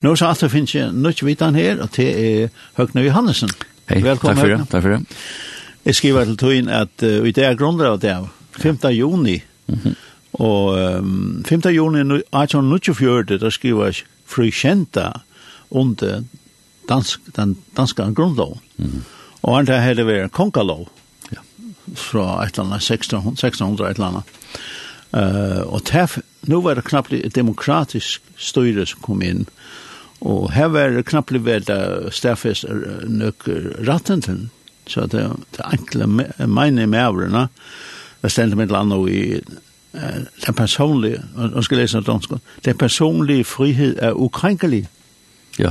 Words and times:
Nå 0.00 0.14
så 0.16 0.30
alt 0.30 0.40
det 0.40 0.48
finnes 0.48 0.72
jeg 0.72 0.92
nødt 0.96 1.18
vitan 1.26 1.54
her, 1.54 1.82
og 1.84 1.90
det 1.92 2.06
er 2.08 2.52
Høgne 2.78 3.02
Johannesen. 3.04 3.50
Hei, 3.90 3.98
Velkommen, 4.00 4.38
takk 4.38 4.40
for 4.40 4.48
det. 4.48 4.68
Takk 4.70 4.82
for 4.82 4.94
det. 4.94 5.16
Jeg 5.84 5.94
skriver 5.98 6.24
til 6.24 6.38
tøyen 6.40 6.70
at 6.72 7.04
uh, 7.04 7.26
i 7.28 7.32
det 7.36 7.44
er 7.44 7.58
grunder 7.60 7.90
av 7.90 7.98
det, 8.00 8.14
5. 8.62 8.78
juni, 8.96 9.42
mm 9.66 9.78
-hmm. 9.82 9.94
og 10.32 10.96
um, 11.02 11.44
5. 11.44 11.60
juni 11.76 12.00
1824, 12.00 13.38
da 13.38 13.50
skriver 13.50 13.84
jeg 13.84 13.94
frikjenta 14.26 15.12
under 15.70 16.22
dansk, 16.88 17.20
den 17.36 17.56
danske 17.76 18.14
grunnlov. 18.14 18.58
Mm 18.76 18.86
-hmm. 18.86 19.00
Og 19.42 19.56
han 19.56 19.66
der 19.66 19.80
hele 19.80 20.06
vært 20.06 20.32
kongalov 20.32 20.88
ja. 21.32 21.38
fra 21.94 22.44
et 22.44 22.58
eller 22.58 22.64
annet, 22.64 22.90
1600, 22.90 23.32
1600 23.32 23.90
et 23.90 23.96
eller 23.96 24.06
annet. 24.06 24.24
Uh, 25.12 25.74
og 25.74 25.84
tef, 25.84 26.18
nu 26.42 26.62
var 26.62 26.74
det 26.74 26.84
knappt 26.84 27.34
demokratisk 27.34 28.22
styre 28.36 28.86
som 28.86 29.00
kom 29.00 29.22
inn, 29.22 29.46
Og 30.20 30.50
her 30.52 30.68
var 30.68 31.02
knapplig 31.06 31.44
vel 31.44 31.64
det 31.64 32.12
stedfest 32.12 32.66
nok 33.08 33.46
til, 33.46 34.48
så 34.86 35.06
det 35.06 35.24
det 35.56 35.64
enkle 35.72 36.06
meine 36.46 36.86
med 36.86 36.98
avrena, 37.00 37.48
det 38.22 38.32
stendte 38.32 38.56
mitt 38.56 38.70
land 38.70 38.92
og 38.92 39.08
i 39.10 39.40
den 39.92 40.54
personlige, 40.54 41.22
og 41.36 41.64
skal 41.64 41.78
lese 41.78 42.00
dansk, 42.00 42.30
den 42.64 42.76
personlige 42.78 43.44
frihet 43.44 43.98
er 43.98 44.12
ukrenkelig. 44.12 44.88
Ja. 45.58 45.70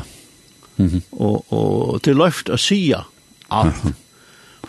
Mm 0.77 0.87
-hmm. 0.87 1.01
og, 1.11 1.53
og 1.53 2.05
det 2.05 2.15
løft 2.15 2.49
å 2.49 2.57
si 2.57 2.93
alt, 3.49 3.75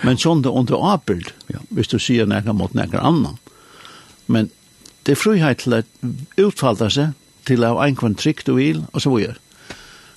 men 0.03 0.19
sånn 0.19 0.43
det 0.43 0.51
under 0.51 0.93
avbild, 0.93 1.33
ja. 1.49 1.59
hvis 1.69 1.89
du 1.89 1.99
sier 1.99 2.27
noe 2.27 2.53
mot 2.53 2.75
noe 2.75 3.01
annet. 3.01 3.37
Men 4.27 4.51
det 5.07 5.13
er 5.13 5.17
frihet 5.23 5.59
til 5.59 5.75
å 5.75 5.83
utfalte 6.37 6.91
seg, 6.91 7.13
til 7.45 7.65
å 7.65 7.75
ha 7.75 7.87
en 7.87 7.97
kvann 7.97 8.15
trygg 8.15 8.43
du 8.47 8.55
vil, 8.55 8.85
og 8.93 9.01
så 9.03 9.17
videre. 9.17 9.37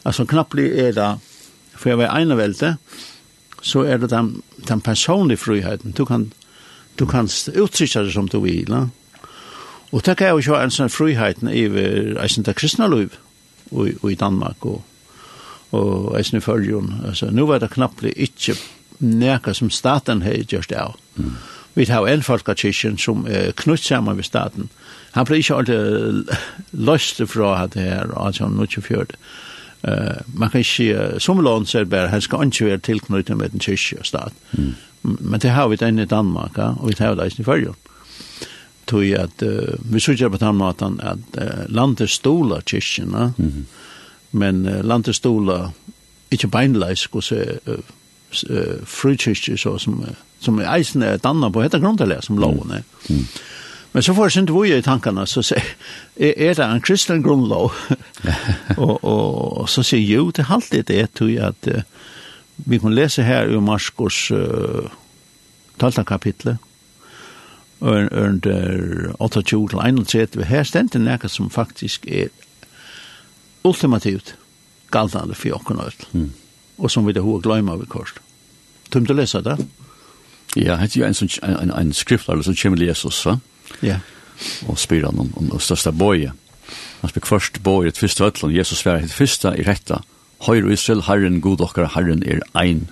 Altså 0.03 0.25
knapplig 0.25 0.70
er 0.80 0.91
det, 0.95 1.12
for 1.75 1.89
jeg 1.89 2.02
var 2.02 2.16
ene 2.17 2.38
velte, 2.38 2.75
så 3.64 3.86
er 3.88 3.97
det 3.97 4.11
den, 4.11 4.41
den 4.67 4.81
personlige 4.81 5.38
friheten. 5.38 5.91
Du 5.91 6.05
kan, 6.05 6.31
du 7.00 7.05
kan 7.05 7.30
uttrykke 7.55 8.03
det 8.03 8.14
som 8.14 8.27
du 8.27 8.39
vil. 8.44 8.69
Ne? 8.69 8.89
Og 9.92 10.05
det 10.05 10.17
kan 10.17 10.33
jo 10.33 10.42
ikke 10.42 10.55
være 10.55 10.67
en 10.67 10.75
sånn 10.75 10.92
friheten 10.92 11.52
i 11.53 11.67
eisen 12.19 12.44
til 12.44 12.58
kristne 12.58 12.89
liv 12.92 13.16
og, 13.72 13.94
og 14.02 14.11
i 14.11 14.19
Danmark 14.19 14.66
og, 14.66 14.81
og 15.72 16.14
eisen 16.17 16.42
i 16.42 16.44
følgen. 16.44 16.95
Altså, 17.05 17.31
nå 17.31 17.45
var 17.47 17.64
det 17.64 17.72
knapplig 17.75 18.14
ikke 18.17 18.58
nekka 19.03 19.53
som 19.53 19.72
staten 19.72 20.23
har 20.25 20.44
gjort 20.49 20.70
det 20.70 20.80
av. 20.80 20.97
Mm. 21.16 21.36
Vi 21.73 21.86
har 21.89 22.08
en 22.08 22.22
folkekirken 22.22 22.97
som 23.02 23.25
er 23.25 23.53
knutt 23.58 23.81
sammen 23.81 24.17
med 24.17 24.27
staten. 24.27 24.70
Han 25.14 25.25
ble 25.25 25.39
ikke 25.42 25.55
alltid 25.58 26.30
løst 26.73 27.22
fra 27.30 27.66
det 27.73 27.81
her, 27.81 28.14
altså 28.17 28.45
han 28.45 28.58
nå 28.58 28.67
ikke 28.70 28.86
fjørt. 28.86 29.16
Uh, 29.88 30.22
man 30.34 30.50
kan 30.50 30.59
ikke, 30.64 31.20
som 31.20 31.42
land 31.44 31.66
ser 31.67 31.84
bare, 31.86 32.08
her 32.08 32.20
skal 32.23 32.45
ikke 32.48 32.66
være 32.66 32.78
tilknyttet 32.78 33.38
med 33.38 33.50
den 33.50 33.59
kyrkje 33.59 34.00
og 34.00 34.06
stat. 34.06 34.34
Mm. 34.52 34.76
Men 35.03 35.39
det 35.39 35.52
har 35.52 35.67
vi 35.67 35.76
den 35.76 36.00
i 36.00 36.06
Danmark, 36.06 36.58
og 36.58 36.88
vi 36.88 36.95
har 37.00 37.16
det 37.16 37.39
i 37.39 37.44
Følgen. 37.44 37.76
Tog 38.88 39.04
at, 39.04 39.44
uh, 39.44 39.94
vi 39.94 40.00
sørger 40.00 40.30
på 40.30 40.38
den 40.38 40.56
måten 40.56 41.00
at 41.04 41.42
uh, 41.42 41.66
landet 41.67 42.09
stoler 42.09 42.61
kyrkjene, 42.61 43.34
mm 43.38 43.48
-hmm. 43.48 43.64
men 44.31 44.66
uh, 44.67 44.86
landet 44.86 45.16
stoler 45.16 45.72
ikke 46.31 46.48
beinleis, 46.48 47.08
og 47.11 47.23
så 47.23 47.45
uh, 47.67 47.73
uh, 48.50 48.86
frikyrkje, 48.86 49.58
så 49.58 49.78
som, 49.78 50.00
uh, 50.00 50.08
som 50.39 50.59
eisen 50.59 51.02
er 51.02 51.17
dannet 51.17 51.54
på, 51.54 51.61
heter 51.61 51.80
grunntallet 51.80 52.23
som 52.23 52.38
loven 52.38 52.72
er. 52.72 52.81
Mm. 53.09 53.16
mm. 53.16 53.26
Men 53.94 54.03
så 54.03 54.13
får 54.13 54.25
jeg 54.25 54.31
synd 54.31 54.49
hvor 54.49 54.66
jeg 54.66 54.81
i 54.81 54.86
tankene, 54.86 55.25
så 55.30 55.44
sier 55.45 55.61
jeg, 56.17 56.33
er 56.33 56.58
det 56.58 56.66
en 56.66 56.81
kristen 56.81 57.22
grunnlov? 57.23 57.75
og, 58.81 59.03
og, 59.03 59.58
og 59.61 59.69
så 59.69 59.86
sier 59.86 60.02
jeg 60.02 60.17
jo, 60.17 60.31
det 60.33 60.45
er 60.47 60.53
alltid 60.55 60.88
det, 60.89 61.03
tror 61.13 61.30
jeg, 61.30 61.53
at 61.53 61.69
uh, 61.69 61.83
vi 62.66 62.80
kan 62.81 62.95
lese 62.95 63.25
her 63.25 63.53
i 63.53 63.61
Marskos 63.61 64.25
uh, 64.33 64.89
talta 65.81 66.03
kapitlet, 66.03 66.58
under 67.83 69.11
28 69.20 69.70
til 69.70 69.80
31, 69.80 70.45
her 70.48 70.64
stendte 70.64 70.99
nekka 71.04 71.27
som 71.27 71.49
faktisk 71.52 72.05
er 72.08 72.30
ultimativt 73.67 74.37
galtande 74.92 75.36
for 75.36 75.52
jokken 75.52 75.81
og 75.83 76.05
mm. 76.14 76.30
og 76.77 76.92
som 76.92 77.05
vi 77.08 77.11
det 77.14 77.21
hoa 77.21 77.42
gløyma 77.43 77.75
vi 77.75 77.86
kort. 77.86 78.21
Tum 78.89 79.05
du 79.05 79.14
lesa 79.14 79.42
det? 79.42 79.58
Ja, 80.55 80.77
hette 80.80 80.99
jo 80.99 81.05
en, 81.05 81.15
en, 81.43 81.58
en, 81.60 81.71
en 81.71 81.93
skriftlar 81.93 82.42
som 82.42 82.55
kommer 82.55 82.86
Jesus, 82.87 83.25
va? 83.25 83.31
Ja. 83.31 83.52
Ja. 83.83 83.99
Og 84.67 84.80
spyr 84.82 85.05
han 85.10 85.20
om, 85.20 85.30
om 85.38 85.52
det 85.52 85.61
største 85.61 85.94
bøye. 85.95 86.33
Han 87.02 87.11
spyr 87.11 87.27
først 87.27 87.61
bøye 87.64 87.92
et 87.92 87.99
første 87.99 88.23
høtlen. 88.26 88.55
Jesus 88.55 88.83
svære 88.83 89.04
et 89.04 89.14
første 89.14 89.54
i 89.60 89.66
retta. 89.67 90.02
Høyre 90.48 90.73
Israel, 90.73 91.04
Herren 91.08 91.42
god 91.42 91.61
okkar, 91.64 91.92
Herren 91.95 92.23
er 92.27 92.43
ein. 92.60 92.88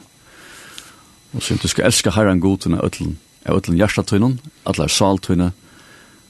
Og 1.34 1.44
så 1.44 1.56
du 1.56 1.68
skal 1.68 1.88
elska 1.88 2.12
Herren 2.16 2.44
god 2.44 2.64
tunne 2.64 2.80
høtlen. 2.84 3.18
Er 3.46 3.56
høtlen 3.56 3.80
hjertetøynen, 3.80 4.40
atler 4.68 4.92
saltøyne, 4.92 5.52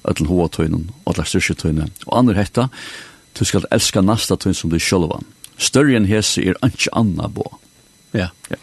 høtlen 0.05 0.29
hovetøynen, 0.29 0.89
atler 1.09 1.27
styrketøyne. 1.27 1.89
Og 2.07 2.17
andre 2.17 2.37
hetta, 2.37 2.69
du 3.37 3.45
skal 3.45 3.67
elska 3.71 4.01
nasta 4.05 4.37
tøyne 4.37 4.57
som 4.57 4.71
du 4.71 4.79
sjølvan. 4.79 5.25
Større 5.61 5.97
enn 5.97 6.09
hese 6.09 6.41
er 6.41 6.57
ikke 6.65 6.93
anna 6.97 7.27
bo. 7.29 7.49
Ja. 8.13 8.31
Ja. 8.49 8.61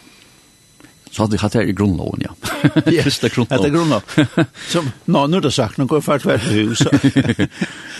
Så 1.11 1.23
hadde 1.23 1.37
jeg 1.37 1.41
hatt 1.45 1.57
det 1.57 1.65
i 1.69 1.75
grunnloven, 1.77 2.21
ja. 2.25 2.33
Just 2.91 3.21
det, 3.21 3.31
er 3.31 3.35
grundlån. 3.35 3.61
Det 3.61 3.67
är 3.67 3.73
grundlån. 3.73 4.01
Som 4.67 4.91
er 5.33 5.41
det 5.41 5.51
sagt, 5.53 5.77
nå 5.77 5.85
går 5.85 6.03
jeg 6.03 6.15
att 6.15 6.25
hvert 6.25 6.41
hus. 6.41 6.83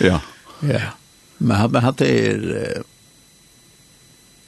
Ja. 0.00 0.20
Ja. 0.60 0.80
Men 1.38 1.56
han 1.56 1.94
det 1.98 2.08
er 2.08 2.82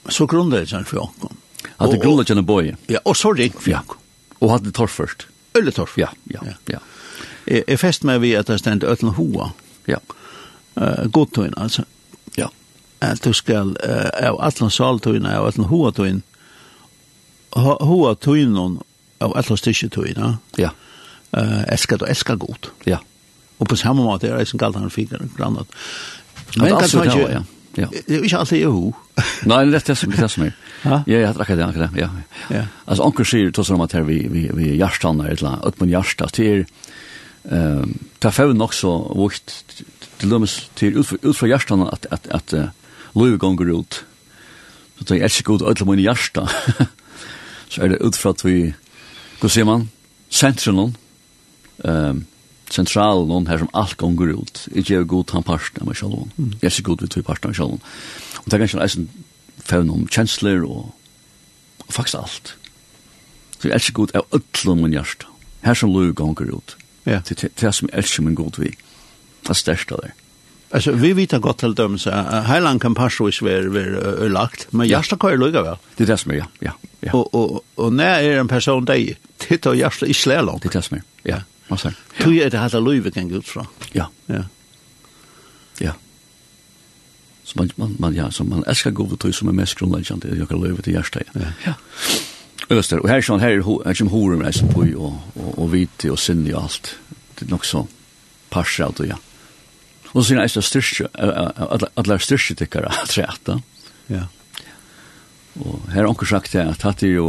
så 0.09 0.25
grundlån 0.25 0.67
sen 0.67 0.85
for 0.85 0.97
Jakob. 0.97 1.33
Hadde 1.77 1.97
grundlån 1.97 2.37
en 2.37 2.45
boy. 2.45 2.75
Ja, 2.87 2.99
og 3.05 3.17
så 3.17 3.33
ring 3.33 3.53
för 3.59 3.71
Jakob. 3.71 3.97
Och 4.39 4.51
hade 4.51 4.71
torf 4.71 4.91
først. 4.91 5.27
Ølle 5.55 5.71
torf. 5.71 5.97
Ja, 5.97 6.09
ja, 6.23 6.39
ja. 6.45 6.53
ja. 6.67 6.79
Jeg, 7.47 7.63
jeg 7.67 7.79
fest 7.79 8.03
med 8.03 8.19
vi 8.19 8.33
at 8.35 8.47
det 8.47 8.59
stendte 8.59 8.87
øtlen 8.87 9.13
hoa. 9.15 9.51
Ja. 9.87 9.99
Uh, 10.75 11.07
gott 11.11 11.37
altså. 11.37 11.83
Ja. 12.37 12.47
At 13.01 13.23
du 13.23 13.33
skal, 13.33 13.75
uh, 13.87 14.09
av 14.27 14.41
atlan 14.41 14.71
saltoina 14.71 15.37
av 15.37 15.47
atlan 15.47 15.67
hoa 15.67 15.91
toina 15.91 16.21
hoa 17.55 18.15
tøynon 18.15 18.79
av 19.23 19.35
etla 19.39 19.57
styrkje 19.57 19.89
tøyna. 19.93 20.37
Ja. 20.57 20.73
Uh, 21.33 21.63
eskad 21.73 22.03
og 22.05 22.09
eskad 22.09 22.39
god. 22.43 22.69
Ja. 22.85 22.99
Og 23.59 23.67
på 23.69 23.75
samme 23.79 24.03
måte 24.05 24.29
er 24.29 24.37
det 24.37 24.49
som 24.49 24.61
galt 24.61 24.77
han 24.77 24.93
fikk 24.93 25.13
en 25.17 25.31
grannat. 25.37 25.67
Men 26.57 26.77
kan 26.77 26.89
man 26.97 27.11
ikke... 27.11 27.31
Ja. 27.31 27.43
Ja. 27.77 27.87
Det 27.89 28.17
er 28.19 28.23
ikke 28.23 28.37
alltid 28.37 28.59
jag 28.61 28.71
hur. 28.71 28.93
Nej, 29.45 29.65
det 29.65 29.89
är 29.89 30.21
det 30.21 30.29
som 30.29 30.43
er. 30.43 30.51
Ja, 30.85 31.03
jeg 31.07 31.27
har 31.27 31.41
akkurat 31.41 31.57
det 31.57 31.63
annorlunda. 31.63 31.89
Ja. 31.97 32.09
Ja. 32.49 32.65
Altså, 32.87 33.03
onkel 33.03 33.25
sier 33.25 33.51
då 33.51 33.63
som 33.63 33.81
att 33.81 33.91
här 33.91 34.01
vi 34.01 34.27
vi 34.27 34.49
vi 34.53 34.77
jarstannar 34.77 35.29
ett 35.29 35.41
land, 35.41 35.63
upp 35.63 35.77
på 35.77 35.85
jarsta 35.85 36.27
till 36.27 36.65
ehm 37.51 37.99
ta 38.19 38.31
fem 38.31 38.61
også 38.61 38.87
vart 39.15 39.63
til 40.19 40.29
dømes 40.29 40.69
til 40.75 40.97
ut 40.97 41.13
ut 41.23 41.37
från 41.37 41.87
at, 41.87 42.05
at, 42.11 42.27
at 42.27 42.53
uh, 42.53 42.69
löv 43.15 43.37
gonger 43.37 43.79
ut. 43.79 44.05
Så 44.97 45.03
det 45.03 45.23
er 45.23 45.27
så 45.27 45.43
god 45.43 45.61
att 45.61 45.79
lämna 45.79 46.01
jarsta 46.01 46.47
så 47.73 47.83
er 47.83 47.93
det 47.93 48.03
ut 48.05 48.17
fra 48.19 48.33
at 48.35 48.43
vi, 48.45 48.69
hva 49.41 49.49
sier 49.49 49.65
man, 49.67 49.87
sentrum 50.33 50.77
noen, 50.77 50.95
um, 51.83 52.23
sentral 52.73 53.25
noen 53.29 53.47
her 53.49 53.61
som 53.61 53.71
alt 53.77 53.95
gonger 54.01 54.33
ut. 54.37 54.65
Ikke 54.73 54.99
er 54.99 55.09
god 55.09 55.33
han 55.33 55.45
parten 55.45 55.81
av 55.81 55.89
meg 55.89 55.97
selv. 55.99 56.25
Mm. 56.37 56.55
Jeg 56.61 56.69
er 56.69 56.75
så 56.77 56.85
god 56.85 57.03
vi 57.03 57.11
tog 57.11 57.25
parten 57.27 57.49
av 57.49 57.53
meg 57.53 57.59
selv. 57.59 57.99
Og 58.41 58.47
det 58.47 58.57
er 58.57 58.63
kanskje 58.63 58.87
en 58.87 59.09
fevn 59.63 59.93
om 59.93 60.07
kjensler 60.07 60.65
og, 60.65 60.89
og 61.85 61.93
faktisk 61.93 62.19
alt. 62.21 62.55
Så 63.59 63.69
jeg 63.69 63.75
er 63.77 63.85
så 63.85 63.95
god 63.95 64.15
av 64.17 64.39
ødlom 64.39 64.83
min 64.83 64.95
hjerte. 64.97 65.29
Her 65.63 65.77
som 65.79 65.93
lov 65.93 66.11
gonger 66.19 66.49
ut. 66.51 66.75
Ja. 67.05 67.21
Til 67.23 67.37
det 67.37 67.73
som 67.75 67.89
jeg 67.89 68.03
elsker 68.03 68.25
min 68.25 68.35
god 68.35 68.59
vi. 68.59 68.73
Det 69.43 69.53
er 69.53 69.59
størst 69.59 69.91
av 69.95 70.03
det. 70.03 70.11
Alltså 70.73 70.91
vi 70.91 71.13
vet 71.13 71.31
gott 71.41 71.61
helt 71.61 71.79
om 71.79 71.99
så 71.99 72.11
Heiland 72.11 72.81
kan 72.81 72.95
passa 72.95 73.29
i 73.29 73.31
Sverige 73.31 73.69
vi 73.69 74.29
lagt 74.29 74.67
men 74.71 74.87
jag 74.87 75.03
kan 75.05 75.19
köra 75.19 75.35
lugga 75.35 75.61
väl. 75.61 75.77
Det 75.95 76.03
är 76.03 76.07
det 76.07 76.17
som 76.17 76.31
är, 76.31 76.35
ja. 76.35 76.45
Ja. 76.59 76.71
ja. 76.99 77.13
Och 77.13 77.33
och 77.33 77.65
och 77.75 77.93
när 77.93 78.23
är 78.23 78.39
en 78.39 78.47
person 78.47 78.85
dig 78.85 79.17
titta 79.37 79.69
och 79.69 79.93
ska 79.93 80.05
i 80.05 80.13
Släland. 80.13 80.61
Det 80.61 80.67
är 80.67 80.71
det 80.71 80.81
som 80.81 80.97
är. 80.97 81.03
Ja. 81.23 81.41
Vad 81.67 81.79
säger? 81.79 81.97
Du 82.23 82.41
är 82.41 82.49
det 82.49 82.57
hade 82.57 82.79
Löve 82.79 83.11
kan 83.11 83.29
gå 83.29 83.41
fra. 83.41 83.65
Ja. 83.91 84.09
Ja. 84.25 84.43
Ja. 85.77 85.91
Så 87.43 87.59
man 87.59 87.69
man, 87.75 87.95
man 87.99 88.15
ja, 88.15 88.31
så 88.31 88.43
man 88.43 88.63
älskar 88.63 88.91
gå 88.91 89.15
till 89.15 89.33
som 89.33 89.47
är 89.47 89.53
mest 89.53 89.75
grundläggande 89.75 90.35
jag 90.35 90.49
kan 90.49 90.61
Löve 90.61 90.81
till 90.81 90.93
Jarsta. 90.93 91.19
Ja. 91.33 91.41
Ja. 91.63 91.73
Öster 92.69 92.99
och 92.99 93.09
här 93.09 93.21
sån 93.21 93.39
här 93.39 93.51
är 93.89 93.93
som 93.93 94.07
horum 94.07 94.41
är 94.41 94.51
så 94.51 94.65
på 94.67 94.79
och 94.79 95.13
och 95.33 95.59
och 95.59 95.73
vit 95.73 96.05
och 96.05 96.19
sinne 96.19 96.53
och 96.53 96.63
allt. 96.63 96.95
Det 97.35 97.45
är 97.45 97.49
nog 97.49 97.65
så 97.65 97.87
passar 98.49 98.91
det 98.97 99.07
ja. 99.07 99.17
Og 100.13 100.25
så 100.25 100.37
er 100.37 100.45
det 100.45 100.63
styrke, 100.63 101.09
alle 101.17 102.19
styrke 102.21 102.55
tykkere 102.57 102.91
at 103.01 103.17
rett. 103.17 103.49
Ja. 104.13 104.27
Og 105.61 105.81
her 105.89 106.01
har 106.03 106.09
onker 106.09 106.29
sagt 106.29 106.53
det, 106.53 106.65
at 106.65 106.85
hatt 106.85 107.03
er 107.05 107.15
jo 107.15 107.27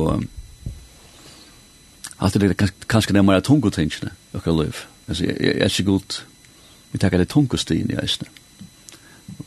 hatt 2.21 2.37
er 2.37 2.45
det 2.45 2.71
kanskje 2.89 3.17
det 3.17 3.25
mer 3.25 3.41
tungo 3.45 3.73
tingene, 3.73 4.13
akkur 4.37 4.57
liv. 4.63 4.85
Altså, 5.09 5.25
jeg 5.29 5.59
er 5.61 5.69
ikke 5.69 5.91
god, 5.91 6.21
vi 6.93 7.01
takkar 7.01 7.21
det 7.21 7.29
tungo 7.33 7.61
stien 7.61 7.91
i 7.93 7.99
eisne. 8.01 8.29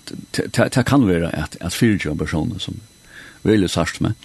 Det 0.07 0.85
kan 0.85 1.05
være 1.07 1.29
at, 1.33 1.57
at 1.61 1.73
fyrtjø 1.73 2.15
personer 2.17 2.61
som 2.61 2.81
veldig 3.45 3.69
sarst 3.69 4.01
med, 4.01 4.17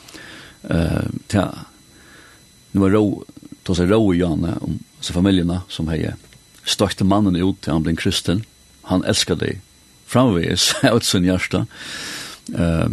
det 0.63 1.45
nu 2.73 2.81
var 2.81 2.91
rå, 2.91 3.25
då 3.63 3.75
så 3.75 3.87
rå 3.87 4.15
i 4.15 4.19
Janne, 4.19 4.57
om 4.61 4.79
så 5.01 5.13
familjerna 5.13 5.63
som 5.69 5.89
hej 5.89 6.15
störste 6.65 7.05
mannen 7.05 7.37
ut 7.37 7.61
till 7.61 7.73
han 7.73 7.83
blev 7.83 7.97
kristen 7.97 8.45
han 8.93 9.05
elskar 9.05 9.39
deg. 9.41 9.61
Framvis 10.07 10.73
ut 10.83 11.05
sin 11.11 11.25
hjärsta. 11.25 11.67
Uh, 12.53 12.89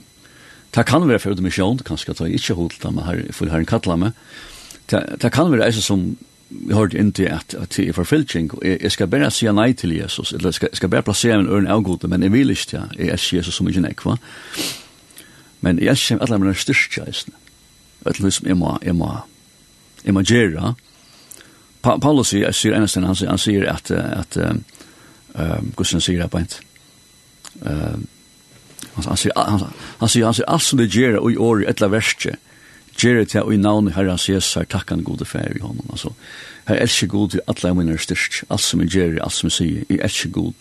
det 0.75 0.85
kan 0.85 1.07
være 1.09 1.19
for 1.19 1.41
mission, 1.41 1.77
kanske 1.77 2.13
ta 2.13 2.27
inte 2.27 2.53
hållt 2.53 2.83
men 2.83 3.03
her, 3.03 3.25
for 3.31 3.49
här 3.49 3.59
en 3.59 3.65
kalla 3.65 3.95
med. 3.95 4.11
Det 4.89 5.31
kan 5.31 5.51
være 5.51 5.65
alltså 5.65 5.81
som 5.81 6.17
vi 6.49 6.73
hørte 6.73 6.97
hörde 6.97 6.99
inte 6.99 7.31
at, 7.31 7.53
att 7.53 7.69
det 7.69 7.89
är 7.89 8.47
og 8.53 8.65
jeg, 8.65 8.81
jeg 8.81 8.91
skal 8.91 9.07
bare 9.07 9.31
säga 9.31 9.51
nei 9.51 9.73
til 9.73 9.91
Jesus 9.91 10.33
eller 10.33 10.51
ska 10.51 10.67
ska 10.67 10.75
skal 10.75 10.89
bare 10.89 11.01
plassere 11.01 11.37
min 11.37 11.67
av 11.67 11.77
avgode, 11.77 12.07
men 12.07 12.21
jag 12.21 12.31
vill 12.31 12.49
inte 12.49 12.75
ja 12.75 12.83
jeg 12.97 13.09
är 13.09 13.35
Jesus 13.35 13.55
som 13.55 13.67
ikke 13.67 13.81
nekva. 13.81 14.17
Men 15.61 15.79
jeg 15.79 15.97
jag 16.09 16.21
alle 16.21 16.37
mine 16.37 16.39
mina 16.39 16.53
styrka 16.53 17.09
istället 17.09 17.39
att 18.05 18.33
som 18.33 18.47
jeg 18.47 18.57
må 18.57 18.77
jeg 18.81 18.95
må 18.95 19.19
jeg 20.05 20.13
må 20.13 20.21
göra 20.21 20.75
Paulus 21.81 22.27
sier, 22.27 22.51
säger 22.51 22.77
han 22.77 22.87
säger 22.87 23.29
han 23.29 23.37
säger 23.37 23.69
att 23.69 23.91
at 23.91 24.37
ehm 25.35 25.71
Gustav 25.77 25.99
säger 25.99 26.21
det 26.23 26.27
på 26.27 26.39
inte. 26.39 26.55
Ehm 27.65 28.07
han 28.93 29.17
säger 29.17 29.35
han 29.99 30.09
säger 30.09 30.25
han 30.25 30.33
säger 30.33 30.49
alltså 30.49 30.75
det 30.75 30.85
ger 30.85 31.15
och 31.15 31.31
i 31.31 31.37
år 31.37 31.69
ettla 31.69 31.87
värste. 31.87 32.35
Ger 32.97 33.15
det 33.15 33.25
till 33.25 33.53
i 33.53 33.57
namn 33.57 33.91
Herren 33.91 34.17
Jesus 34.21 34.57
tackan 34.69 35.03
gode 35.03 35.25
fär 35.25 35.57
i 35.57 35.59
honom 35.59 35.87
alltså. 35.89 36.13
Här 36.65 36.75
är 36.75 36.87
så 36.87 37.05
god 37.05 37.31
till 37.31 37.41
alla 37.47 37.73
mina 37.73 37.97
styrst. 37.97 38.43
Allt 38.47 38.61
som 38.61 38.85
ger 38.85 39.19
allt 39.21 39.33
som 39.33 39.49
säger 39.49 39.83
är 39.89 40.07
så 40.07 40.29
god. 40.29 40.55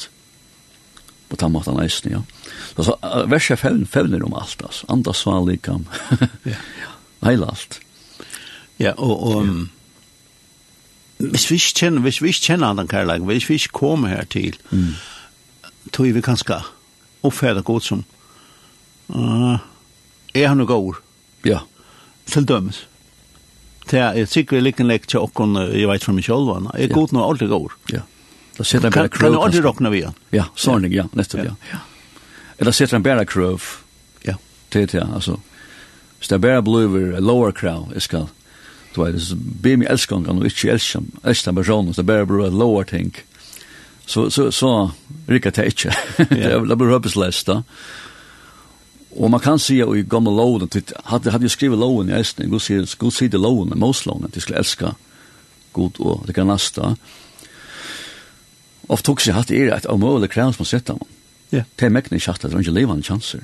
På 1.29 1.37
ta 1.37 1.49
matan 1.49 1.77
nästan 1.77 2.13
ja. 2.13 2.23
Så 2.85 2.99
värsta 3.27 3.57
fällen 3.57 3.87
fällen 3.87 4.23
om 4.23 4.35
allt 4.35 4.63
alltså. 4.63 4.87
Andas 4.89 5.27
var 5.27 5.51
likam. 5.51 5.89
Ja. 6.43 6.53
Heilalt. 7.27 7.81
Ja, 8.77 8.93
och 8.93 9.37
och 9.37 9.47
hvis 11.19 11.49
vi 11.51 11.59
ikke 11.59 11.79
kjenner, 11.81 12.03
hvis 12.05 12.21
vi 12.23 12.33
ikke 12.33 12.53
kjenner 12.53 12.77
den 12.79 12.89
kærleiken, 12.89 13.27
hvis 13.27 13.49
vi 13.49 13.59
ikke 13.59 13.75
kommer 13.81 14.09
her 14.09 14.25
til, 14.31 14.57
mm. 14.71 14.93
tror 15.93 16.13
vi 16.15 16.23
kanskje 16.23 16.61
oppfatter 17.27 17.63
godt 17.67 17.85
som, 17.85 18.05
uh, 19.09 19.59
er 20.35 20.49
han 20.49 20.61
noe 20.61 20.69
god? 20.69 21.01
Ja. 21.47 21.65
Til 22.27 22.47
dømes. 22.49 22.85
Det 23.91 23.99
er 23.99 24.29
sikkert 24.29 24.63
like 24.63 24.83
en 24.85 24.91
lek 24.91 25.09
til 25.09 25.25
åkken, 25.25 25.57
jeg 25.73 25.89
vet 25.89 26.05
fra 26.05 26.13
meg 26.13 26.27
selv, 26.27 26.53
han 26.55 26.71
er 26.75 26.93
god 26.93 27.15
noe 27.17 27.27
aldri 27.33 27.49
god. 27.51 27.75
Ja. 27.93 28.05
Da 28.59 28.65
sitter 28.67 28.91
han 28.91 28.95
bare 28.95 29.09
krøv. 29.09 29.31
Kan 29.31 29.37
du 29.37 29.43
aldri 29.43 29.63
råkne 29.65 29.91
vi? 29.95 30.03
Ja, 30.35 30.49
sånn, 30.59 30.87
ja, 30.93 31.07
nettopp, 31.17 31.45
ja. 31.47 31.55
ja. 31.73 31.83
Eller 32.59 32.75
sitter 32.75 32.99
han 32.99 33.07
bare 33.07 33.25
krøv. 33.27 33.65
Ja. 34.27 34.35
Det 34.73 34.83
er 34.83 34.93
det, 34.93 35.05
altså. 35.07 35.39
Hvis 36.19 36.31
det 36.31 36.37
er 36.37 36.43
bare 36.43 36.63
blir 36.67 37.21
lower 37.23 37.55
crowd, 37.55 37.95
jeg 37.95 38.03
skal, 38.03 38.27
du 38.95 39.05
vet, 39.05 39.23
så 39.23 39.35
be 39.37 39.77
mig 39.77 39.89
älskan 39.89 40.25
kan 40.25 40.39
och 40.39 40.45
inte 40.45 40.71
älskan, 40.71 41.11
älskan 41.25 41.55
personen, 41.55 41.95
så 41.95 42.03
bara 42.03 42.27
bara 42.27 42.49
lower 42.49 42.85
ting. 42.85 43.13
Så, 44.07 44.31
så, 44.31 44.53
så 44.53 44.91
rikar 45.27 45.51
det 45.51 45.65
inte. 45.65 45.97
Det 46.69 46.77
blir 46.77 46.91
hopplöst 46.91 47.47
då. 47.47 47.63
Og 49.11 49.31
man 49.31 49.41
kan 49.41 49.59
säga 49.59 49.97
i 49.97 50.03
gamla 50.03 50.31
loven, 50.31 50.69
hade, 51.05 51.31
hade 51.31 51.45
ju 51.45 51.49
skrivit 51.49 51.79
loven 51.79 52.11
i 52.11 52.13
älskan, 52.13 52.51
god 52.51 52.63
säger, 52.63 52.99
god 52.99 53.13
säger 53.13 53.31
det 53.31 53.39
loven, 53.39 53.79
mosloven, 53.79 54.25
att 54.25 54.33
de 54.33 54.41
skulle 54.41 54.59
elska 54.59 54.95
god 55.73 55.97
och 55.99 56.27
det 56.27 56.33
kan 56.33 56.47
nästa. 56.47 56.97
Ofta 58.87 59.13
också 59.13 59.33
hade 59.33 59.55
det 59.55 59.77
ett 59.77 59.87
omöjligt 59.87 60.31
krävs 60.31 60.59
man 60.59 60.67
sätter 60.67 60.93
man. 60.93 61.09
Ja. 61.51 61.63
Det 61.77 61.87
är 61.87 61.91
mäktigt 61.91 62.29
att 62.29 62.41
det 62.41 62.49
är 62.49 62.59
inte 62.59 62.71
levande 62.71 63.03
chanser 63.03 63.41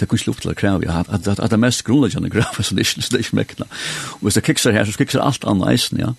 det 0.00 0.08
kan 0.08 0.18
slutt 0.18 0.42
til 0.42 0.50
å 0.50 0.54
att 0.54 1.08
at, 1.08 1.28
at, 1.28 1.38
at 1.38 1.50
det 1.50 1.52
er 1.52 1.62
mest 1.62 1.84
grunnleggende 1.84 2.30
grafa 2.30 2.62
så 2.62 2.74
det 2.74 2.82
er 2.82 3.18
ikke 3.18 3.54
det 3.58 3.66
Og 4.12 4.20
hvis 4.20 4.34
det 4.34 4.44
kikser 4.44 4.72
her, 4.72 4.84
så 4.84 4.98
kikser 4.98 5.20
alt 5.20 5.44
annet 5.44 5.74
isen 5.74 5.98
ja. 5.98 6.14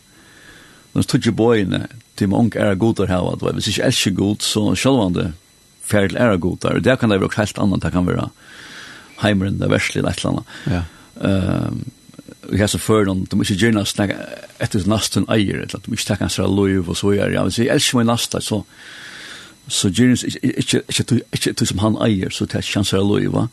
Men 0.94 1.04
så 1.04 1.10
tog 1.10 1.26
jo 1.26 1.32
bøyene 1.32 1.88
til 2.16 2.30
mange 2.30 2.56
många 2.56 2.72
är 2.72 2.76
goda 2.76 3.06
här 3.06 3.22
vad 3.22 3.56
det 3.56 3.80
är 3.80 3.86
inte 3.86 4.12
god 4.12 4.42
så 4.42 4.76
selv 4.76 4.96
om 4.96 5.14
det 5.14 5.22
självande 5.22 5.34
färdel 5.84 6.18
är 6.18 6.38
goda. 6.38 6.80
Det 6.80 7.00
kan 7.00 7.10
det 7.10 7.20
være 7.20 7.38
helt 7.38 7.58
annet, 7.58 7.82
det 7.82 7.92
kan 7.92 8.08
være 8.08 8.30
heimeren, 9.18 9.60
det 9.60 9.70
heimer 9.70 9.98
eller 9.98 10.10
et 10.10 10.18
eller 10.18 10.30
annet. 10.30 10.46
Ja. 10.66 10.84
Ehm 11.22 11.86
vi 12.50 12.60
har 12.60 12.68
så 12.68 12.80
för 12.80 13.06
dem 13.06 13.26
de 13.30 13.36
måste 13.36 13.54
gärna 13.54 13.86
snacka 13.86 14.16
efter 14.58 14.88
nasten 14.88 15.26
eier 15.30 15.56
eller 15.56 15.76
att 15.76 15.84
de 15.84 15.92
måste 15.92 16.08
ta 16.08 16.16
kanske 16.16 16.42
lov 16.42 16.90
och 16.90 16.98
så 16.98 17.14
gör 17.14 17.30
jag. 17.30 17.54
Så 17.54 17.64
jag 17.64 17.76
älskar 17.76 17.98
min 17.98 18.08
nasta, 18.08 18.42
så 18.42 18.64
så 19.68 19.90
Jerins 19.90 20.24
ikke 20.24 20.40
ikke 20.58 20.82
ikke 21.34 21.50
ikke 21.50 21.66
som 21.66 21.82
han 21.82 21.98
eier 22.02 22.30
så 22.30 22.46
det 22.46 22.64
chanser 22.64 22.98
lov 22.98 23.34
va 23.34 23.48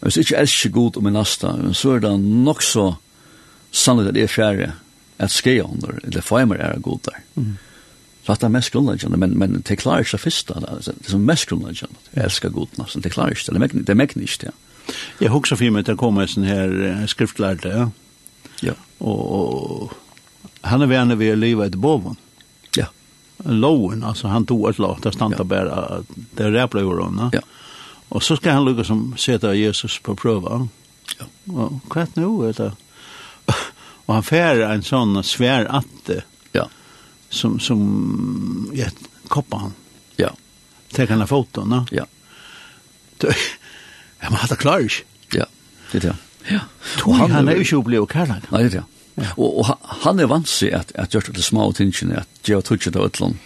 Men 0.00 0.10
så 0.10 0.20
ikke 0.20 0.36
elsker 0.36 0.70
god 0.70 0.96
om 0.96 1.06
en 1.06 1.12
nasta, 1.12 1.54
så 1.72 1.94
er 1.94 2.00
det 2.00 2.20
nok 2.20 2.62
så 2.62 2.94
sannlig 3.72 4.08
at 4.08 4.14
det 4.14 4.22
er 4.22 4.28
fjerde 4.28 4.72
at 5.18 5.30
skje 5.30 5.62
under, 5.64 5.98
eller 6.04 6.20
feimer 6.20 6.60
er 6.60 6.78
god 6.78 6.98
der. 7.04 7.22
Mm. 7.34 7.56
Så 8.26 8.32
at 8.32 8.40
det 8.40 8.44
er 8.44 8.52
mest 8.52 8.72
grunnleggende, 8.72 9.16
men, 9.16 9.38
men 9.38 9.62
det 9.62 9.78
klarer 9.78 10.04
ikke 10.04 10.18
først, 10.18 10.48
det 10.48 10.84
er 10.86 11.08
som 11.08 11.20
mest 11.20 11.48
grunnleggende, 11.48 11.96
jeg 12.14 12.24
elsker 12.24 12.52
god 12.52 12.76
nesten, 12.78 13.02
det 13.02 13.12
klarer 13.12 13.30
ikke, 13.30 13.72
det 13.80 13.88
er 13.88 13.94
mekken 13.94 14.22
ikke 14.22 14.46
det. 14.46 14.54
Jeg 15.20 15.32
husker 15.32 15.56
for 15.56 15.72
meg 15.72 15.84
til 15.84 15.96
å 15.96 16.00
komme 16.00 16.26
en 16.26 16.28
sånn 16.28 16.48
her 16.48 17.06
skriftlærte, 17.08 17.72
ja. 17.72 17.88
Ja. 18.62 18.74
Og, 19.00 19.22
og 19.32 20.68
han 20.68 20.84
er 20.84 20.90
verne 20.90 21.16
ved 21.20 21.34
å 21.34 21.40
leve 21.40 21.66
etter 21.66 21.80
boven 21.80 22.16
loven, 23.44 24.04
alltså 24.04 24.28
han 24.28 24.46
tog 24.46 24.70
ett 24.70 24.78
lat 24.78 25.02
där 25.02 25.10
stanta 25.10 25.38
ja. 25.38 25.44
bara 25.44 26.04
det 26.34 26.50
räpla 26.50 26.80
gjorde 26.80 27.02
Ja. 27.32 27.40
Och 28.08 28.22
så 28.22 28.36
ska 28.36 28.52
han 28.52 28.64
lukka 28.64 28.84
som 28.84 29.14
sätta 29.16 29.54
Jesus 29.54 29.98
på 29.98 30.16
pröva. 30.16 30.68
Ja. 31.18 31.54
Och 31.54 31.90
kvart 31.90 32.16
nu 32.16 32.46
vet 32.46 32.56
du 32.56 32.70
Och 34.06 34.14
han 34.14 34.22
fär 34.22 34.60
en 34.60 34.82
sån 34.82 35.24
svär 35.24 35.66
atte. 35.70 36.22
Ja. 36.52 36.68
Som 37.28 37.60
som 37.60 38.70
ja, 38.74 38.86
koppa 39.28 39.56
han. 39.56 39.72
Ja. 40.16 40.30
Tar 40.92 41.06
han 41.06 41.26
foton, 41.26 41.86
Ja. 41.90 42.06
Ja, 44.20 44.30
men 44.30 44.38
han 44.38 44.48
ikke. 44.80 45.04
Ja, 45.32 45.44
det 45.92 45.98
är 45.98 46.02
det. 46.02 46.16
Ja. 46.48 46.60
Tog 46.98 47.14
han 47.14 47.48
är 47.48 47.54
ju 47.54 47.60
ikke 47.60 47.76
opplevd 47.76 48.12
kærlig. 48.12 48.42
Nej, 48.48 48.62
det 48.62 48.74
er 48.74 48.80
det. 48.80 48.84
Ja. 49.16 49.30
Og, 49.36 49.58
og 49.58 49.90
han 50.04 50.20
er 50.20 50.30
vant 50.30 50.48
seg 50.50 50.74
at, 50.74 50.92
at 50.98 51.14
gjør 51.14 51.28
det 51.28 51.36
til 51.38 51.46
små 51.46 51.68
tingene, 51.72 52.24
at 52.24 52.48
gjør 52.48 52.64
det 52.66 52.80
til 52.82 53.00
utlån. 53.00 53.38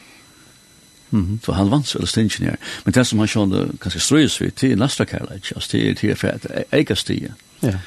Mm 1.11 1.25
-hmm. 1.25 1.45
Så 1.45 1.53
han 1.53 1.71
vant 1.71 1.87
seg 1.87 2.01
alle 2.01 2.09
tingene 2.09 2.51
her. 2.51 2.57
Men 2.85 2.95
det 2.95 3.07
som 3.07 3.19
han 3.19 3.29
skjønner 3.29 3.71
ganske 3.81 4.01
strøys 4.01 4.41
vi, 4.41 4.51
til 4.51 4.79
næsta 4.79 5.05
kærleik, 5.05 5.53
altså 5.57 5.71
til, 5.71 5.97
til 5.97 6.17
for 6.17 6.29
at 6.29 6.47
eika 6.73 6.95
stige. 6.95 7.33
Ja. 7.63 7.79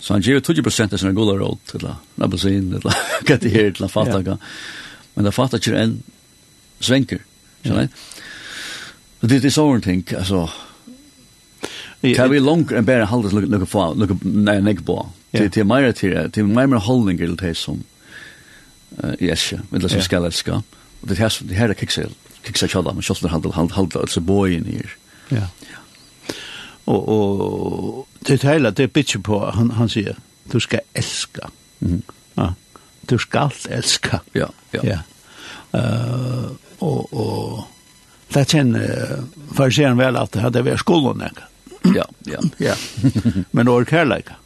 Så 0.00 0.12
han 0.12 0.22
gjør 0.22 0.40
20% 0.40 0.92
av 0.92 0.98
sine 0.98 1.14
gula 1.14 1.38
råd 1.38 1.56
til 1.66 1.88
nabasin, 2.16 2.80
til 3.26 3.50
her, 3.50 3.70
til 3.70 3.88
fattaga. 3.88 4.30
Ja. 4.30 4.36
Men 5.14 5.24
det 5.24 5.34
fattar 5.34 5.58
ikke 5.58 5.82
en 5.82 6.02
svenker. 6.80 7.18
skjønner 7.62 7.80
jeg? 7.80 7.90
Så 9.20 9.26
det 9.26 9.44
er 9.44 9.50
sånn 9.50 9.82
ting, 9.82 10.04
altså, 10.14 10.48
kan 12.14 12.30
vi 12.30 12.38
langt 12.38 12.70
enn 12.72 12.86
bare 12.86 13.08
halde 13.10 13.32
til 13.32 13.40
lukka 13.40 13.50
lukke 13.50 13.66
på, 13.66 13.86
lukke, 13.98 14.16
nei, 14.22 14.60
nek 14.62 14.84
på. 14.86 15.00
Det 15.30 15.48
det 15.48 15.64
mer 15.64 15.92
till 15.92 16.10
det 16.10 16.28
det 16.28 16.42
mer 16.42 16.66
mer 16.66 16.76
hållning 16.76 17.18
till 17.18 17.36
det 17.36 17.54
som 17.54 17.84
eh 19.02 19.14
yes, 19.18 19.52
det 19.70 19.88
som 19.88 20.02
ska 20.02 20.20
det 20.20 20.32
ska. 20.32 20.62
Och 21.00 21.08
det 21.08 21.14
här 21.18 21.32
det 21.40 21.54
här 21.54 21.74
kicksel 21.74 22.10
kicksel 22.44 22.68
challa 22.68 22.92
men 22.92 23.02
shoulder 23.02 23.28
handle 23.28 23.52
hand 23.52 23.72
handle 23.72 24.00
alltså 24.00 24.20
boy 24.20 24.54
in 24.54 24.64
här. 24.64 24.96
Ja. 25.28 25.46
Och 26.84 27.08
och 27.08 28.08
det 28.20 28.42
hela 28.42 28.70
det 28.70 28.92
bitch 28.92 29.16
på 29.16 29.50
han 29.50 29.70
han 29.70 29.88
säger 29.88 30.16
du 30.50 30.60
ska 30.60 30.80
älska. 30.92 31.50
Mm. 31.80 32.02
Ja. 32.34 32.54
Du 33.00 33.18
ska 33.18 33.50
älska. 33.68 34.20
Ja, 34.32 34.48
ja. 34.70 34.80
Ja. 34.82 34.98
Eh 35.78 36.50
och 36.78 37.12
och 37.12 37.64
Det 38.28 38.44
kjenner 38.44 39.24
fargeren 39.56 39.96
vel 39.96 40.16
at 40.16 40.32
det 40.32 40.42
hadde 40.44 40.62
vært 40.66 40.82
skolen, 40.82 41.22
ikke? 41.24 41.46
Ja, 41.96 42.04
ja, 42.28 42.42
ja. 42.58 42.74
Men 43.50 43.66
det 43.66 43.72
var 43.72 43.84
kærleika. 43.84 44.36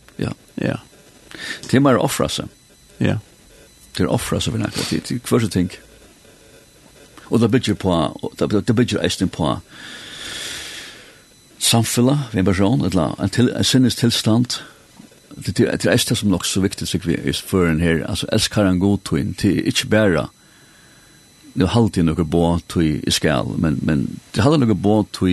Ja. 0.61 0.81
Det 1.65 1.77
er 1.77 1.85
mer 1.85 2.01
offra 2.01 2.29
seg. 2.29 2.51
Ja. 3.01 3.19
Det 3.97 4.05
er 4.05 4.13
offra 4.13 4.41
seg 4.41 4.55
for 4.55 4.63
nekka, 4.63 4.85
det 4.91 5.11
er 5.13 5.25
hver 5.29 5.49
ting. 5.53 5.73
Og 7.33 7.41
det 7.41 7.51
bygger 7.51 7.79
på, 7.81 7.95
det 8.39 8.77
bygger 8.77 9.01
eisen 9.05 9.31
på 9.33 9.57
samfella 11.63 12.19
ved 12.33 12.43
en 12.43 12.45
person, 12.45 12.85
eller 12.85 13.15
en, 13.23 13.31
til, 13.31 13.49
en 13.57 13.65
sinnes 13.65 13.97
tilstand, 13.97 14.59
det 15.37 15.61
er 15.61 15.77
det 15.81 15.93
eisen 15.93 16.17
som 16.17 16.29
nok 16.29 16.45
så 16.45 16.61
viktig 16.61 16.89
sig 16.89 17.07
vi 17.07 17.17
er 17.17 17.43
for 17.47 17.67
en 17.67 17.81
her, 17.81 18.03
altså 18.07 18.27
elskar 18.33 18.69
en 18.69 18.81
god 18.81 18.99
tog 19.05 19.19
det 19.41 19.53
er 19.53 19.71
ikke 19.71 19.89
bare 19.89 20.27
det 21.55 21.67
er 21.67 21.75
halvtid 21.75 22.07
noe 22.09 22.25
bå 22.25 22.59
tog 22.69 22.85
i 22.85 23.13
skal, 23.13 23.55
men, 23.61 23.79
men 23.83 24.07
det 24.33 24.41
er 24.41 24.47
halvtid 24.47 24.67
noe 24.67 24.77
bå 24.77 24.97
tog 25.13 25.29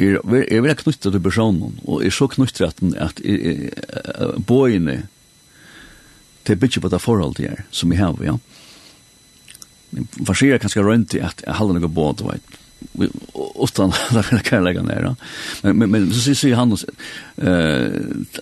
er, 0.00 0.18
er 0.24 0.62
veldig 0.64 0.76
knyttet 0.82 1.12
til 1.12 1.22
personen, 1.22 1.78
og 1.84 2.04
er 2.04 2.14
så 2.14 2.28
knyttet 2.30 2.66
at, 2.66 2.82
at 2.96 3.20
er, 3.24 3.68
er, 3.70 4.38
bøyene 4.46 5.02
til 6.44 6.56
bygge 6.56 6.80
på 6.80 6.88
det 6.88 7.02
forhold 7.02 7.36
til 7.36 7.60
som 7.70 7.92
vi 7.92 8.00
har, 8.00 8.16
ja. 8.24 8.38
Farsier 10.24 10.54
er 10.54 10.62
kanskje 10.62 10.84
rønt 10.86 11.14
i 11.18 11.22
at 11.24 11.42
jeg 11.42 11.56
holder 11.58 11.80
noe 11.80 11.90
båt, 11.90 12.20
du 12.20 12.28
vet, 12.28 12.58
utan 13.58 13.92
alla 14.10 14.24
mina 14.30 14.42
kärlegan 14.42 14.86
där. 14.86 15.02
Ja. 15.02 15.16
Men, 15.62 15.78
men, 15.78 15.90
men 15.90 16.14
så 16.14 16.34
säger 16.34 16.54
Johannes, 16.54 16.84
eh, 17.36 18.00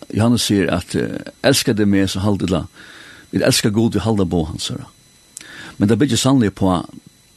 Johannes 0.08 0.42
säger 0.42 0.66
att 0.66 0.96
älskar 1.42 1.74
det 1.74 1.86
mer 1.86 2.06
så 2.06 2.20
håll 2.20 2.38
det 2.38 2.50
la. 2.50 2.66
Vi 3.30 3.42
älskar 3.42 3.70
god, 3.70 3.94
vi 3.94 4.00
håller 4.00 4.24
på 4.24 4.44
hans. 4.44 4.70
Ja. 4.70 4.84
Men 5.76 5.88
det 5.88 5.96
bygger 5.96 6.16
sannolikt 6.16 6.54
på 6.54 6.86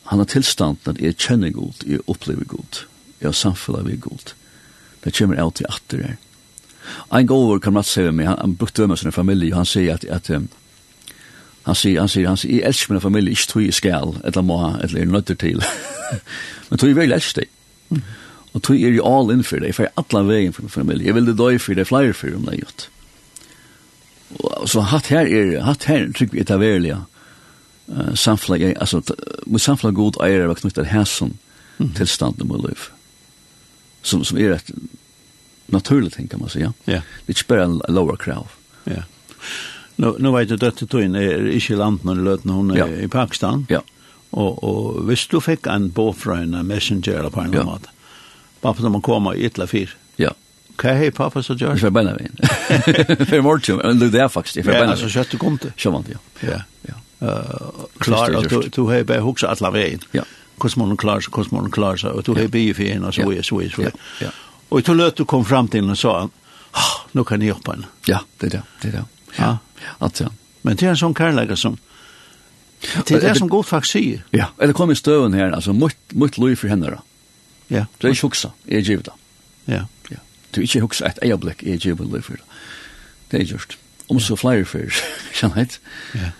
han 0.03 0.19
har 0.19 0.25
tillstånd 0.25 0.77
att 0.83 1.01
jag 1.01 1.19
känner 1.19 1.49
god, 1.49 1.75
jag 1.85 2.01
upplever 2.05 2.45
god 2.45 2.77
ja 3.21 3.31
samfella 3.31 3.81
vi 3.81 3.95
god. 3.95 4.33
Det 5.03 5.13
kommer 5.17 5.39
alt 5.41 5.55
til 5.55 5.65
atter 5.69 6.03
her. 6.03 6.17
Ein 7.11 7.27
gåvor 7.27 7.59
kan 7.59 7.73
man 7.73 7.83
säga 7.83 8.11
med 8.11 8.27
han, 8.27 8.37
han 8.39 8.55
brukte 8.55 8.87
med 8.87 8.99
sin 8.99 9.11
familj 9.11 9.51
och 9.51 9.57
han 9.57 9.65
säger 9.65 9.93
att, 9.93 10.05
att 10.09 10.29
um, 10.29 10.47
han 11.63 11.75
säger 11.75 11.99
han 11.99 12.09
säger 12.09 12.27
han 12.27 12.37
säger 12.37 12.55
jag 12.55 12.67
älskar 12.67 12.93
min 12.93 13.01
familj 13.01 13.29
inte 13.29 13.47
tog 13.47 13.63
i 13.63 13.71
skall 13.71 14.17
eller 14.23 14.41
må 14.41 14.77
eller 14.83 15.05
nötter 15.05 15.35
till. 15.35 15.63
Men 16.69 16.79
tog 16.79 16.89
i 16.89 16.93
väl 16.93 17.11
älskar 17.11 17.41
dig. 17.41 17.49
Og 18.51 18.63
tog 18.63 18.81
er 18.81 18.89
jo 18.89 19.03
är 19.03 19.19
all 19.19 19.31
in 19.31 19.43
för 19.43 19.59
dig 19.59 19.73
för 19.73 19.89
alla 19.95 20.23
veien 20.23 20.53
for 20.53 20.61
min 20.61 20.69
familie, 20.69 21.05
jeg 21.05 21.15
vil 21.15 21.25
det 21.25 21.37
døy 21.37 21.57
for 21.59 21.73
det, 21.73 21.87
flere 21.87 22.13
for 22.13 22.35
om 22.35 22.45
det 22.45 22.53
er 22.53 22.57
gjort. 22.57 22.89
Og, 24.39 24.69
så 24.69 24.81
hatt 24.81 25.07
her 25.07 25.25
er, 25.25 25.61
hatt 25.63 25.83
her 25.83 26.11
tycker 26.11 26.33
vi 26.33 26.41
etablerliga 26.41 26.97
samflag 28.15 28.61
altså, 28.79 29.01
mot 29.45 29.61
samflag 29.61 29.95
god 29.95 30.19
eier 30.23 30.47
vad 30.47 30.57
knyttet 30.57 30.87
här 30.87 31.05
som 31.05 31.37
tilstanden 31.95 32.47
med 32.47 32.61
liv 32.67 32.89
som, 34.01 34.25
som 34.25 34.37
är 34.37 34.49
rätt 34.49 34.71
naturligt, 35.65 36.13
tänker 36.13 36.37
man 36.37 36.49
säga. 36.49 36.73
Ja. 36.83 37.01
Det 37.25 37.31
är 37.31 37.39
inte 37.39 37.43
bara 37.47 37.63
en 37.63 37.81
lower 37.87 38.15
krav. 38.15 38.47
Ja. 38.83 39.03
Nu, 39.95 40.15
nu 40.19 40.31
vet 40.31 40.47
du 40.47 40.53
att 40.53 40.59
detta 40.59 40.85
tog 40.85 41.01
in 41.01 41.15
är 41.15 41.47
inte 41.47 41.73
i 41.73 41.75
landet 41.75 42.03
när 42.03 42.15
du 42.15 42.23
löt 42.23 42.43
när 42.43 42.77
ja. 42.77 42.87
i 42.87 43.07
Pakistan. 43.07 43.65
Ja. 43.69 43.81
Och, 44.29 44.63
och 44.63 45.11
visst 45.11 45.31
du 45.31 45.41
fick 45.41 45.67
en 45.67 45.89
båt 45.89 46.17
från 46.17 46.53
en 46.53 46.67
messenger 46.67 47.11
eller 47.11 47.29
på 47.29 47.41
en 47.41 47.53
ja. 47.53 47.63
Måte. 47.63 47.65
mat. 47.65 47.87
Pappa 48.61 48.89
man 48.89 49.01
kommer 49.01 49.35
i 49.35 49.45
ett 49.45 49.55
eller 49.55 49.67
fyr. 49.67 49.97
Ja. 50.15 50.31
Kan 50.75 50.97
hej 50.97 51.11
pappa 51.11 51.43
så 51.43 51.53
gör? 51.53 51.75
För 51.75 51.89
bäna 51.89 52.13
vin. 52.15 52.37
För 53.25 53.41
morgon, 53.41 53.77
men 53.77 54.11
det 54.11 54.19
är 54.19 54.27
faktiskt 54.27 54.65
för 54.65 54.73
bäna. 54.73 54.91
Ja, 54.91 54.97
så 54.97 55.09
kött 55.09 55.29
du 55.31 55.37
kom 55.37 55.57
till. 55.57 55.71
Sjövant, 55.77 56.07
ja. 56.09 56.17
Ja. 56.39 56.61
Ja. 56.81 57.27
Eh, 57.27 57.61
klart 57.97 58.29
att 58.29 58.49
du 58.49 58.61
du 58.75 58.81
har 58.81 59.03
bara 59.03 59.19
huxat 59.19 59.61
alla 59.61 59.71
vägen. 59.71 59.99
Ja 60.11 60.23
hvordan 60.61 60.87
man 60.87 60.99
klarer 61.01 61.25
seg, 61.25 61.33
hvordan 61.35 61.57
man 61.57 61.73
klarer 61.73 62.01
seg, 62.03 62.15
og 62.15 62.25
du 62.25 62.33
har 62.37 62.51
bygget 62.51 62.77
for 62.77 62.89
en 62.93 63.07
og 63.09 63.15
så 63.17 63.27
er 63.31 63.47
så 63.47 63.59
er 63.61 63.73
så 63.75 63.87
er. 63.89 64.33
Og 64.71 64.85
til 64.87 64.99
løt 65.01 65.17
du 65.19 65.25
kom 65.27 65.45
fram 65.45 65.67
til 65.67 65.81
henne 65.81 65.97
og 65.97 65.99
sa, 65.99 66.13
oh, 66.27 66.93
nå 67.17 67.25
kan 67.27 67.41
jeg 67.41 67.51
hjelpe 67.51 67.75
henne. 67.75 67.89
Ja, 68.07 68.21
det 68.39 68.51
er 68.51 68.57
det, 68.57 68.61
det 68.81 68.91
er 68.91 68.97
det. 68.99 69.05
Ja, 69.37 69.55
at 69.99 70.21
ja. 70.21 70.29
Men 70.63 70.77
det 70.77 70.87
er 70.87 70.93
en 70.93 71.01
sånn 71.01 71.17
kærlegger 71.17 71.59
som, 71.59 71.77
det 72.81 73.17
er 73.17 73.25
det 73.25 73.37
som 73.37 73.49
godt 73.49 73.69
faktisk 73.69 73.97
sier. 73.97 74.25
Ja, 74.35 74.51
eller 74.61 74.77
kom 74.77 74.93
i 74.93 74.97
støven 74.97 75.35
her, 75.37 75.51
altså, 75.53 75.73
mot 75.73 75.95
mot 76.13 76.37
lov 76.41 76.55
for 76.61 76.71
henne 76.71 76.93
da. 76.95 77.01
Ja. 77.71 77.85
Det 77.97 78.09
er 78.09 78.15
ikke 78.15 78.29
huksa, 78.29 78.51
jeg 78.67 78.81
er 78.81 78.87
givet 78.87 79.09
da. 79.09 79.15
Ja. 79.67 79.83
Ja. 80.11 80.19
Du 80.51 80.61
er 80.61 80.67
ikke 80.67 80.83
huksa 80.85 81.11
et 81.11 81.21
øyeblikk, 81.23 81.63
jeg 81.63 81.79
er 81.79 81.85
givet 81.85 82.07
lov 82.07 82.27
for 82.27 82.41
da. 82.41 82.61
Det 83.31 83.41
er 83.41 83.49
gjort. 83.53 83.77
Om 84.11 84.19
så 84.19 84.35
flere 84.35 84.65
for, 84.65 85.01
jeg 85.41 85.67
Ja. 86.15 86.31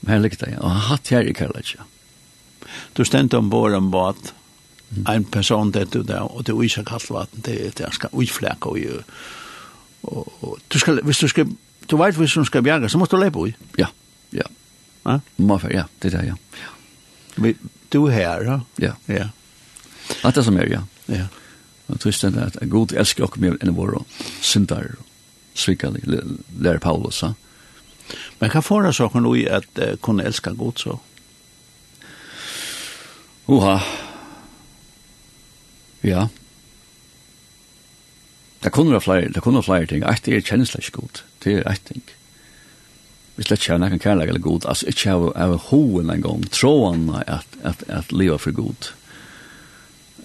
Men 0.00 0.14
her 0.14 0.18
ligger 0.18 0.46
det, 0.46 0.58
og 0.58 0.70
han 0.70 0.80
har 0.80 0.88
hatt 0.96 1.08
her 1.08 1.20
i 1.20 1.32
kærlighet, 1.32 1.74
ja 1.76 1.84
du 2.96 3.04
stendte 3.04 3.38
ombord 3.38 3.74
en 3.74 3.90
båt, 3.90 4.34
en 5.08 5.24
person 5.24 5.70
det 5.72 5.92
du 5.94 6.02
der, 6.02 6.20
og 6.20 6.46
det 6.46 6.54
er 6.54 6.62
ikke 6.62 6.84
kaldt 6.84 7.10
vatten, 7.10 7.42
det, 7.46 7.78
det 7.78 7.92
skal 7.94 8.10
utflække, 8.12 8.66
og, 8.66 8.78
og, 10.02 10.32
og, 10.42 10.58
du 10.72 10.78
skal, 10.78 11.02
hvis 11.02 11.18
du 11.18 11.28
skal, 11.28 11.50
du 11.90 11.96
vet 11.96 12.16
hvis 12.16 12.32
du 12.32 12.44
skal 12.44 12.62
bjerge, 12.62 12.88
så 12.88 12.98
måste 12.98 13.16
du 13.16 13.22
lepe 13.22 13.48
i. 13.48 13.54
Ja, 13.78 13.86
ja. 14.32 14.48
Ja? 15.06 15.18
Måfer, 15.36 15.70
ja, 15.72 15.84
det 16.02 16.12
der, 16.12 16.24
ja. 16.24 16.34
ja. 17.42 17.52
Du 17.92 18.06
er 18.06 18.10
her, 18.10 18.42
ja? 18.42 18.60
Ja. 18.78 18.92
ja. 19.08 19.28
Alt 20.24 20.34
det 20.34 20.44
som 20.44 20.56
er, 20.56 20.68
ja. 20.70 20.80
Ja. 21.08 21.26
Og 21.88 22.02
du 22.04 22.10
stendt 22.12 22.38
at 22.38 22.58
god 22.70 22.92
elsker 22.92 23.26
oss 23.26 23.38
mer 23.42 23.56
enn 23.58 23.74
våre 23.74 24.04
syndere, 24.42 24.98
svikkerlig, 25.58 26.04
lærer 26.58 26.78
Paulus, 26.78 27.22
ja. 27.22 27.32
Men 28.40 28.50
hva 28.50 28.62
får 28.64 28.86
det 28.86 28.94
saken 28.96 29.26
i 29.36 29.44
at 29.46 29.68
uh, 29.78 29.94
kunne 30.02 30.24
elske 30.26 30.54
god 30.58 30.82
så? 30.82 30.96
Oha. 33.50 33.78
Ja. 36.06 36.28
Det 38.62 38.72
kunne 38.72 38.92
være 38.92 39.00
flere, 39.00 39.28
det 39.34 39.42
kunne 39.42 39.60
være 39.60 39.68
flere 39.68 39.86
ting. 39.90 40.04
Eit 40.06 40.28
er 40.28 40.44
kjensla 40.44 40.80
ikke 40.80 41.00
god. 41.00 41.22
Det 41.44 41.58
er 41.58 41.70
eit 41.70 41.84
ting. 41.88 42.02
Vi 43.36 43.46
slett 43.46 43.62
ikke 43.62 43.72
har 43.72 43.80
nekken 43.80 44.02
kærleik 44.02 44.28
eller 44.28 44.44
god. 44.44 44.68
Altså 44.68 44.90
ikke 44.92 45.14
av, 45.16 45.26
av 45.34 45.56
hoen 45.70 46.12
en 46.12 46.22
gang. 46.22 46.44
Tråan 46.52 47.08
at, 47.24 47.58
at, 47.64 47.84
at 47.88 48.12
liva 48.12 48.36
for 48.38 48.52
god. 48.52 48.92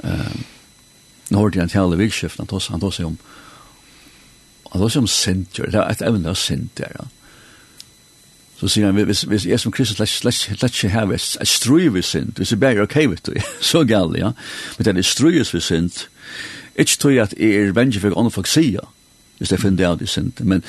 Um, 0.04 0.44
nå 1.32 1.40
hørte 1.40 1.62
jeg 1.62 1.70
en 1.70 1.74
tjale 1.74 1.98
virkskift. 1.98 2.42
Han 2.44 2.52
tås, 2.52 2.68
han 2.74 2.84
tås 2.84 3.00
om 3.00 3.18
han 4.72 4.82
tås 4.82 4.96
om 5.00 5.08
sint. 5.08 5.56
Det 5.56 5.80
er 5.80 5.88
et 5.88 6.02
evne 6.04 6.34
av 6.34 6.36
sint 6.36 6.74
der. 6.76 6.92
Ja. 7.00 7.08
Så 8.56 8.68
sier 8.72 8.86
han, 8.88 9.04
hvis, 9.04 9.22
hvis 9.28 9.46
jeg 9.46 9.60
som 9.60 9.72
kristus 9.72 10.10
slett 10.10 10.64
ikke 10.64 10.90
har 10.94 11.12
et 11.12 11.48
strøy 11.48 11.90
ved 11.92 12.06
sint, 12.08 12.38
hvis 12.38 12.52
jeg 12.52 12.60
bare 12.60 12.80
er 12.80 12.86
ok, 12.88 12.96
vet 13.12 13.26
du, 13.26 13.34
så 13.62 13.84
galt, 13.84 14.18
ja. 14.18 14.32
Men 14.78 14.86
det 14.86 14.98
er 14.98 15.02
strøyes 15.02 15.54
ved 15.54 15.62
sint, 15.62 16.08
ikke 16.76 16.98
tror 17.00 17.10
jeg 17.10 17.24
at 17.24 17.34
jeg 17.38 17.56
er 17.56 17.76
vennlig 17.76 18.02
for 18.02 18.16
andre 18.16 18.32
folk 18.32 18.48
sier, 18.48 18.88
hvis 19.38 19.52
jeg 19.52 19.60
finner 19.60 19.78
det 19.78 19.88
av 19.88 20.00
det 20.00 20.10
sint, 20.10 20.40
men 20.40 20.64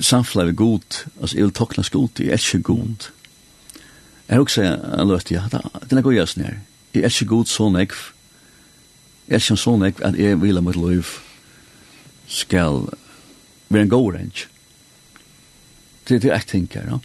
samfunnet 0.00 0.48
er 0.48 0.58
god, 0.58 1.04
altså 1.20 1.36
jeg 1.36 1.44
vil 1.44 1.54
tokne 1.54 1.84
god, 1.92 2.08
jeg 2.18 2.34
er 2.34 2.42
ikke 2.54 2.62
god. 2.62 3.10
Jeg 4.28 4.36
har 4.36 4.40
også 4.40 5.04
løst, 5.06 5.30
ja, 5.30 5.42
det 5.50 5.98
er 5.98 6.02
god 6.02 6.14
jeg 6.14 6.28
snær, 6.28 6.58
jeg 6.94 7.02
er 7.02 7.14
ikke 7.14 7.30
god 7.30 7.46
så 7.46 7.68
nekv, 7.70 7.94
jeg 9.28 9.34
er 9.34 9.42
ikke 9.42 9.56
så 9.56 9.76
nekv 9.76 10.02
at 10.02 10.18
jeg 10.18 10.42
vil 10.42 10.58
ha 10.58 10.62
mitt 10.66 10.78
liv 10.78 11.04
skal 12.30 12.86
være 13.68 13.82
en 13.82 13.90
god 13.90 14.14
range. 14.14 14.46
Det 16.08 16.16
er 16.16 16.20
det 16.20 16.30
jeg 16.30 16.46
tenker, 16.46 16.80
ja. 16.80 16.90
No? 16.90 16.98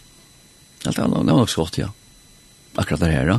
Det 0.94 1.02
er 1.02 1.24
nok 1.26 1.50
så 1.50 1.64
godt, 1.64 1.78
ja. 1.78 1.90
Akkurat 2.76 3.00
det 3.00 3.12
her, 3.12 3.32
ja. 3.32 3.38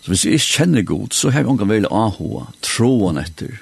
Så 0.00 0.12
hvis 0.12 0.24
jeg 0.24 0.38
ikke 0.38 0.52
kjenner 0.56 0.82
god, 0.82 1.08
så 1.12 1.30
har 1.30 1.40
jeg 1.40 1.48
ångan 1.52 1.68
veldig 1.68 1.90
ahoa, 1.92 2.46
troen 2.64 3.20
etter, 3.20 3.60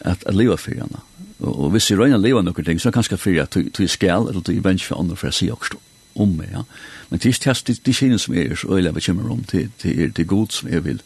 at, 0.00 0.24
at 0.26 0.34
leva 0.34 0.56
for 0.58 0.74
henne. 0.74 1.02
Og, 1.38 1.52
og 1.54 1.70
hvis 1.70 1.90
jeg 1.90 2.00
røyner 2.00 2.18
leva 2.18 2.42
noen 2.42 2.66
ting, 2.66 2.80
så 2.80 2.88
er 2.88 2.90
det 2.90 2.98
kanskje 2.98 3.20
for 3.22 3.42
at 3.42 3.56
du 3.78 3.86
skal, 3.86 4.28
eller 4.28 4.42
du 4.42 4.52
er 4.52 4.64
vensk 4.64 4.90
for 4.90 4.98
andre, 4.98 5.16
for 5.16 5.30
å 5.30 5.36
si 5.36 5.50
også 5.50 5.78
om 6.20 6.34
meg, 6.36 6.50
ja. 6.52 6.64
Men 7.08 7.20
det 7.22 7.30
er 7.30 7.54
ikke 7.54 7.74
det, 7.86 7.94
kjenner 7.96 8.20
som 8.20 8.34
er 8.36 8.54
så 8.58 8.74
øyelig 8.74 8.94
vi 8.96 9.04
kommer 9.06 9.30
om, 9.32 9.44
det, 9.52 9.68
det 9.82 9.92
er 9.96 10.12
det 10.16 10.26
god 10.28 10.52
som 10.52 10.68
jeg 10.68 10.84
vil. 10.84 11.00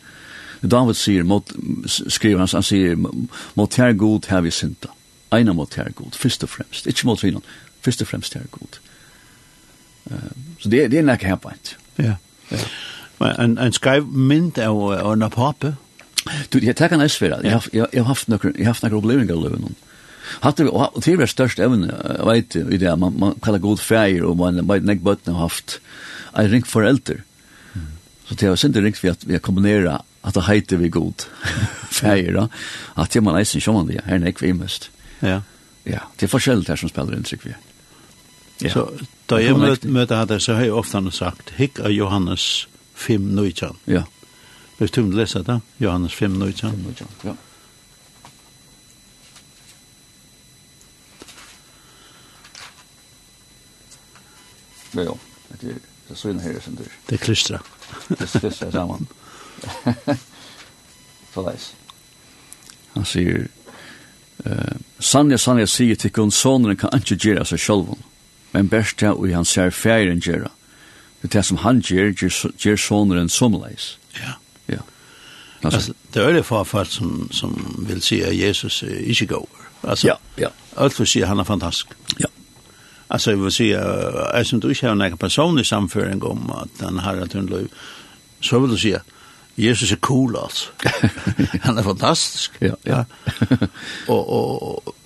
David 0.62 0.99
sier, 0.99 1.23
mot, 1.23 1.52
skriver 1.87 2.40
han, 2.43 2.50
han 2.52 2.64
sier, 2.64 2.97
mot 3.55 3.76
her 3.76 3.93
god 3.93 4.26
har 4.33 4.43
vi 4.43 4.50
synta. 4.50 4.90
Eina 5.35 5.52
mot 5.52 5.75
her 5.75 5.93
god, 5.95 6.16
først 6.16 6.47
og 6.47 6.50
fremst. 6.50 6.87
Ikke 6.87 7.07
mot 7.07 7.23
vinan, 7.23 7.45
først 7.85 8.02
og 8.02 8.09
fremst 8.09 8.35
her 8.35 8.49
god. 8.50 8.81
Så 10.58 10.70
det, 10.72 10.90
det 10.90 11.00
er 11.00 11.06
nekka 11.06 11.32
her 11.32 11.40
point. 11.40 11.76
Ja. 11.98 12.16
ja. 12.50 12.62
En, 13.38 13.56
en 13.58 13.72
skrev 13.72 14.06
mynd 14.06 14.58
av, 14.60 14.78
av 14.92 15.12
en 15.14 15.26
apape? 15.26 15.75
Du, 16.52 16.58
jeg 16.58 16.76
takkar 16.76 17.00
næst 17.00 17.20
fyrir. 17.20 17.42
Jeg, 17.44 17.60
jeg, 17.72 17.86
jeg 17.92 18.02
har 18.02 18.10
haft 18.10 18.28
några 18.28 18.52
jeg 18.52 18.66
har 18.66 18.75
haft 18.75 18.84
några 18.86 19.00
opplevingar 19.00 19.36
av 19.36 19.44
løven. 19.46 19.76
Hatt 20.42 20.58
det, 20.58 20.66
og 20.68 20.98
det 21.04 21.14
var 21.20 21.30
størst 21.30 21.60
evne, 21.62 21.92
jeg 21.92 22.26
vet 22.26 22.56
i 22.58 22.78
det, 22.82 22.92
man, 22.98 23.14
man 23.18 23.36
kallar 23.44 23.62
god 23.62 23.78
feir, 23.78 24.25
og 24.26 24.34
man 24.40 24.58
vet 24.66 24.86
nek 24.86 25.04
bøttene 25.06 25.36
har 25.36 25.46
haft 25.46 25.78
en 26.34 26.50
ring 26.50 26.66
forelder. 26.66 27.22
Så 28.26 28.34
det 28.34 28.48
har 28.48 28.58
sindri 28.58 28.82
ringt 28.82 29.04
vi 29.04 29.12
at 29.12 29.22
vi 29.22 29.38
kombinera 29.38 30.00
at 30.26 30.34
det 30.34 30.48
heiter 30.48 30.80
vi 30.82 30.90
god 30.90 31.28
feir, 32.00 32.32
da. 32.34 32.48
At 32.98 33.14
det 33.14 33.22
man 33.22 33.38
eisen 33.38 33.62
sjåman 33.62 33.86
det, 33.86 34.02
her 34.08 34.18
nek 34.18 34.42
vi 34.42 34.50
mest. 34.56 34.90
Ja. 35.22 35.44
Ja, 35.86 36.02
det 36.18 36.26
er 36.26 36.32
forskjellig 36.32 36.66
her 36.66 36.80
som 36.80 36.90
spiller 36.90 37.14
inntrykk 37.14 37.46
vi. 37.46 37.54
Ja. 38.66 38.72
Så 38.72 38.88
Da 39.26 39.40
jeg 39.42 39.56
møter 39.59 39.90
møt 39.90 40.12
hadde, 40.14 40.38
så 40.40 40.54
har 40.54 40.68
jeg 40.68 40.73
ofte 40.73 41.00
sagt, 41.11 41.50
hikk 41.59 41.80
av 41.83 41.90
Johannes 41.90 42.68
5, 42.95 43.21
19. 43.35 43.80
Ja. 43.90 44.04
Hvis 44.78 44.90
du 44.95 45.02
vil 45.02 45.16
lese 45.18 45.42
det, 45.42 45.61
Johannes 45.83 46.14
5, 46.14 46.30
19. 46.30 46.71
5, 46.71 46.78
19, 46.87 47.06
ja. 47.25 47.35
Ja, 54.95 55.02
ja. 55.02 55.14
Det 56.06 56.14
er 56.14 56.18
sånn 56.18 56.38
her, 56.40 56.61
som 56.62 56.76
du. 56.78 56.85
Det 57.09 57.18
er 57.18 57.23
klystra. 57.23 57.59
Det 58.09 58.23
er 58.23 58.40
klystra 58.40 58.71
sammen. 58.71 59.09
Så 61.35 61.42
leis. 61.45 61.73
Han 62.95 63.04
sier, 63.04 63.49
uh, 64.47 64.76
Sanja, 65.02 65.38
Sanja 65.38 65.66
sier 65.68 65.99
til 65.99 66.14
kun 66.14 66.30
sonen 66.30 66.78
kan 66.78 66.95
ikke 66.97 67.18
gjøre 67.18 67.45
seg 67.50 67.61
sjølven 67.61 68.05
men 68.56 68.68
best 68.68 69.00
det 69.00 69.10
og 69.12 69.28
han 69.28 69.44
ser 69.44 69.70
færen 69.70 70.20
gjøre. 70.20 70.48
Det 71.22 71.28
er 71.28 71.38
det 71.38 71.44
som 71.44 71.56
han 71.56 71.80
gjør, 71.80 72.12
gjør 72.56 72.76
soneren 72.76 73.28
somleis. 73.28 73.98
Ja. 74.16 74.32
Ja. 74.68 74.78
Altså, 75.62 75.76
altså, 75.76 75.92
det 76.14 76.22
er 76.22 76.32
det 76.32 76.44
folk 76.46 76.92
som, 76.92 77.28
som 77.32 77.76
vil 77.88 78.02
si 78.02 78.20
at 78.20 78.32
Jesus 78.38 78.82
er 78.82 78.96
ikke 78.96 79.26
går. 79.26 79.48
Altså, 79.82 80.06
ja, 80.06 80.14
ja. 80.38 80.48
Alt 80.76 80.98
vil 80.98 81.06
si 81.06 81.20
at 81.20 81.28
han 81.28 81.38
er 81.38 81.44
fantastisk. 81.44 81.92
Ja. 82.20 82.30
Altså, 83.10 83.30
jeg 83.30 83.42
vil 83.42 83.52
si 83.52 83.70
at 83.70 84.14
jeg 84.34 84.46
synes 84.46 84.62
du 84.62 84.68
ikke 84.68 84.86
har 84.86 84.94
noen 84.94 85.16
personlig 85.16 85.66
samføring 85.66 86.25
om 86.25 86.48
at 86.56 86.80
han 86.80 86.98
har 86.98 87.20
et 87.20 87.32
hundløy, 87.32 87.68
så 88.40 88.58
vil 88.58 88.70
du 88.70 88.76
si 88.76 88.94
at 88.96 89.02
Jesus 89.58 89.92
er 89.92 90.00
cool, 90.00 90.36
altså. 90.36 90.70
han 91.66 91.78
er 91.78 91.82
fantastisk. 91.82 92.56
Ja, 92.60 92.72
ja. 92.86 93.04
ja. 93.40 93.56
og, 94.08 94.32
og, 94.32 94.96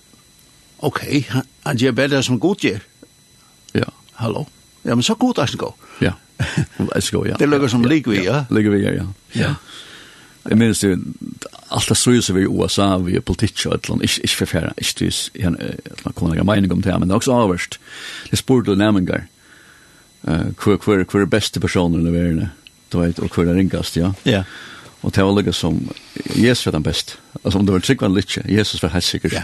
ok, 0.78 1.02
han, 1.28 1.42
han 1.66 1.76
gjør 1.76 1.92
bedre 1.92 2.22
som 2.22 2.40
god 2.40 2.56
gjør. 2.56 2.89
Hallo? 4.20 4.46
Ja, 4.84 4.94
men 4.94 5.04
så 5.04 5.14
god 5.14 5.38
er 5.38 5.46
det 5.46 5.72
Ja, 6.00 6.12
det 6.78 6.88
er 6.96 7.26
ja. 7.28 7.36
Det 7.38 7.48
lukker 7.48 7.68
som 7.68 7.84
ligger 7.84 8.10
vi, 8.10 8.24
ja? 8.24 8.44
Ligger 8.50 8.70
vi, 8.70 8.82
ja. 8.84 9.04
Ja. 9.34 9.54
Jeg 10.48 10.56
minns 10.56 10.80
det, 10.80 10.94
alt 11.70 11.88
det 11.88 11.96
strøy 11.96 12.20
vi 12.34 12.46
i 12.46 12.48
USA, 12.48 12.96
vi 12.96 13.16
er 13.16 13.20
politikk 13.20 13.66
og 13.66 13.74
et 13.74 13.84
eller 13.84 13.98
annet, 13.98 14.18
ikke 14.24 14.36
forfæra, 14.36 14.72
ikke 14.78 15.04
det 15.04 15.30
er 15.34 15.48
en 15.48 16.14
kommunal 16.14 16.46
mening 16.46 16.72
om 16.72 16.82
det, 16.82 16.94
men 16.98 17.08
det 17.08 17.14
er 17.14 17.20
også 17.20 17.36
avverst. 17.36 17.78
Det 18.30 18.38
spurte 18.38 18.76
nærmengar, 18.76 19.26
hver 20.24 21.20
er 21.20 21.26
beste 21.26 21.60
personer 21.60 22.00
i 22.00 22.12
verden, 22.12 22.50
du 22.92 23.00
vet, 23.00 23.18
og 23.20 23.28
hver 23.28 23.52
er 23.52 23.54
ringast, 23.54 23.96
ja? 23.96 24.12
Ja. 24.24 24.42
Og 25.02 25.14
det 25.14 25.24
var 25.24 25.32
lukket 25.32 25.54
som 25.54 25.78
Jesus 26.36 26.66
var 26.66 26.72
den 26.72 26.82
best. 26.82 27.18
Altså 27.44 27.58
om 27.58 27.66
det 27.66 27.72
var 27.72 27.80
tryggvann 27.84 28.14
litt, 28.14 28.38
Jesus 28.48 28.82
var 28.82 28.92
helt 28.96 29.04
sikkert. 29.04 29.32
Ja 29.32 29.42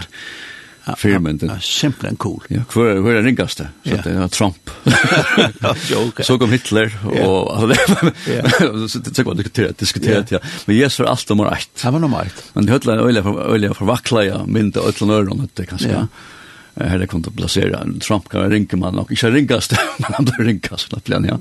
firmen. 0.95 1.39
Ja, 1.41 1.59
simpelthen 1.59 2.17
cool. 2.17 2.43
Ja, 2.53 2.61
hvor, 2.71 3.01
hvor 3.03 3.11
er 3.11 3.25
ringaste? 3.25 3.67
Så 3.83 3.95
ja. 3.95 4.01
det 4.05 4.13
var 4.19 4.27
Trump. 4.27 4.71
Joke. 5.91 6.23
så 6.23 6.37
kom 6.37 6.51
Hitler, 6.51 6.93
og 7.03 7.69
det 7.69 9.25
var 9.25 9.35
diskuteret, 9.35 9.79
diskuteret, 9.79 10.31
ja. 10.31 10.39
Men 10.65 10.77
Jesus 10.77 10.99
var 10.99 11.11
alt 11.11 11.29
nummer 11.29 11.51
ett. 11.51 11.83
Han 11.83 11.97
var 11.97 12.03
nummer 12.05 12.29
ett. 12.29 12.43
Men 12.55 12.67
det 12.67 12.77
høyde 12.77 12.97
øyelig 13.03 13.75
for 13.75 13.89
vakla, 13.89 14.25
ja, 14.27 14.41
mindre 14.45 14.87
øyelig 14.87 15.13
øyelig 15.19 15.49
det 15.55 15.69
kanskje, 15.73 15.91
ja. 15.91 16.07
Her 16.77 16.99
det 17.01 17.07
kom 17.09 17.23
til 17.25 17.33
å 17.33 17.37
plassere 17.39 17.79
en 17.81 17.95
Trump 18.03 18.27
kan 18.29 18.51
ringe 18.51 18.77
man 18.77 18.93
nok. 18.93 19.11
Ikke 19.15 19.31
ringast, 19.33 19.73
men 20.01 20.13
han 20.13 20.27
ble 20.29 20.45
ringast, 20.51 20.93
ja. 21.09 21.37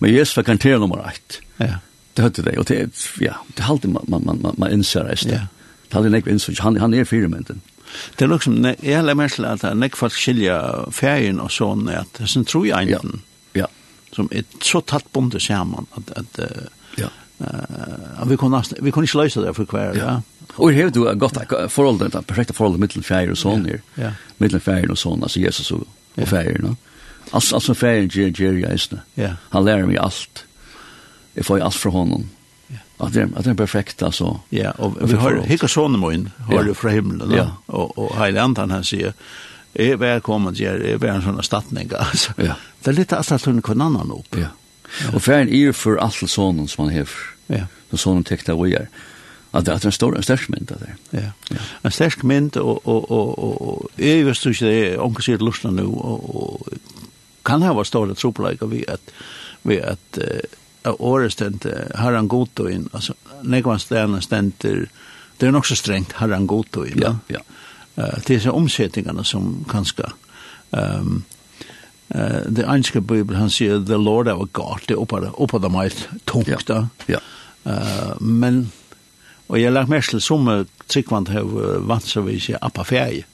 Men 0.00 0.12
Jesus 0.14 0.38
var 0.38 0.48
kanter 0.48 0.80
nummer 0.80 1.04
ett. 1.10 1.40
Ja. 1.60 1.78
Det 2.16 2.24
høyde 2.26 2.44
det, 2.48 2.54
og 2.58 2.66
det, 2.68 2.78
ja, 3.22 3.36
det 3.56 3.66
halte 3.68 3.88
man, 3.88 4.06
man, 4.08 4.24
man, 4.26 4.54
man 4.58 4.72
innser 4.72 5.06
det. 5.06 5.20
Ja. 5.28 5.44
Det 5.86 5.98
halte 5.98 6.10
jeg 6.10 6.24
ikke 6.24 6.34
innser, 6.34 6.56
han, 6.64 6.80
han 6.80 6.94
er 6.94 7.04
firmynden. 7.08 7.60
Det 8.16 8.26
er 8.26 8.32
liksom, 8.32 8.58
jeg 8.64 8.96
har 8.96 9.06
lært 9.06 9.36
til 9.36 9.46
at 9.48 9.64
jeg 9.64 9.96
folk 9.98 10.16
skiljer 10.16 10.90
ferien 10.94 11.40
og 11.42 11.50
sånn, 11.54 11.88
at 11.92 12.10
det 12.16 12.26
er 12.26 12.32
sånn 12.34 12.46
tro 12.48 12.64
i 12.66 12.74
egen, 12.76 13.22
ja. 13.58 13.68
som 14.16 14.28
er 14.32 14.44
så 14.64 14.82
tatt 14.82 15.08
bonde 15.14 15.40
sammen, 15.42 15.88
at, 15.98 16.12
at 16.20 16.40
ja. 17.00 17.10
uh, 17.42 18.26
vi, 18.28 18.38
kunne, 18.40 18.62
vi 18.80 18.92
kunne 18.94 19.08
ikke 19.08 19.24
løse 19.24 19.42
det 19.44 19.56
for 19.58 19.70
hver, 19.70 19.98
ja. 19.98 20.18
Og 20.58 20.74
her 20.74 20.88
har 20.88 20.94
du 20.94 21.04
godt 21.18 21.38
forhold, 21.70 22.00
det 22.02 22.26
perfekte 22.26 22.54
forholdet 22.56 22.82
mittel 22.82 23.04
ferien 23.06 23.32
og 23.32 23.38
sånn 23.38 23.66
her, 23.70 23.82
ja. 24.00 24.14
mittel 24.42 24.62
ferien 24.62 24.90
og 24.90 24.98
sånn, 24.98 25.22
altså 25.22 25.42
Jesus 25.42 25.70
og, 25.76 25.86
og 26.16 26.30
ferien, 26.30 26.64
no? 26.66 26.76
Altså, 27.30 27.60
altså 27.60 27.74
ferien 27.78 28.08
gjør 28.10 28.58
jeg 28.58 28.80
i 28.80 28.98
Ja. 29.20 29.34
Han 29.52 29.64
lærer 29.64 29.86
meg 29.86 30.00
alt. 30.02 30.44
Jeg 31.36 31.46
får 31.46 31.62
alt 31.62 31.78
fra 31.78 31.90
honom 31.94 32.24
att 33.00 33.12
det 33.12 33.28
att 33.36 33.44
det 33.44 33.50
är 33.50 33.54
perfekt 33.54 34.02
alltså. 34.02 34.40
Ja, 34.48 34.70
och 34.70 35.10
vi 35.10 35.16
har 35.16 35.40
hicka 35.40 35.68
sonen 35.68 36.00
min 36.00 36.30
har 36.38 36.62
du 36.62 36.74
från 36.74 36.90
himlen 36.90 37.30
ja. 37.30 37.56
och 37.66 37.98
och 37.98 38.10
Highland 38.10 38.38
antan 38.38 38.70
han 38.70 38.84
säger 38.84 39.12
är 39.74 39.96
välkommen 39.96 40.54
till 40.54 40.64
er 40.64 41.04
är 41.04 41.08
en 41.08 41.22
sån 41.22 41.42
stattning 41.42 41.90
alltså. 41.98 42.32
Ja. 42.42 42.54
Det 42.82 42.90
är 42.90 42.94
lite 42.94 43.16
alltså 43.16 43.34
att 43.34 43.44
hon 43.44 43.62
kan 43.62 43.80
annan 43.80 44.10
upp. 44.10 44.36
Ja. 44.40 44.46
Och 45.14 45.22
för 45.22 45.32
en 45.32 45.48
är 45.48 45.72
för 45.72 45.96
all 45.96 46.12
sonen 46.12 46.68
som 46.68 46.84
han 46.84 46.94
har. 46.94 47.08
Ja. 47.46 47.66
Så 47.90 47.96
sonen 47.96 48.24
täckte 48.24 48.54
vi 48.54 48.74
är. 48.74 48.88
Att 49.50 49.64
det 49.64 49.72
är 49.72 49.86
en 49.86 49.92
stor 49.92 50.16
en 50.16 50.22
stark 50.22 50.48
mynt 50.48 50.68
där. 50.68 50.94
Ja. 51.10 51.56
En 51.82 51.90
stark 51.90 52.22
mynt 52.22 52.56
och 52.56 52.88
och 52.88 53.10
och 53.10 53.38
och 53.68 53.90
är 53.96 54.14
ju 54.14 54.34
så 54.34 54.48
det 54.48 54.92
är 54.92 55.04
onkel 55.04 55.22
sitt 55.22 55.42
lustna 55.42 55.70
nu 55.70 55.82
och 55.82 56.68
kan 57.42 57.62
ha 57.62 57.72
varit 57.72 57.86
stora 57.86 58.14
troplägg 58.14 58.62
vi 58.62 58.88
att 58.88 59.10
vi 59.62 59.82
att 59.82 60.18
av 60.84 60.96
året 60.98 61.32
stendt 61.32 61.66
og 61.66 62.70
inn. 62.70 62.88
altså 62.92 63.14
nekvann 63.42 63.78
stedene 63.78 64.20
ständer, 64.22 64.88
det 65.38 65.46
är 65.46 65.56
också 65.56 65.76
strängt 65.76 66.12
og 66.76 66.88
inn. 66.88 67.02
Ja, 67.02 67.16
ja. 67.26 67.40
Uh, 67.98 68.18
det 68.26 68.34
är 68.34 68.40
så 68.40 68.52
omsättningarna 68.52 69.24
som 69.24 69.64
kanske... 69.70 70.02
Um, 70.70 71.24
uh, 72.14 72.46
det 72.48 72.62
engelska 72.62 73.00
bibel 73.00 73.36
han 73.36 73.50
sier 73.50 73.84
the 73.86 73.96
Lord 73.96 74.28
our 74.28 74.48
God, 74.52 74.80
det 74.86 74.94
är 74.94 75.42
uppe 75.42 75.58
det 75.58 75.68
mest 75.68 76.08
tungt. 76.24 76.68
Ja, 76.68 76.88
ja. 77.06 77.18
Uh, 77.66 78.20
men, 78.20 78.70
och 79.46 79.58
jag 79.58 79.66
har 79.66 79.72
lagt 79.72 79.88
mest 79.88 80.10
til 80.10 80.20
som 80.20 80.66
tryggvand 80.86 81.28
har 81.28 81.78
vant 81.78 82.04
så 82.04 82.20
vi 82.20 82.40
säger 82.40 82.58
appa 82.62 82.84
ferie 82.84 83.24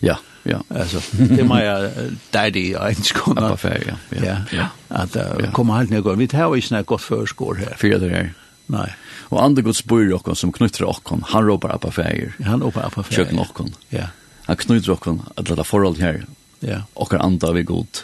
Ja, 0.00 0.16
Ja. 0.42 0.62
Alltså 0.68 1.00
det 1.12 1.44
må 1.44 1.58
jag 1.58 1.90
daddy 2.30 2.72
en 2.72 2.94
komma. 2.94 3.40
Ja, 3.40 3.56
fair, 3.56 3.82
ja. 4.10 4.18
Ja. 4.24 4.36
ja. 4.52 4.66
Att 4.88 5.16
uh, 5.16 5.52
komma 5.52 5.76
helt 5.76 5.90
ner 5.90 6.00
går. 6.00 6.16
Vi 6.16 6.28
tar 6.28 6.54
ju 6.54 6.62
snägt 6.62 6.86
gott 6.86 7.02
förskor 7.02 7.54
här. 7.54 7.76
Fyra 7.78 7.98
det 7.98 8.08
här. 8.08 8.34
Nej. 8.66 8.96
Och 9.20 9.44
andra 9.44 9.62
Guds 9.62 9.84
bor 9.84 10.28
och 10.28 10.38
som 10.38 10.52
knyter 10.52 10.84
och 10.84 11.10
han 11.26 11.46
ropar 11.46 11.74
upp 11.74 11.84
affärer. 11.84 12.32
Han 12.44 12.60
ropar 12.60 12.90
på 12.90 13.00
affärer. 13.00 13.24
Kött 13.24 13.56
och 13.58 13.68
Ja. 13.88 14.04
Han 14.44 14.56
knyter 14.56 14.92
och 14.92 15.06
att 15.34 15.46
det 15.46 15.64
förhåll 15.64 15.96
här. 15.96 16.26
Ja. 16.60 16.82
Och 16.94 17.14
andra 17.14 17.52
vi 17.52 17.62
god. 17.62 17.98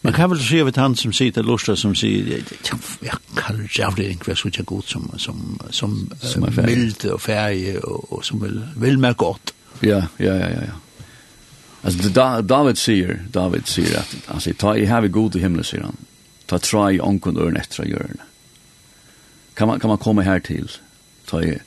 Man 0.00 0.12
kan 0.12 0.30
väl 0.30 0.40
se 0.40 0.64
vid 0.64 0.76
han 0.76 0.96
som 0.96 1.12
sitter 1.12 1.42
lustra 1.42 1.76
som 1.76 1.94
säger 1.94 2.42
jag 3.00 3.16
kan 3.34 3.68
jävligt 3.78 4.12
inte 4.12 4.30
vara 4.30 4.36
så 4.36 4.62
god 4.62 4.84
som 4.84 5.10
som 5.16 5.58
som, 5.70 6.10
som 6.20 6.48
mild 6.56 7.04
och 7.04 7.22
färg 7.22 7.78
och, 7.78 8.12
och 8.12 8.24
som 8.24 8.42
vill 8.42 8.60
vill 8.76 8.98
mer 8.98 9.12
gott. 9.12 9.54
Ja, 9.80 10.02
ja, 10.16 10.34
ja, 10.34 10.34
ja, 10.34 10.60
ja. 10.66 10.72
Alltså 11.84 12.08
da, 12.08 12.42
David 12.42 12.78
säger, 12.78 13.24
David 13.30 13.66
säger 13.66 13.98
att 13.98 14.16
alltså, 14.26 14.52
ta 14.54 14.76
i 14.76 14.84
här 14.84 15.08
god 15.08 15.36
i 15.36 15.38
himlen, 15.38 15.64
säger 15.64 15.84
han. 15.84 15.96
Ta 16.46 16.58
tra 16.58 16.92
i 16.92 17.00
onkund 17.00 17.38
örn 17.38 17.56
efter 17.56 17.84
det. 17.84 18.08
Kan 19.54 19.68
man, 19.68 19.80
kan 19.80 19.88
man 19.88 19.98
komma 19.98 20.22
här 20.22 20.40
till? 20.40 20.70
Ta 21.24 21.42
i, 21.42 21.58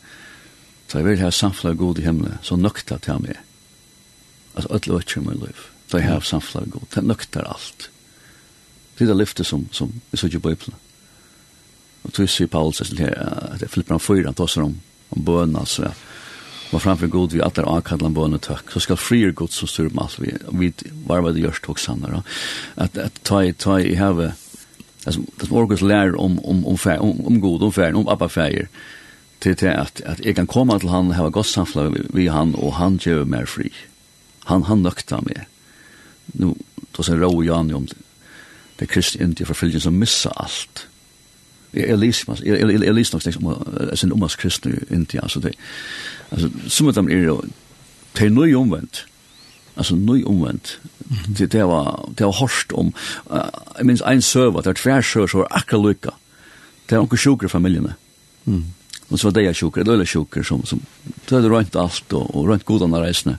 ta 0.87 0.99
i 0.99 1.03
vill 1.03 1.21
ha 1.21 1.31
samfla 1.31 1.73
god 1.73 1.99
i 1.99 2.01
himlen, 2.01 2.37
så 2.41 2.55
nökta 2.55 2.97
till 2.97 3.13
mig. 3.13 3.35
Alltså 4.53 4.73
ötla 4.73 4.95
ötla 4.95 5.21
min 5.21 5.39
liv. 5.39 5.55
Ta 5.87 5.99
i 5.99 6.01
här 6.01 6.19
samfla 6.19 6.61
god, 6.65 6.85
det 6.93 7.01
nöktar 7.01 7.43
allt. 7.43 7.89
Det 8.97 9.03
är 9.03 9.07
det 9.07 9.13
lyftet 9.13 9.47
som, 9.47 9.69
som 9.71 10.01
vi 10.11 10.17
såg 10.17 10.33
i 10.33 10.37
Bibeln. 10.37 10.73
Och 12.01 12.13
tog 12.13 12.29
sig 12.29 12.47
Paulus, 12.47 12.81
att 12.81 13.59
det 13.59 13.67
flippar 13.67 13.93
han 13.93 13.99
fyra, 13.99 14.27
han 14.27 14.33
tar 14.33 14.47
sig 14.47 14.63
om, 14.63 14.81
om 15.09 15.23
bön, 15.23 15.55
alltså 15.55 15.83
ja 15.83 15.91
var 16.71 16.79
framför 16.79 17.07
god 17.07 17.31
vi 17.33 17.41
att 17.41 17.57
avkallan 17.57 18.13
på 18.13 18.23
en 18.23 18.39
tack 18.39 18.71
så 18.71 18.79
ska 18.79 18.95
frier 18.95 19.31
god 19.31 19.51
som 19.51 19.67
styr 19.67 19.89
med 19.89 20.09
vi 20.19 20.33
vi 20.51 20.73
var 21.05 21.21
vad 21.21 21.33
det 21.33 21.39
görs 21.39 21.61
tog 21.61 21.79
sanna 21.79 22.23
att 22.75 22.97
att 22.97 23.23
ta 23.23 23.51
ta 23.53 23.79
i 23.79 23.95
have 23.95 24.33
alltså 25.05 25.21
det 25.35 25.49
morgons 25.51 25.81
lär 25.81 26.15
om 26.15 26.39
om 26.39 26.65
om 26.65 26.77
fär, 26.77 26.99
om, 26.99 27.27
om 27.27 27.39
god 27.41 27.63
om 27.63 27.73
färd 27.73 27.95
om 27.95 28.07
appa 28.07 28.29
färger. 28.29 28.67
Till 29.39 29.55
till 29.55 29.69
att 29.69 30.01
att 30.01 30.25
jag 30.25 30.35
kan 30.35 30.47
komma 30.47 30.79
till 30.79 30.89
han 30.89 31.11
ha 31.11 31.29
gott 31.29 31.47
samfla 31.47 31.93
vi 32.13 32.27
han 32.27 32.55
och 32.55 32.73
han 32.73 32.99
ger 33.01 33.25
mer 33.25 33.45
fri. 33.45 33.71
Han 34.39 34.63
han 34.63 34.83
nöktar 34.83 35.21
meg. 35.21 35.45
nu 36.25 36.53
då 36.91 37.03
sen 37.03 37.19
rå 37.19 37.43
Jan 37.43 37.73
om 37.73 37.87
det. 38.75 38.85
Kristna 38.85 39.25
inte 39.25 39.45
förföljelsen 39.45 39.81
som 39.81 39.99
missa 39.99 40.29
allt 40.29 40.87
jag 41.79 41.99
läser 41.99 42.37
jag 42.43 42.73
jag 42.73 42.95
läser 42.95 43.15
något 43.15 43.35
om 43.43 43.95
sen 43.95 44.11
om 44.11 44.23
oss 44.23 44.35
kristna 44.35 44.71
inte 44.89 45.19
alltså 45.19 45.39
det 45.39 45.51
alltså 46.29 46.49
som 46.67 46.93
dem 46.93 47.09
är 47.09 47.37
det 48.13 48.29
nu 48.29 48.55
omvänt 48.55 49.05
alltså 49.75 49.95
nu 49.95 50.23
omvänt 50.23 50.77
det 51.27 51.45
det 51.45 51.63
var 51.63 52.09
det 52.17 52.25
var 52.25 52.33
hårt 52.33 52.71
om 52.71 52.93
jag 53.77 53.85
minns 53.85 54.01
en 54.01 54.21
server 54.21 54.61
där 54.61 54.73
tvär 54.73 55.01
så 55.01 55.27
så 55.27 55.43
akkurat 55.43 55.83
lucka 55.83 56.11
det 56.85 56.95
är 56.95 56.99
onkel 56.99 57.17
sjukre 57.17 57.49
familjen 57.49 57.93
mm. 58.47 58.65
Och 59.09 59.19
så 59.19 59.27
var 59.27 59.31
det 59.31 59.41
jag 59.41 59.55
sjukre 59.55 59.83
det 59.83 59.93
är 59.93 60.05
sjukre 60.05 60.43
som 60.43 60.65
som 60.65 60.79
det 61.29 61.49
runt 61.49 61.75
allt 61.75 62.13
och, 62.13 62.35
och 62.35 62.47
runt 62.47 62.63
goda 62.63 62.87
när 62.87 63.01
resne 63.01 63.37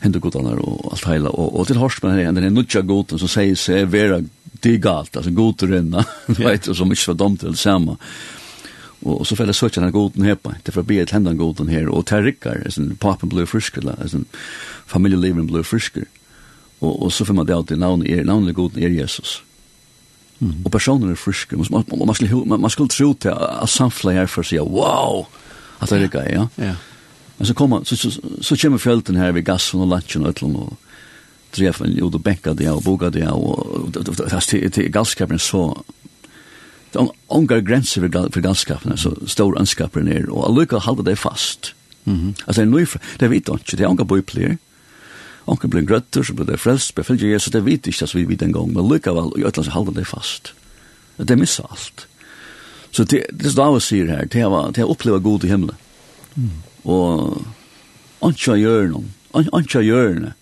hendur 0.00 0.22
godanar 0.22 0.60
og 0.62 0.92
alt 0.92 1.06
heila, 1.08 1.30
og, 1.30 1.54
og 1.58 1.66
til 1.66 1.80
horsmen 1.80 2.14
her, 2.14 2.30
den 2.32 2.46
er 2.46 2.54
nudja 2.54 2.82
godan 2.86 3.20
som 3.20 3.30
sier 3.30 3.58
seg 3.58 3.90
vera 3.92 4.20
det 4.60 4.74
är 4.74 4.76
galt, 4.76 5.16
alltså 5.16 5.30
god 5.30 5.62
att 5.62 5.70
rinna, 5.70 6.04
du 6.26 6.44
vet, 6.44 6.64
som 6.76 6.90
inte 6.90 7.02
var 7.06 7.14
dom 7.14 7.36
till 7.36 7.56
samma. 7.56 7.96
Och, 9.00 9.20
och 9.20 9.26
så 9.26 9.36
fäller 9.36 9.52
sökjan 9.52 9.82
den 9.82 9.92
goden 9.92 10.22
hepa, 10.22 10.54
det 10.62 10.72
får 10.72 10.82
be 10.82 10.94
ett 10.94 11.10
hända 11.10 11.32
goden 11.32 11.68
här, 11.68 11.88
och 11.88 12.06
tar 12.06 12.22
rickar, 12.22 12.62
alltså 12.64 12.82
papen 12.98 13.28
blir 13.28 13.46
frisk, 13.46 13.78
alltså 14.00 14.18
familjeliven 14.86 15.46
blir 15.46 15.62
frisk. 15.62 15.96
Och, 16.78 17.02
och 17.02 17.12
så 17.12 17.24
får 17.24 17.34
man 17.34 17.46
det 17.46 17.56
alltid, 17.56 17.78
navnet 17.78 18.08
är, 18.08 18.24
navnet 18.24 18.48
är 18.48 18.52
goden 18.52 18.82
är 18.82 18.88
Jesus. 18.88 19.42
Mm. 20.40 20.64
Och 20.64 20.72
personen 20.72 21.10
är 21.10 21.14
frisk, 21.14 21.52
man, 21.52 21.66
man, 21.70 21.84
man, 21.90 22.48
man, 22.48 22.60
man 22.60 22.70
skulle 22.70 22.88
tro 22.88 23.14
till 23.14 23.30
att 23.30 23.70
samfla 23.70 24.12
här 24.12 24.26
för 24.26 24.40
att 24.40 24.46
säga, 24.46 24.62
wow, 24.62 25.26
att 25.78 25.90
det 25.90 25.98
rickar, 25.98 26.28
ja. 26.28 26.48
ja. 26.54 26.74
Men 27.36 27.46
så 27.46 27.54
kommer, 27.54 27.84
så, 27.84 27.96
så, 27.96 28.10
så, 28.10 28.20
så 28.40 28.56
kommer 28.56 28.78
fjölten 28.78 29.16
här 29.16 29.32
vid 29.32 29.44
gassen 29.44 29.80
och 29.80 29.86
lunchen 29.86 30.22
och 30.22 30.28
ötlen 30.28 30.56
och, 30.56 30.62
och 30.62 30.78
drev 31.56 31.80
en 31.84 31.96
ut 31.98 32.14
og 32.14 32.22
bekka 32.24 32.54
det 32.54 32.68
og 32.70 32.82
boka 32.84 33.10
det 33.10 33.26
og 33.30 33.92
det 33.94 34.78
er 34.78 34.92
galskapen 34.92 35.40
så 35.40 35.82
det 36.92 37.00
er 37.02 37.10
ongar 37.28 37.60
grenser 37.60 38.04
for 38.08 38.40
galskapen 38.44 38.96
så 38.96 39.12
stor 39.28 39.58
anskapen 39.60 40.08
er 40.08 40.28
og 40.30 40.46
allukka 40.48 40.80
halda 40.84 41.04
det 41.10 41.18
fast. 41.18 41.74
Altså 42.08 42.60
det 42.60 42.66
er 42.66 42.72
nøyfra 42.72 43.00
det 43.20 43.30
vet 43.30 43.48
ikke 43.52 43.76
det 43.76 43.84
er 43.84 43.90
ongar 43.90 44.08
boiplir 44.08 44.56
ongar 45.48 45.68
blir 45.68 45.88
grøtter 45.88 46.22
så 46.22 46.34
blir 46.36 46.48
det 46.48 46.60
frelst 46.60 46.94
blir 46.94 47.04
befylgje 47.04 47.32
Jesus. 47.32 47.52
Det 47.52 47.64
vet 47.64 47.86
ikke 47.86 48.08
vi 48.14 48.24
vet 48.28 48.42
en 48.42 48.52
gang 48.52 48.72
men 48.72 48.88
lukka 48.88 49.12
val 49.12 49.32
og 49.32 49.40
jøtla 49.40 49.64
så 49.64 49.76
halda 49.76 49.92
det 49.96 50.06
fast. 50.06 50.54
Det 51.18 51.38
missa 51.38 51.64
alt 51.68 52.06
så 52.92 53.04
det 53.04 53.26
det 53.32 53.54
David 53.56 53.84
sier 53.84 54.08
her 54.08 54.24
det 54.24 54.40
er 54.40 54.72
det 54.72 54.82
er 54.84 54.90
oppleva 54.90 55.18
god 55.18 55.44
i 55.44 55.52
himmelen 55.52 55.76
og 56.84 57.44
Ancha 58.24 58.56
gjør 58.58 58.88
noen, 58.90 59.10
ancha 59.54 59.82
gjør 59.84 60.16
noen, 60.18 60.34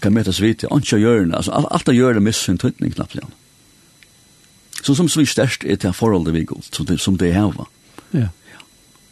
kan 0.00 0.12
mätas 0.14 0.40
vitt 0.40 0.62
och 0.62 0.76
inte 0.76 0.98
göra 0.98 1.36
alltså 1.36 1.50
allt 1.50 1.88
att 1.88 1.94
göra 1.94 2.20
med 2.20 2.34
sin 2.34 2.58
tryckning 2.58 2.90
knappt 2.90 3.14
igen. 3.14 3.30
Så 4.82 4.94
som 4.94 5.08
så 5.08 5.26
störst 5.26 5.64
är 5.64 5.76
det 5.76 5.92
förhållande 5.92 6.30
vi 6.30 6.44
går 6.44 6.60
som 6.70 6.86
det 6.86 6.98
som 6.98 7.16
det 7.16 7.32
här 7.32 7.52
var. 7.52 7.66
Ja. 8.10 8.28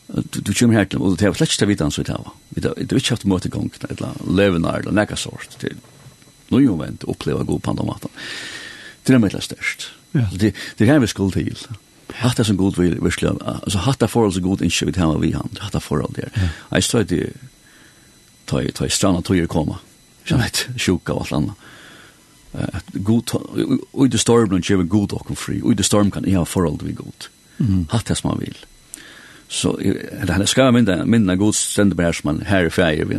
Du 0.06 0.40
du 0.40 0.54
kommer 0.54 0.74
här 0.74 0.84
till 0.84 0.98
och 0.98 1.16
det 1.16 1.26
har 1.26 1.34
släckt 1.34 1.60
det 1.60 1.66
vitan 1.66 1.90
så 1.90 2.02
det 2.02 2.12
här. 2.12 2.20
Vi 2.48 2.60
det 2.60 2.74
det 2.76 2.94
vitt 2.94 3.08
haft 3.08 3.24
mot 3.24 3.46
igång 3.46 3.70
eller 3.88 4.10
levenar 4.36 4.78
eller 4.80 4.92
näka 4.92 5.16
sort 5.16 5.58
till. 5.58 5.76
Nu 6.48 6.60
ju 6.60 6.76
vänt 6.76 7.04
uppleva 7.04 7.42
god 7.42 7.62
på 7.62 7.70
andra 7.70 7.84
maten. 7.84 8.10
Det 9.02 9.12
är 9.12 9.18
mitt 9.18 9.42
störst. 9.42 9.90
Ja. 10.12 10.28
Det 10.32 10.54
det 10.76 10.86
här 10.86 10.98
vi 10.98 11.06
skuld 11.06 11.32
till. 11.32 11.58
Hatta 12.12 12.44
som 12.44 12.56
god 12.56 12.78
vill 12.78 13.00
verkligen 13.00 13.42
alltså 13.42 13.78
hatta 13.78 14.08
förhåll 14.08 14.32
så 14.32 14.40
god 14.40 14.62
inte 14.62 14.84
vi 14.84 14.92
tar 14.92 15.18
vi 15.18 15.32
hand. 15.32 15.58
Hatta 15.60 15.80
förhåll 15.80 16.12
där. 16.14 16.50
Jag 16.68 16.84
står 16.84 17.02
det 17.02 17.30
tar 18.44 18.68
tar 18.68 18.88
strana 18.88 19.22
tror 19.22 19.38
jag 19.38 19.48
komma 19.48 19.78
som 20.26 20.38
vet 20.38 20.68
sjuka 20.76 21.12
och 21.12 21.20
allt 21.20 21.32
annat 21.32 21.56
at 22.52 22.84
god 22.92 23.30
och 23.92 24.08
det 24.08 24.18
storm 24.18 24.50
når 24.50 24.60
jeg 24.70 24.88
god 24.88 25.12
og 25.12 25.36
fri 25.36 25.60
och 25.62 25.76
det 25.76 25.84
storm 25.84 26.10
kan 26.10 26.24
jeg 26.24 26.38
ha 26.38 26.44
forhold 26.44 26.82
vi 26.82 26.92
god 26.92 27.28
hatt 27.90 28.08
det 28.08 28.16
som 28.16 28.30
han 28.30 28.40
vil. 28.40 28.56
så 29.48 29.76
det 30.26 30.32
här 30.32 30.46
ska 30.46 30.70
minna 30.70 31.04
minna 31.04 31.36
god 31.36 31.54
stände 31.54 31.94
bärs 31.94 32.24
man 32.24 32.42
här 32.46 32.64
i 32.64 32.70
färger 32.70 33.04
vi 33.04 33.18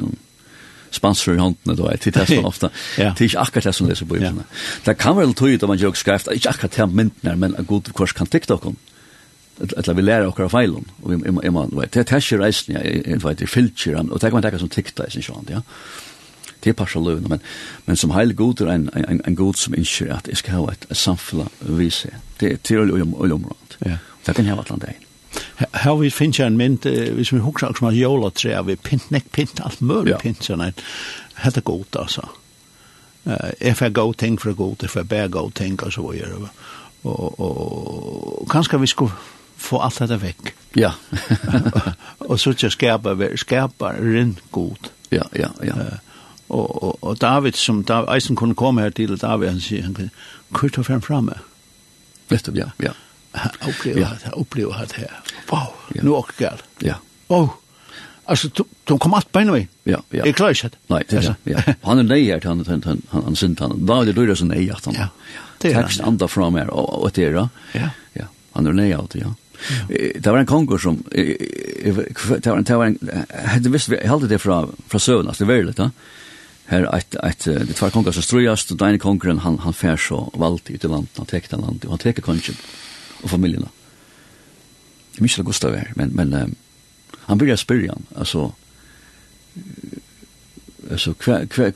sponsor 0.92 1.36
i 1.36 1.38
handen 1.38 1.76
då 1.76 1.90
ett 1.90 2.02
det 2.02 2.36
man 2.36 2.46
ofta 2.46 2.70
det 2.96 3.22
är 3.22 3.38
akkurat 3.38 3.64
det 3.64 3.74
som 3.74 3.88
läser 3.88 4.06
på 4.06 4.16
det 4.16 4.34
där 4.84 4.94
kan 4.94 5.18
väl 5.18 5.34
ut 5.42 5.64
om 5.64 5.68
man 5.68 5.78
jag 5.78 5.98
skrift 5.98 6.28
inte 6.32 6.50
akkurat 6.50 6.72
det 6.72 6.88
myntnar 6.88 7.36
men 7.36 7.56
en 7.56 7.66
god 7.66 7.94
kurs 7.94 8.14
kan 8.14 8.28
TikTok 8.28 8.66
om 8.66 8.76
eller 9.60 9.94
vi 9.94 10.02
lära 10.02 10.28
okkara 10.28 10.50
feilum 10.50 10.86
og 11.02 11.12
vi 11.12 11.50
man 11.50 11.72
vet 11.74 11.94
det 11.94 12.08
tæsjer 12.08 12.44
jeg 12.68 13.24
vet 13.24 13.40
det 13.40 13.50
filtjeran 13.50 14.12
og 14.12 14.22
det 14.22 14.30
kan 14.30 14.34
man 14.34 14.44
taka 14.44 14.60
som 14.60 14.70
tikta 14.70 15.04
er 15.04 15.10
sin 15.10 15.22
sjón 15.22 15.50
ja 15.50 15.62
det 16.68 16.76
er 16.76 16.80
passar 16.84 17.04
løven, 17.04 17.30
men, 17.32 17.44
men 17.88 18.00
som 18.00 18.12
heil 18.12 18.36
god 18.36 18.62
er 18.66 18.74
en, 18.74 18.90
en, 18.92 19.22
en 19.24 19.36
god 19.40 19.60
som 19.60 19.76
ikke 19.78 20.10
at 20.14 20.28
jeg 20.28 20.42
skal 20.42 20.60
ha 20.60 20.74
et, 20.74 20.88
et 20.92 21.00
samfunn 21.00 21.48
vise. 21.80 22.12
Det, 22.40 22.50
det 22.50 22.54
er 22.54 22.64
til 22.64 22.96
øyne 22.96 23.36
området. 23.40 23.78
Ja. 23.86 24.02
Det 24.26 24.36
kan 24.36 24.46
jeg 24.46 24.52
ha 24.52 24.60
vært 24.60 24.74
dagen. 24.84 25.06
Her 25.58 25.96
vi 26.02 26.10
finner 26.10 26.48
en 26.48 26.58
mynd, 26.58 26.86
hvis 27.16 27.32
vi 27.34 27.40
husker 27.40 27.72
som 27.78 27.88
at 27.88 27.96
jola 27.96 28.30
tre, 28.36 28.58
vi 28.68 28.76
pint, 28.76 29.08
nek 29.14 29.30
pint, 29.32 29.62
alt 29.64 29.82
mulig 29.82 30.16
ja. 30.16 30.20
pint, 30.22 30.44
sånn 30.44 30.66
at 30.66 30.82
det 31.38 31.62
er 31.62 31.66
godt, 31.66 31.96
altså. 32.02 32.28
if 33.62 33.82
I 33.82 33.90
go 33.90 34.12
ting 34.14 34.38
for 34.40 34.54
god, 34.54 34.84
if 34.84 34.96
I 34.96 35.04
bear 35.04 35.28
go 35.28 35.50
ting, 35.50 35.84
og 35.84 35.94
så 35.94 36.12
videre. 36.12 36.50
Og, 37.04 37.40
og, 37.40 38.42
og 38.42 38.50
kanskje 38.50 38.80
vi 38.80 38.88
skulle 38.88 39.12
få 39.58 39.80
alt 39.84 40.00
dette 40.00 40.20
vekk. 40.22 40.54
Ja. 40.78 40.92
og 42.30 42.40
så 42.40 42.54
ikke 42.54 42.70
skapa, 42.74 43.16
skapa 43.36 43.94
rinn 44.00 44.38
god. 44.52 44.92
Ja, 45.12 45.28
ja, 45.36 45.52
ja. 45.64 45.76
Uh, 45.76 46.07
Og, 46.48 46.84
og, 46.84 46.98
og 47.02 47.20
David, 47.22 47.58
som 47.60 47.84
David, 47.84 48.10
Eisen 48.16 48.36
kunne 48.36 48.56
komme 48.56 48.82
her 48.82 48.90
til 48.96 49.18
David, 49.18 49.50
han 49.50 49.62
sier, 49.62 49.84
han 49.84 49.94
kan 49.98 50.10
kurt 50.54 50.78
og 50.80 50.88
frem 50.88 51.02
fremme. 51.02 51.36
Nettopp, 52.32 52.56
ja, 52.56 52.72
ja. 52.84 52.94
Han 53.38 53.70
opplever 53.70 54.02
ja. 54.02 54.10
det, 54.16 54.24
han 54.24 54.34
opplever 54.34 54.86
det 54.88 55.02
her. 55.04 55.16
Wow, 55.52 55.74
ja. 55.96 56.04
nu 56.04 56.14
åker 56.16 56.38
galt. 56.40 56.64
Ja. 56.82 56.96
Wow. 57.28 57.50
Altså, 58.28 58.48
du 58.48 58.64
de 58.88 58.98
kom 59.00 59.14
alt 59.14 59.32
beina 59.32 59.54
vi. 59.54 59.68
Ja, 59.88 60.00
ja. 60.12 60.26
Jeg 60.26 60.36
klarer 60.36 60.56
ikke 60.56 60.70
det. 60.74 60.80
Nei, 60.92 61.04
det 61.10 61.18
är 61.18 61.36
ja. 61.44 61.62
Han 61.84 62.00
er 62.00 62.04
nei 62.04 62.24
her 62.26 62.40
til 62.40 62.50
han, 62.50 62.64
han, 62.68 62.84
han, 62.84 63.02
han, 63.12 63.24
han 63.24 63.36
sint 63.36 63.60
han. 63.60 63.76
Da 63.88 64.02
er 64.02 64.10
det 64.10 64.16
lurar 64.18 64.36
som 64.36 64.48
nei 64.52 64.66
at 64.72 64.86
han. 64.86 64.96
Ja, 64.96 65.08
det 65.62 65.72
er 65.72 65.76
han. 65.76 65.88
Text 65.88 66.02
andra 66.02 66.28
fram 66.28 66.56
här 66.56 66.70
og 66.70 67.04
och 67.04 67.12
det 67.12 67.24
er 67.24 67.34
det. 67.34 67.50
Ja. 67.74 67.90
Ja, 68.14 68.26
han 68.52 68.68
är 68.68 68.74
nej 68.74 68.94
att 68.94 69.16
ja. 69.16 69.34
Det 70.20 70.28
var 70.28 70.38
en 70.38 70.46
konger 70.46 70.78
som 70.78 71.04
det 71.12 72.46
var 72.46 72.58
en 72.58 72.64
det 72.64 72.76
var 72.76 72.86
en 72.86 73.00
hade 73.46 73.70
visst 73.70 73.90
vi 73.90 74.08
hade 74.08 74.28
det 74.28 74.40
fra, 74.40 74.68
fra 74.88 75.00
søvn, 75.00 75.28
altså, 75.28 75.46
det 75.46 75.54
var 75.54 75.64
lite 75.64 75.92
her 76.68 76.88
at 76.94 77.16
at 77.24 77.46
de 77.46 77.74
tvær 77.74 77.94
kongar 77.96 78.16
så 78.16 78.22
strøyast 78.22 78.72
og 78.72 78.80
deine 78.80 79.00
kongren 79.00 79.40
han 79.40 79.60
han 79.64 79.74
fær 79.74 79.96
så 79.96 80.30
valt 80.36 80.70
ut 80.70 80.84
i 80.84 80.88
landet 80.88 81.18
han 81.18 81.30
tek 81.30 81.52
den 81.52 81.64
landet 81.64 81.86
og 81.86 81.96
han 81.96 82.04
tek 82.04 82.24
kongen 82.24 82.58
og 83.24 83.30
familien 83.30 83.68
Det 85.16 85.22
Michel 85.22 85.44
Gustav 85.44 85.74
er, 85.74 85.88
men 85.96 86.16
men 86.16 86.34
um, 86.34 86.56
han 87.26 87.38
byrja 87.38 87.56
spyrja 87.56 87.94
han 87.94 88.06
altså 88.16 88.52
alltså 90.92 91.14
kvar 91.14 91.46
kvar 91.46 91.72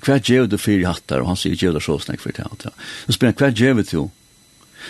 kvar 0.00 0.18
ger 0.18 0.46
det 0.46 0.60
fyrir 0.60 0.86
hattar 0.86 1.20
og 1.20 1.26
han 1.32 1.36
sier 1.36 1.56
ger 1.56 1.72
det 1.72 1.82
så 1.82 1.98
snakk 1.98 2.20
fyrir 2.20 2.36
det 2.36 2.64
ja. 2.64 2.70
Så 3.06 3.12
spelar 3.12 3.32
kvar 3.32 3.50
ger 3.50 3.74
det 3.74 3.88
till. 3.88 4.10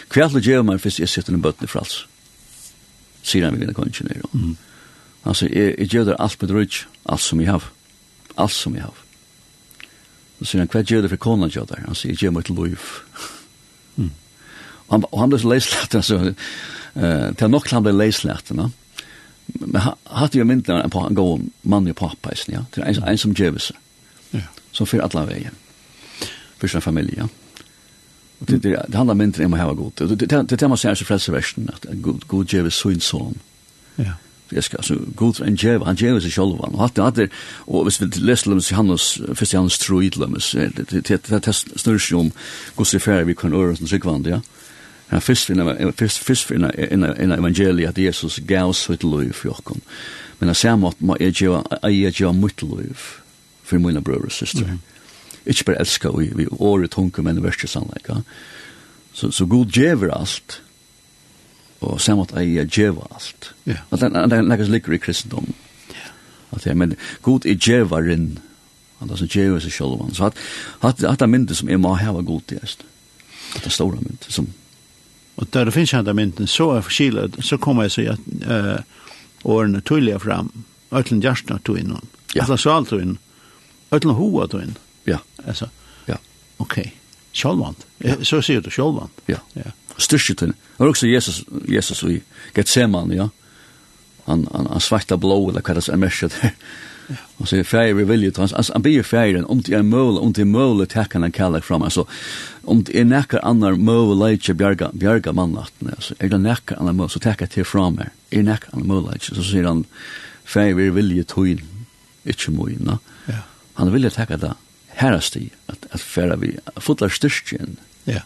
Kvar 0.08 0.40
ger 0.40 0.62
man 0.62 0.78
för 0.78 1.00
jeg 1.00 1.08
sitter 1.08 1.32
en 1.32 1.42
bötte 1.42 1.66
for 1.66 1.78
alls. 1.78 2.06
sier 3.22 3.44
han 3.44 3.54
vi 3.54 3.60
vinner 3.60 3.74
kongen 3.74 3.92
kontinera. 3.92 4.28
Mm. 4.32 4.42
han 4.42 4.56
Alltså 5.24 5.46
jeg 5.46 5.88
ger 5.88 6.04
det 6.04 6.16
alt 6.18 6.42
med 6.42 6.50
rich 6.50 6.86
alt 7.06 7.20
som 7.20 7.40
jeg 7.40 7.50
har. 7.50 7.72
alt 8.36 8.52
som 8.52 8.74
jeg 8.74 8.82
har. 8.82 9.03
Så 10.38 10.50
sier 10.50 10.64
han, 10.64 10.70
hva 10.72 10.82
gjør 10.82 11.04
det 11.04 11.12
for 11.14 11.22
konan 11.22 11.52
gjør 11.52 11.68
det? 11.70 11.82
Han 11.86 11.98
sier, 11.98 12.16
gjør 12.18 12.34
meg 12.36 12.46
til 12.48 12.58
lov. 12.58 12.88
Mm. 13.96 14.10
Og 14.86 14.96
han, 14.96 15.06
og 15.10 15.20
han 15.20 15.32
ble 15.32 15.40
så 15.40 15.52
leislett, 15.52 15.94
altså, 16.00 16.34
uh, 16.96 17.28
til 17.38 17.52
nok 17.52 17.70
han 17.70 17.86
ble 17.86 17.94
leislett, 17.96 18.54
no? 18.56 18.70
men 19.60 19.80
han 19.84 19.96
hadde 20.08 20.38
jo 20.40 20.46
myndene 20.48 20.88
på 20.88 21.02
en 21.04 21.16
god 21.16 21.42
mann 21.68 21.88
og 21.90 21.96
pappa, 21.98 22.32
ja? 22.48 22.62
til 22.72 22.84
en, 22.86 23.00
en 23.04 23.20
som 23.20 23.34
gjør 23.36 23.58
seg, 23.60 23.76
ja. 24.32 24.46
som 24.72 24.88
fyrer 24.88 25.04
alle 25.04 25.26
veien, 25.28 25.58
for 26.56 26.72
sin 26.72 26.84
familie, 26.84 27.26
ja. 27.26 27.28
Og 28.40 28.48
det, 28.48 28.62
det, 28.64 28.72
det 28.88 28.98
handler 28.98 29.16
myndene 29.16 29.46
om 29.46 29.54
å 29.54 29.60
ha 29.60 29.74
god. 29.76 29.92
Det, 30.00 30.08
det, 30.10 30.28
det, 30.30 30.40
det, 30.50 30.58
det 30.60 30.68
man 30.68 30.80
sier 30.80 30.98
i 30.98 31.06
frelseversen, 31.06 31.68
at 31.72 31.86
god, 32.02 32.24
god 32.28 32.50
gjør 32.50 32.70
sin 32.72 33.00
son. 33.04 33.36
Ja 34.00 34.16
jag 34.48 34.64
ska 34.64 34.82
så 34.82 34.96
god 35.14 35.40
en 35.40 35.56
jev 35.56 35.82
han 35.84 35.96
jev 35.96 36.16
is 36.16 36.34
själv 36.34 36.60
han 36.62 36.74
hade 36.74 37.02
hade 37.02 37.28
och 37.56 37.86
vis 37.86 38.00
vill 38.00 38.10
läsla 38.16 38.54
med 38.54 38.64
Johannes 38.70 39.18
för 39.34 39.44
sig 39.44 39.58
hans 39.58 39.78
troidlemus 39.78 40.52
det 40.52 41.08
det 41.08 41.28
det 41.28 41.52
snurrs 41.76 42.12
om 42.12 42.32
går 42.74 42.84
sig 42.84 43.00
färre 43.00 43.24
vi 43.24 43.34
kan 43.34 43.54
öra 43.54 43.76
som 43.76 43.86
sig 43.86 44.00
kvand 44.00 44.26
ja 44.26 44.40
han 45.06 45.20
fyrst 45.20 45.46
finna, 45.46 45.92
fyrst, 45.96 46.18
fyrst 46.18 46.48
finna 46.48 46.70
en 46.70 47.32
evangelia 47.32 47.88
at 47.88 47.98
Jesus 47.98 48.38
gav 48.46 48.72
sitt 48.72 49.04
liv 49.04 49.32
for 49.32 49.52
jokken. 49.52 49.82
Men 50.38 50.50
jeg 50.50 50.56
ser 50.56 50.76
mått, 50.80 51.02
jeg 51.20 52.14
gjør 52.18 52.32
mitt 52.32 52.62
liv 52.62 53.04
for 53.62 53.78
mine 53.78 54.02
brødre 54.02 54.30
og 54.30 54.32
søstre. 54.32 54.66
Mm. 54.66 54.80
Ikke 55.46 55.64
bare 55.64 55.84
elsker 55.84 56.16
vi, 56.18 56.30
vi 56.34 56.46
året 56.58 56.90
tunke, 56.90 57.22
men 57.22 57.36
det 57.36 57.44
verste 57.44 57.68
sannleik. 57.68 58.08
ja. 58.08 58.22
Så, 59.12 59.30
så 59.30 59.46
god 59.46 59.66
gjever 59.70 60.10
alt, 60.10 60.62
og 61.84 62.00
samt 62.00 62.34
ei 62.38 62.56
djeva 62.64 63.06
alt. 63.14 63.52
Ja. 63.68 63.82
At 63.92 64.02
det 64.04 64.38
er 64.38 64.42
nekkas 64.46 64.72
ligger 64.72 64.96
i 64.96 65.00
kristendom. 65.02 65.52
Ja. 65.92 66.10
At 66.56 66.66
jeg 66.66 66.78
men 66.78 66.96
god 67.22 67.46
er 67.46 67.58
djevaren, 67.60 68.38
han 69.00 69.10
er 69.10 69.20
som 69.20 69.30
djeva 69.30 69.60
seg 69.62 69.74
sjolvan. 69.74 70.14
Så 70.16 70.30
at, 70.30 70.40
at, 70.80 71.04
at 71.04 71.20
det 71.20 71.28
er 71.28 71.32
myndet 71.32 71.58
som 71.58 71.70
jeg 71.70 71.82
må 71.82 71.94
heva 72.00 72.24
god 72.24 72.46
til. 72.50 72.62
At 72.62 72.84
det 73.60 73.70
er 73.70 73.78
stora 73.78 74.00
myndet 74.00 74.30
som... 74.32 74.50
Og 75.36 75.48
der 75.50 75.66
det 75.66 75.74
finnes 75.74 75.90
han 75.90 76.06
der 76.06 76.14
mynden, 76.14 76.46
så 76.46 76.68
er 76.76 76.84
forskjellet, 76.86 77.40
så 77.42 77.56
kommer 77.58 77.88
jeg 77.88 77.94
seg 77.96 78.10
at 78.12 78.26
uh, 78.46 78.84
årene 79.50 79.80
tullige 79.82 80.20
fram, 80.22 80.52
øtlen 80.94 81.22
hjertene 81.24 81.58
tog 81.66 81.80
in 81.80 81.90
hon. 81.90 82.10
Ja. 82.36 82.44
Alla 82.44 82.58
sal 82.60 82.86
tog 82.86 83.02
inn, 83.02 83.16
øtlen 83.90 84.14
hoa 84.14 84.46
tog 84.46 84.62
inn. 84.62 84.76
Ja. 85.10 85.18
Altså, 85.42 85.72
Ja. 86.06 86.20
Okej. 86.58 86.86
Okay. 86.86 87.03
Sjálvand. 87.34 87.86
Ja. 87.98 88.16
Så 88.22 88.40
sier 88.46 88.62
du 88.62 88.70
sjálvand. 88.70 89.10
Ja. 89.26 89.40
ja. 89.58 89.74
Styrkje 89.98 90.36
til. 90.38 90.54
Og 90.78 90.92
også 90.92 91.10
Jesus, 91.10 91.42
Jesus 91.68 92.02
i 92.06 92.20
Gethseman, 92.54 93.12
ja. 93.14 93.28
Han, 94.24 94.46
han, 94.52 94.68
han 94.70 94.80
svarta 94.80 95.18
blå, 95.20 95.36
eller 95.50 95.64
hva 95.64 95.74
det 95.76 95.88
er 95.90 96.00
mest 96.00 96.28
der. 96.38 96.54
Og 97.42 97.48
sier, 97.50 97.66
fære 97.68 97.96
vi 97.98 98.06
vilje, 98.08 98.32
han, 98.38 98.48
han 98.54 98.84
blir 98.84 99.04
fære, 99.04 99.42
om 99.50 99.60
det 99.60 99.74
er 99.76 99.82
møle, 99.84 100.20
om 100.22 100.32
det 100.32 100.44
er 100.44 100.48
møle, 100.48 100.86
takk 100.88 101.16
han 101.18 101.34
kallar 101.34 101.60
fram, 101.60 101.84
altså, 101.84 102.06
om 102.64 102.80
det 102.86 102.94
er 102.96 103.04
nekkar 103.04 103.42
annar 103.44 103.76
møle, 103.76 104.14
leitje, 104.16 104.54
bjerga, 104.56 104.88
bjerga 104.96 105.34
mannlaten, 105.36 105.90
altså, 105.92 106.16
er 106.16 106.32
det 106.32 106.40
nekkar 106.40 106.80
annar 106.80 106.96
møle, 106.96 107.12
så 107.12 107.20
takk 107.20 107.44
jeg 107.44 107.52
til 107.58 107.68
fram 107.68 107.98
her, 108.00 108.14
er 108.32 108.46
nekkar 108.46 108.72
annar 108.72 108.88
møle, 108.88 109.10
leitje, 109.10 109.36
så 109.36 109.44
sier 109.44 109.68
han, 109.68 109.84
fære 110.48 110.78
vi 110.78 110.88
vilje, 110.96 111.26
ikke 111.26 111.58
ikkje 112.32 112.56
møyna, 112.56 112.98
ja. 113.28 113.42
han 113.76 113.92
vilje 113.92 114.14
takka 114.14 114.40
det, 114.40 114.54
parasti, 115.04 115.50
at, 115.68 115.86
at 115.92 116.00
færa 116.00 116.38
vi 116.40 116.54
fotlar 116.80 117.12
styrkjen. 117.12 117.76
Ja. 118.08 118.24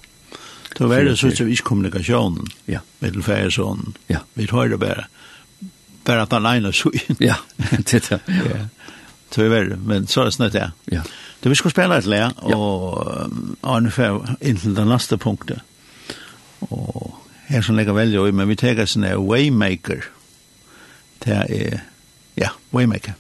Då 0.79 0.87
var 0.87 1.03
det 1.03 1.17
sånn 1.19 1.35
som 1.35 1.51
kommunikationen 1.67 2.47
ja. 2.71 2.85
med 3.03 3.17
den 3.17 3.25
færa 3.27 3.51
sånn. 3.51 3.97
Ja. 4.11 4.23
Vi 4.39 4.47
tar 4.47 4.71
det 4.71 4.79
bare, 4.79 5.09
bare 6.07 6.27
at 6.27 6.35
alene 6.37 6.73
så 6.77 6.93
inn. 6.95 7.19
Ja, 7.19 7.41
det 7.59 7.99
er 7.99 8.05
det. 8.11 8.21
Ja. 8.53 8.67
Det 9.35 9.49
var 9.53 9.67
det, 9.69 9.77
men 9.85 10.07
så 10.09 10.23
er 10.23 10.31
det 10.31 10.37
snart 10.39 10.55
det. 10.55 10.71
Ja. 10.89 11.03
Du, 11.43 11.51
vi 11.51 11.59
skal 11.59 11.75
spela 11.75 11.99
et 11.99 12.07
lær, 12.09 12.33
og 12.49 13.59
Arne 13.63 13.91
Fær 13.93 14.23
inntil 14.41 14.77
det 14.79 14.87
neste 14.89 15.19
punktet. 15.21 15.61
Og 16.71 17.19
her 17.49 17.63
som 17.65 17.77
legger 17.77 17.97
veldig 17.97 18.25
i, 18.29 18.35
men 18.35 18.49
vi 18.49 18.57
teker 18.59 18.89
sånn 18.89 19.07
er 19.09 19.21
Waymaker. 19.21 20.09
Det 21.25 21.43
er, 21.45 21.83
ja, 22.41 22.55
Waymaker. 22.73 23.19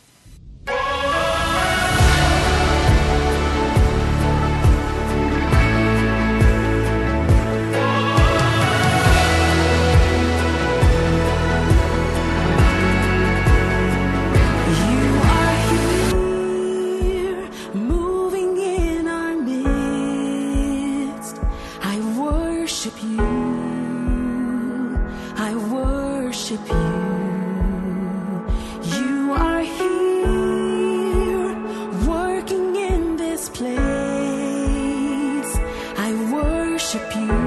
worship 36.89 37.17
you. 37.17 37.38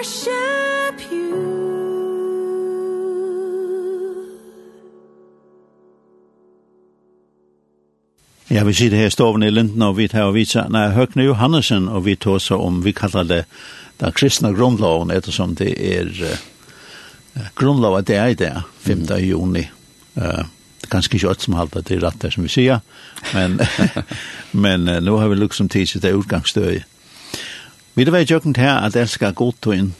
worship 0.00 1.12
you 1.12 1.60
Ja, 8.52 8.64
vi 8.64 8.74
sitter 8.74 8.96
her 8.96 9.42
i 9.42 9.46
i 9.46 9.50
Linden, 9.50 9.82
og 9.82 9.96
vi 9.96 10.08
tar 10.08 10.22
og 10.26 10.34
viser, 10.34 10.68
nei, 10.68 10.88
Høgne 10.90 11.22
Johannesen, 11.22 11.88
og 11.88 12.04
vi 12.04 12.16
tar 12.16 12.38
så 12.38 12.56
om, 12.58 12.80
vi 12.84 12.92
kallar 12.92 13.22
det 13.22 13.44
den 14.00 14.12
kristne 14.12 14.50
grunnloven, 14.54 15.10
ettersom 15.10 15.54
det 15.54 15.70
er 15.78 16.08
uh, 16.10 17.46
grunnloven 17.54 18.04
det 18.04 18.16
er 18.16 18.26
i 18.26 18.34
det, 18.34 18.52
5. 18.82 18.98
Mm. 18.98 19.18
juni. 19.22 19.68
Uh, 20.16 20.42
det 20.80 20.88
er 20.88 20.90
kanskje 20.90 21.14
ikke 21.14 21.28
alt 21.28 21.42
som 21.42 21.54
halter 21.54 21.82
til 21.82 22.02
rett 22.02 22.18
der, 22.22 22.30
som 22.30 22.42
vi 22.42 22.50
sier, 22.50 22.80
men, 23.34 23.60
men 24.66 24.88
uh, 24.88 24.98
nå 24.98 25.18
har 25.18 25.28
vi 25.28 25.38
liksom 25.38 25.68
tid 25.68 25.86
til 25.86 26.02
det 26.02 26.14
utgangsstøy. 26.18 26.82
Vi 28.00 28.06
vet 28.08 28.30
jo 28.30 28.38
ikke 28.40 28.52
til 28.56 28.64
at 28.64 28.94
elska 28.96 29.28
godtøyen, 29.36 29.90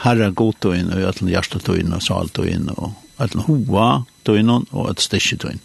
herre 0.00 0.30
godtøyen, 0.32 0.92
og 0.92 1.02
at 1.10 1.18
hjertetøyen, 1.20 1.92
og 1.92 2.02
saltøyen, 2.02 2.70
og 2.72 2.94
at 3.20 3.34
hoa 3.34 4.04
tøyen, 4.24 4.48
og 4.48 4.88
at 4.88 5.00
styrke 5.04 5.36
tøyen. 5.36 5.60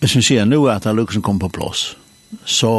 Hvis 0.00 0.16
vi 0.16 0.22
sier 0.22 0.48
nå 0.48 0.62
at 0.72 0.88
Lukasen 0.96 1.22
kom 1.22 1.38
på 1.38 1.50
plass, 1.52 1.92
så, 2.48 2.72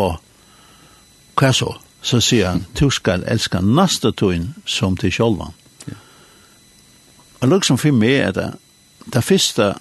hva 1.38 1.54
så? 1.54 1.76
Så 2.02 2.18
sier 2.24 2.50
han, 2.50 2.66
du 2.80 2.90
skal 2.90 3.28
elska 3.30 3.62
nasta 3.62 4.10
tøyen 4.10 4.56
som 4.66 4.98
til 4.98 5.14
sjolvan. 5.14 5.54
Og 7.46 7.66
som 7.66 7.78
for 7.78 7.94
meg 7.94 8.16
er 8.26 8.32
det, 8.34 8.52
det 9.06 9.24
første 9.24 9.76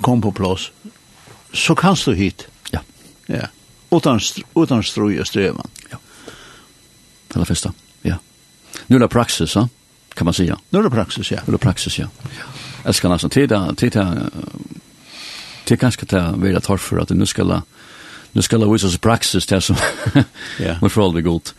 kom 0.00 0.24
på 0.24 0.32
plass, 0.32 0.70
så 1.52 1.76
kanst 1.76 2.08
du 2.08 2.16
hit. 2.16 2.48
Ja. 2.72 2.80
Ja. 3.28 3.50
Utan, 3.92 4.20
utan 4.54 4.82
strøy 4.82 5.18
og 5.20 5.26
strøven. 5.26 5.66
Ja. 5.92 6.00
Eller 7.34 7.44
första. 7.44 7.72
Ja. 8.02 8.16
Nu 8.86 8.96
är 8.96 9.00
det 9.00 9.08
praxis, 9.08 9.54
ja? 9.54 9.68
kan 10.14 10.24
man 10.24 10.34
säga. 10.34 10.58
Nu 10.70 10.78
är 10.78 10.82
det 10.82 10.90
praxis, 10.90 11.30
ja. 11.30 11.38
Nu 11.46 11.50
är 11.50 11.52
det 11.52 11.58
praxis, 11.58 11.98
ja. 11.98 12.08
Jag 12.84 12.94
ska 12.94 13.08
nästan 13.08 13.30
titta, 13.30 13.74
titta, 13.74 14.30
det 15.64 15.76
kanske 15.76 16.06
ta 16.06 16.32
vara 16.32 16.60
torr 16.60 16.76
för 16.76 16.98
att 16.98 17.10
nu 17.10 17.26
ska 17.26 17.62
nu 18.32 18.42
ska 18.42 18.58
det 18.58 18.66
oss 18.66 18.98
praxis 18.98 19.46
där 19.46 19.60
som 19.60 19.76
ja. 20.58 20.76
Men 20.80 20.90
för 20.90 21.02
all 21.02 21.20
gott. 21.20 21.54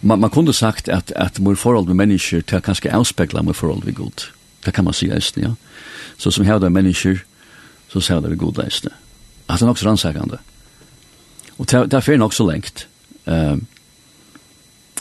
Man 0.00 0.20
man 0.20 0.30
kunde 0.30 0.52
sagt 0.52 0.88
att 0.88 1.12
att 1.12 1.38
mor 1.38 1.54
förhåll 1.54 1.86
med 1.86 1.96
människor 1.96 2.40
tar 2.40 2.60
kanske 2.60 2.96
avspeglar 2.96 3.42
mor 3.42 3.52
förhåll 3.52 3.82
vid 3.84 3.94
gott. 3.94 4.26
Det 4.64 4.70
kan 4.72 4.84
man 4.84 4.94
säga 4.94 5.14
just, 5.14 5.36
ja. 5.36 5.54
Så 6.16 6.32
som 6.32 6.44
här 6.44 6.58
där 6.58 6.68
människor 6.68 7.26
så 7.92 8.00
ser 8.00 8.20
det 8.20 8.28
vi 8.28 8.36
goda 8.36 8.64
just. 8.64 8.86
Att 9.46 9.60
han 9.60 9.68
också 9.68 9.86
rannsakande. 9.86 10.36
Och 11.56 11.66
det, 11.66 11.86
det 11.86 11.96
är 11.96 12.00
fer 12.00 12.16
nog 12.16 12.34
så 12.34 12.50
längt. 12.50 12.86
Ehm 13.24 13.66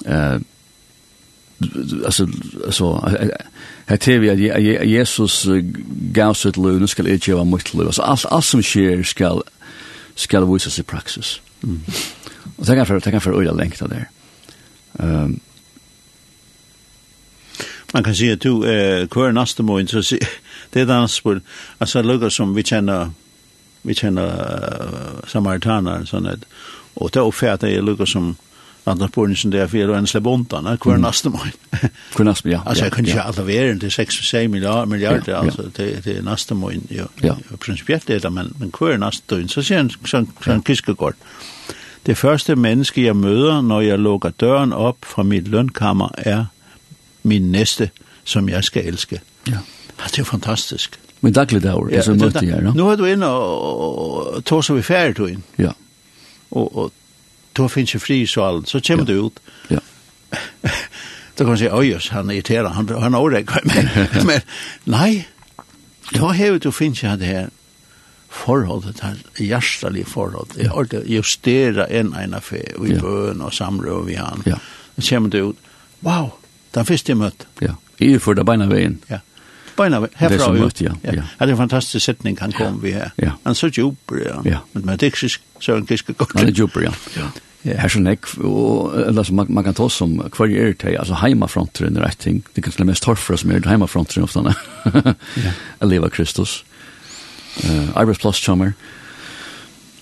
eh 0.06 0.38
alltså 2.06 2.28
alltså 2.66 3.10
här 3.86 3.98
till 3.98 4.20
vi 4.20 4.30
att 4.30 4.88
Jesus 4.88 5.46
gav 6.12 6.34
sitt 6.34 6.58
liv 6.58 6.80
nu 6.82 6.88
ska 6.88 7.04
det 7.04 7.28
ge 7.28 7.34
vara 7.34 7.46
mycket 7.46 7.74
liv 7.74 7.86
alltså 7.86 8.02
allt 8.02 8.26
allt 8.26 8.46
som 8.46 8.64
sker 8.64 9.04
ska 9.04 9.42
ska 10.16 10.46
visas 10.46 10.80
i 10.80 10.84
praxis. 10.84 11.42
Mm. 11.64 11.82
Och 12.56 12.66
så 12.66 12.74
kan 12.74 12.86
för 12.86 13.00
ta 13.00 13.12
kan 13.12 13.22
för 13.22 13.32
öra 13.32 13.52
längta 13.52 13.88
där. 13.88 14.10
Ehm 15.00 15.40
Man 17.94 18.04
kan 18.04 18.16
säga 18.16 18.36
du 18.36 18.50
eh 18.50 19.08
kör 19.08 19.32
nästa 19.32 19.64
mån 19.64 19.88
så 19.88 20.02
det 20.70 20.82
är 20.82 20.86
dans 20.86 21.20
på 21.20 21.40
alltså 21.78 22.02
luggar 22.02 22.30
som 22.30 22.56
vi 22.56 22.64
känner 22.64 23.12
vi 23.82 23.94
känner 23.96 24.30
samaritaner 25.28 26.06
sånt 26.06 26.46
och 26.94 27.10
då 27.14 27.32
färdar 27.32 27.68
jag 27.68 27.86
luggar 27.86 28.06
som 28.06 28.36
Annars 28.84 29.42
som 29.42 29.52
det 29.52 29.58
där 29.58 29.68
för 29.68 29.94
en 29.94 30.08
släpp 30.08 30.26
undan, 30.26 30.78
kvar 30.78 30.98
nästa 30.98 31.30
mån. 31.30 31.52
Kvar 32.14 32.26
nästa, 32.26 32.50
ja. 32.50 32.62
Alltså 32.66 32.84
jag 32.84 32.94
kan 32.94 33.06
ju 33.06 33.20
alla 33.20 33.44
vara 33.44 33.70
inte 33.72 33.88
6-6 33.88 34.48
miljarder, 34.48 34.86
miljarder 34.86 35.34
alltså 35.34 35.64
det 35.76 36.04
det 36.04 36.22
nästa 36.22 36.56
mån, 36.56 36.88
ja. 36.90 37.06
Ja, 37.22 37.36
principiellt 37.60 38.08
det 38.08 38.20
där 38.20 38.30
men 38.30 38.54
men 38.60 38.72
kvar 38.72 38.98
nästa 38.98 39.36
dygn 39.36 39.50
så 39.50 39.64
sen 39.64 39.90
sen 40.06 40.28
sen 40.46 40.62
kiskegård. 40.62 41.16
Det 42.06 42.18
første 42.18 42.56
menneske 42.56 43.04
jeg 43.04 43.16
møder, 43.16 43.62
når 43.62 43.82
jeg 43.82 44.00
lukker 44.00 44.30
døren 44.30 44.74
op 44.74 44.98
fra 45.06 45.24
mit 45.24 45.48
lønkammer, 45.48 46.10
er 46.18 46.46
min 47.24 47.52
næste, 47.52 47.90
som 48.24 48.50
jeg 48.50 48.64
skal 48.64 48.86
elske. 48.86 49.20
Ja. 49.48 49.58
Det 49.98 50.14
er 50.14 50.18
jo 50.18 50.24
fantastisk. 50.24 51.00
Men 51.22 51.34
daglig 51.34 51.64
dag, 51.64 51.86
det 51.90 51.98
er 51.98 52.02
så 52.02 52.14
møtte 52.14 52.46
jeg, 52.46 52.62
no? 52.64 52.72
Nu 52.74 52.88
er 52.90 52.96
du 52.96 53.04
inn 53.06 53.24
og, 53.24 53.62
og, 53.62 54.34
og 54.36 54.46
tog 54.46 54.64
så 54.64 54.74
vi 54.74 54.82
færdig 54.82 55.18
du 55.18 55.26
inn. 55.26 55.44
Ja. 55.60 55.72
Og, 56.52 56.78
og 56.78 56.92
då 57.54 57.70
finns 57.70 57.96
ju 57.96 58.00
fri 58.00 58.28
så 58.28 58.44
allt 58.44 58.68
så 58.68 58.82
kommer 58.82 59.02
ja. 59.02 59.06
du 59.06 59.26
ut. 59.26 59.40
Ja. 59.68 59.80
då 61.36 61.44
kan 61.44 61.48
man 61.48 61.58
säga 61.58 61.78
oj 61.78 62.00
han 62.12 62.30
är 62.30 62.34
irriterad 62.34 62.72
han 62.72 62.90
han 62.90 63.16
oräkar 63.16 63.62
men, 63.64 64.26
men 64.26 64.42
nej 64.84 65.28
då 66.14 66.26
har 66.26 66.60
du 66.60 66.72
finns 66.72 67.04
ju 67.04 67.16
det 67.16 67.26
här 67.26 67.50
forholdet 68.30 69.00
här 69.00 69.18
hjärtliga 69.38 70.06
förhållet 70.06 70.58
jag 70.58 70.72
har 70.72 70.84
det 70.84 71.04
justera 71.06 71.88
en 71.88 72.14
en 72.14 72.34
affär 72.34 72.74
och 72.78 72.88
i 72.88 72.94
ja. 72.94 73.02
bön 73.02 73.42
och 73.42 73.54
samrå 73.54 74.02
vi 74.02 74.16
han. 74.16 74.44
Ja. 74.46 74.60
Då 74.96 75.02
kommer 75.02 75.30
du 75.30 75.38
ut. 75.38 75.56
Wow, 76.00 76.32
där 76.72 76.84
finns 76.84 77.04
det 77.04 77.16
möt. 77.16 77.48
Ja. 77.60 77.76
Är 77.98 78.20
för 78.20 78.34
det 78.34 78.44
beina 78.44 78.68
vägen. 78.68 78.98
Ja. 79.08 79.20
Beina 79.80 80.00
herfra 80.20 80.52
Det 80.54 80.62
er 80.62 80.66
ut. 80.66 80.82
Ja, 80.84 80.96
ja. 81.04 81.14
ja. 81.22 81.28
Det 81.40 81.48
er 81.48 81.56
en 81.56 81.62
fantastisk 81.64 82.06
setning 82.06 82.40
han 82.42 82.56
kom 82.56 82.82
vi 82.84 82.96
her. 82.96 83.14
Ja. 83.22 83.36
Han 83.46 83.56
så 83.58 83.72
djuper, 83.72 84.22
ja. 84.26 84.40
ja. 84.46 84.64
Men 84.74 84.90
man 84.92 85.00
tykker 85.02 85.38
så 85.60 85.78
en 85.78 85.88
kiske 85.88 86.16
kort. 86.20 86.36
Han 86.38 86.52
er 86.52 86.56
djuper, 86.56 86.90
ja. 86.90 86.94
ja. 87.18 87.30
Her 87.64 87.92
som 87.92 88.06
nek, 88.06 88.28
og 88.48 88.94
eller, 88.96 89.32
man, 89.36 89.50
man 89.52 89.66
kan 89.68 89.76
ta 89.76 89.90
som 89.92 90.16
hver 90.22 90.48
er 90.48 90.78
det, 90.80 90.96
altså 90.96 91.18
heimafronteren 91.20 91.98
er 92.00 92.08
et 92.08 92.20
ting. 92.20 92.40
Det 92.54 92.62
er 92.62 92.70
kanskje 92.70 92.86
det 92.86 92.92
mest 92.94 93.04
torfra 93.04 93.36
som 93.38 93.52
er 93.52 93.60
det 93.60 93.72
heimafronteren 93.72 94.24
ofte. 94.24 94.56
ja. 95.44 95.52
a 95.80 95.86
Eleva 95.86 96.10
Kristus. 96.10 96.64
Uh, 97.60 97.66
arbeidsplass 97.66 97.98
Arbeidsplasskommer. 97.98 98.72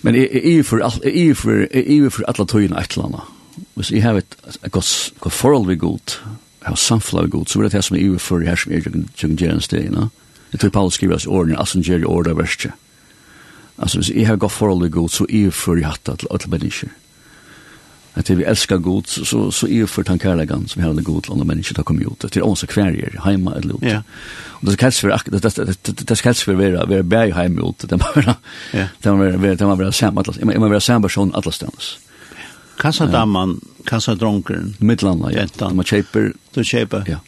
Men 0.05 0.15
jeg 0.15 0.29
er 0.57 0.63
for, 0.63 0.83
jeg 1.03 1.29
er 1.29 1.33
for, 1.33 1.65
jeg 1.73 1.97
er 1.97 2.13
for 2.13 2.27
alle 2.29 2.45
tøyene 2.45 2.77
et 2.77 2.93
eller 2.93 3.09
annet. 3.09 3.33
Hvis 3.77 3.91
jeg 3.91 4.03
har 4.03 4.19
et 4.21 4.35
godt 4.71 5.33
forhold 5.33 5.67
vi 5.67 5.75
godt, 5.81 6.19
har 6.67 6.79
samflag 6.79 7.29
god, 7.33 7.47
så 7.47 7.59
var 7.59 7.67
det 7.67 7.77
det 7.77 7.83
som 7.87 7.97
er 7.97 8.03
i 8.03 8.19
for 8.21 8.43
her 8.45 8.59
som 8.59 8.73
er 8.73 8.83
tjøkken 8.83 9.37
gjerne 9.37 9.63
steg, 9.63 9.89
no? 9.93 10.09
Jeg 10.51 10.61
tror 10.61 10.69
Paulus 10.69 10.95
skriver 10.95 11.17
oss 11.17 11.27
årene, 11.27 11.57
altså 11.59 11.81
gjerne 11.83 12.07
i 12.07 12.29
av 12.31 12.37
verset. 12.39 12.71
Altså, 13.77 13.99
hvis 13.99 14.13
jeg 14.15 14.27
har 14.27 14.39
gått 14.41 14.55
forhold 14.55 14.89
god, 14.89 15.09
så 15.09 15.27
er 15.29 15.51
for 15.51 15.77
i 15.77 15.83
hatt 15.85 16.07
til 16.07 16.31
alle 16.31 16.49
mennesker. 16.49 16.89
At 18.17 18.29
vi 18.33 18.45
elskar 18.49 18.79
god, 18.81 19.05
så, 19.05 19.41
så 19.53 19.67
er 19.69 19.85
for 19.85 20.07
tankarlegan 20.07 20.65
som 20.67 20.81
har 20.81 20.95
god 21.05 21.21
til 21.21 21.35
alle 21.35 21.45
mennesker 21.45 21.77
til 21.77 21.83
å 21.83 21.85
komme 21.85 22.07
ut. 22.07 22.23
Det 22.25 22.39
er 22.39 22.47
også 22.47 22.65
kvarjer, 22.71 23.19
heima 23.27 23.53
eller 23.59 23.77
ut. 23.77 23.85
Ja. 23.85 23.99
Og 24.57 24.65
det 24.65 24.73
skal 24.73 24.89
helst 24.89 25.03
være, 25.03 25.19
det, 25.29 25.43
det, 25.43 25.95
det 26.01 26.17
skal 26.17 26.33
helst 26.33 26.47
være. 26.47 26.57
Det 26.57 26.65
må 26.65 26.79
være, 26.79 27.03
det 27.03 27.05
være, 27.05 27.35
det 27.37 27.37
skal 27.37 27.53
helst 27.53 27.77
være, 27.77 27.83
det 27.85 28.01
være, 28.01 28.01
være, 28.01 28.01
det 28.01 28.01
må 28.01 28.09
være, 28.15 28.37
det 29.03 29.13
må 29.13 29.21
være, 29.21 29.37
det 29.37 29.53
det 29.53 29.69
må 29.69 29.77
være, 29.77 30.01
det 30.41 30.57
må 30.57 30.71
være, 30.73 30.81
det 31.21 31.69
må 31.69 31.77
være, 31.77 32.06
Kassadamman, 32.77 33.57
kassadronkeren. 33.87 34.75
Midtlanda, 34.79 35.31
ja. 35.33 35.45
Bentan. 35.45 35.75
Man 35.75 35.85
kjeiper. 35.85 36.31
Du 36.55 36.61
kjeiper. 36.63 37.03
Ja. 37.09 37.21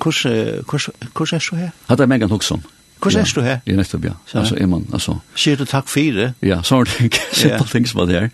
Kurs, 0.00 0.24
kurs, 0.68 0.88
kurs 1.14 1.32
er 1.32 1.42
så 1.44 1.58
her? 1.60 1.72
Hatt 1.88 2.00
er 2.00 2.08
Megan 2.10 2.32
hoksom. 2.32 2.62
Kurs 3.04 3.16
er 3.20 3.28
så 3.28 3.42
her? 3.44 3.60
Ja, 3.68 3.76
nettopp, 3.76 4.04
ja. 4.08 4.14
Altså, 4.32 4.56
er 4.56 4.66
man, 4.70 4.86
altså. 4.92 5.18
Sier 5.36 5.60
du 5.60 5.66
takk 5.68 5.90
fire? 5.92 6.32
Ja, 6.42 6.62
sånn 6.64 6.88
ting. 6.88 7.12
Simpel 7.32 7.68
ting 7.68 7.88
som 7.90 8.00
var 8.00 8.08
det 8.08 8.20
her. 8.22 8.30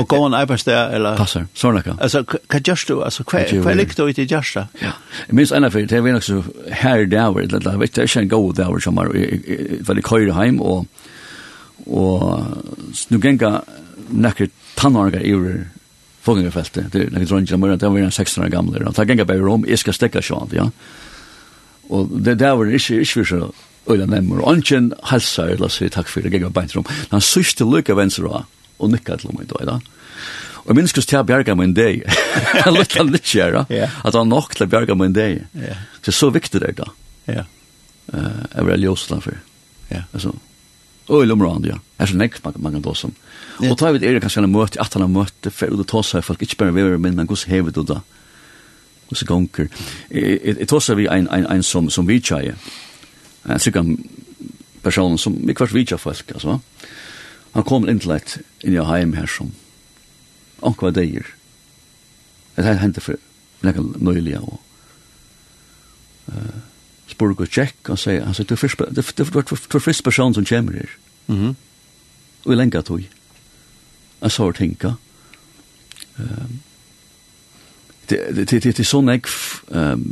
Og 0.00 0.08
gå 0.08 0.18
en 0.26 0.34
arbeidsdag, 0.34 0.94
eller? 0.96 1.16
Passer, 1.18 1.46
sånn 1.58 1.76
akka. 1.78 1.94
Altså, 2.02 2.22
hva 2.24 2.60
gjørs 2.64 2.86
du? 2.88 2.94
Altså, 3.04 3.24
hva 3.28 3.74
likte 3.76 4.02
du 4.02 4.10
i 4.10 4.26
gjørs 4.26 4.54
da? 4.56 4.66
Ja, 4.80 4.94
jeg 5.28 5.36
minns 5.38 5.52
ena 5.54 5.70
fyrir, 5.70 5.90
det 5.90 5.98
er 5.98 6.04
vi 6.06 6.14
nok 6.14 6.24
så 6.24 6.40
her 6.80 7.04
daver, 7.10 7.46
det 7.52 7.60
er 7.68 8.08
ikke 8.08 8.22
en 8.24 8.32
god 8.32 8.54
daver 8.62 8.80
som 8.82 8.98
er 9.02 9.12
veldig 9.84 10.06
køyre 10.06 10.36
heim, 10.38 10.62
og 10.64 10.86
og 11.84 12.40
nu 13.10 13.18
genga 13.20 13.58
nekker 14.08 14.48
tannargar 14.78 15.20
i 15.20 15.34
fångarfeltet. 16.24 16.92
Det 16.92 17.02
är 17.02 17.10
några 17.10 17.24
dronjer 17.24 17.56
mer, 17.56 17.76
det 17.76 17.88
var 17.88 17.98
en 17.98 18.12
16 18.12 18.44
år 18.44 18.48
gammal. 18.48 18.82
Han 18.84 18.92
tar 18.92 19.04
gänga 19.04 19.24
bara 19.24 19.50
om, 19.52 19.64
jag 19.68 19.78
ska 19.78 19.92
stäcka 19.92 20.22
sånt, 20.22 20.52
ja. 20.52 20.70
Och 21.88 22.08
det 22.08 22.34
där 22.34 22.56
var 22.56 22.66
inte, 22.66 22.94
inte 22.94 23.24
så 23.24 23.52
öjla 23.86 24.06
nämmer. 24.06 24.38
Och 24.38 24.52
anken 24.52 24.94
hälsar, 25.02 25.46
eller 25.46 25.68
säger 25.68 25.90
tack 25.90 26.08
för 26.08 26.22
det, 26.22 26.28
gänga 26.28 26.50
bänt 26.50 26.74
rum. 26.74 26.84
Han 27.08 27.20
syste 27.20 27.64
lycka 27.64 27.94
vänster 27.94 28.22
av, 28.22 28.44
och 28.76 28.90
nickade 28.90 29.18
till 29.18 29.30
mig 29.32 29.46
då, 29.48 29.60
ja. 29.66 29.80
Og 30.64 30.70
jeg 30.72 30.78
minns 30.78 30.94
til 30.96 31.18
å 31.18 31.26
bjerga 31.28 31.54
min 31.54 31.74
dag. 31.76 31.98
Jeg 32.56 32.72
lukte 32.72 32.96
han 33.02 33.10
litt 33.12 33.28
kjæra. 33.28 33.66
At 33.68 34.16
han 34.16 34.30
nok 34.32 34.54
til 34.56 34.64
å 34.64 34.70
bjerga 34.72 34.96
dag. 35.12 35.42
Ja. 35.52 35.74
Det 36.00 36.08
er 36.08 36.16
så 36.16 36.30
viktig 36.32 36.60
det 36.62 36.70
da. 36.78 36.86
Jeg 37.28 38.64
vil 38.64 38.72
ha 38.72 38.78
ljøst 38.80 39.12
den 39.12 39.20
for. 39.20 39.36
Altså, 39.92 40.32
og 41.04 41.20
i 41.20 41.28
lomrande, 41.28 41.68
ja. 41.68 41.76
Jeg 41.98 42.06
er 42.06 42.12
så 42.14 42.16
nekk 42.16 42.40
man 42.56 42.78
kan 42.78 42.86
ta 42.86 42.94
som. 42.96 43.12
Og 43.62 43.78
tar 43.78 43.94
vi 43.94 44.02
det 44.02 44.10
er 44.10 44.20
kanskje 44.22 44.42
en 44.42 44.50
møte, 44.50 44.80
at 44.82 44.96
han 44.96 45.04
har 45.04 45.12
møte, 45.12 45.50
for 45.54 45.70
å 45.70 45.86
ta 45.86 46.02
seg 46.02 46.24
folk, 46.26 46.42
ikke 46.42 46.58
bare 46.62 46.74
vi 46.74 46.82
er 46.82 46.98
men 46.98 47.20
hvordan 47.22 47.52
hever 47.52 47.74
du 47.74 47.84
da? 47.86 48.00
Hvordan 49.08 49.28
gonger? 49.30 49.68
Jeg 50.10 50.68
tar 50.70 50.82
seg 50.82 50.98
vi 50.98 51.06
en, 51.06 51.28
en, 51.30 51.46
en 51.52 51.62
som, 51.62 51.90
som 51.90 52.08
vi 52.08 52.18
tjeje, 52.20 52.56
en 53.44 53.62
sikker 53.62 53.94
person 54.84 55.18
som 55.20 55.36
vi 55.38 55.54
kvart 55.56 55.74
vi 55.74 55.84
tjeje 55.86 56.02
folk, 56.02 56.34
altså. 56.34 56.58
Han 57.54 57.66
kom 57.68 57.86
inn 57.88 58.00
til 58.02 58.16
et 58.16 58.38
inn 58.66 58.74
i 58.74 58.82
heim 58.82 59.14
her 59.14 59.30
som, 59.30 59.52
anker 60.64 60.88
var 60.88 60.96
deier. 60.96 61.28
Det 62.56 62.66
her 62.66 62.80
hendte 62.82 63.02
for 63.04 63.20
nekka 63.64 63.82
nøyliga 64.02 64.40
og 64.42 64.58
uh, 66.32 66.56
spurg 67.10 67.44
og 67.44 67.50
tjekk 67.50 67.92
og 67.94 68.00
sier, 68.00 68.24
han 68.26 68.34
sier, 68.34 68.48
du 68.48 68.56
er 68.56 69.84
først 69.86 70.04
person 70.04 70.34
som 70.34 70.48
kommer 70.48 70.80
her. 70.80 70.96
Og 72.44 72.50
vi 72.50 72.58
lenga 72.58 72.82
tog 72.82 73.04
en 74.24 74.30
sår 74.30 74.52
tinka. 74.52 74.94
Um, 76.16 76.60
det, 78.06 78.18
det, 78.36 78.46
det, 78.50 78.62
det 78.62 78.80
er 78.80 78.88
sånn 78.88 79.10
jeg 79.12 79.24
um, 79.72 80.04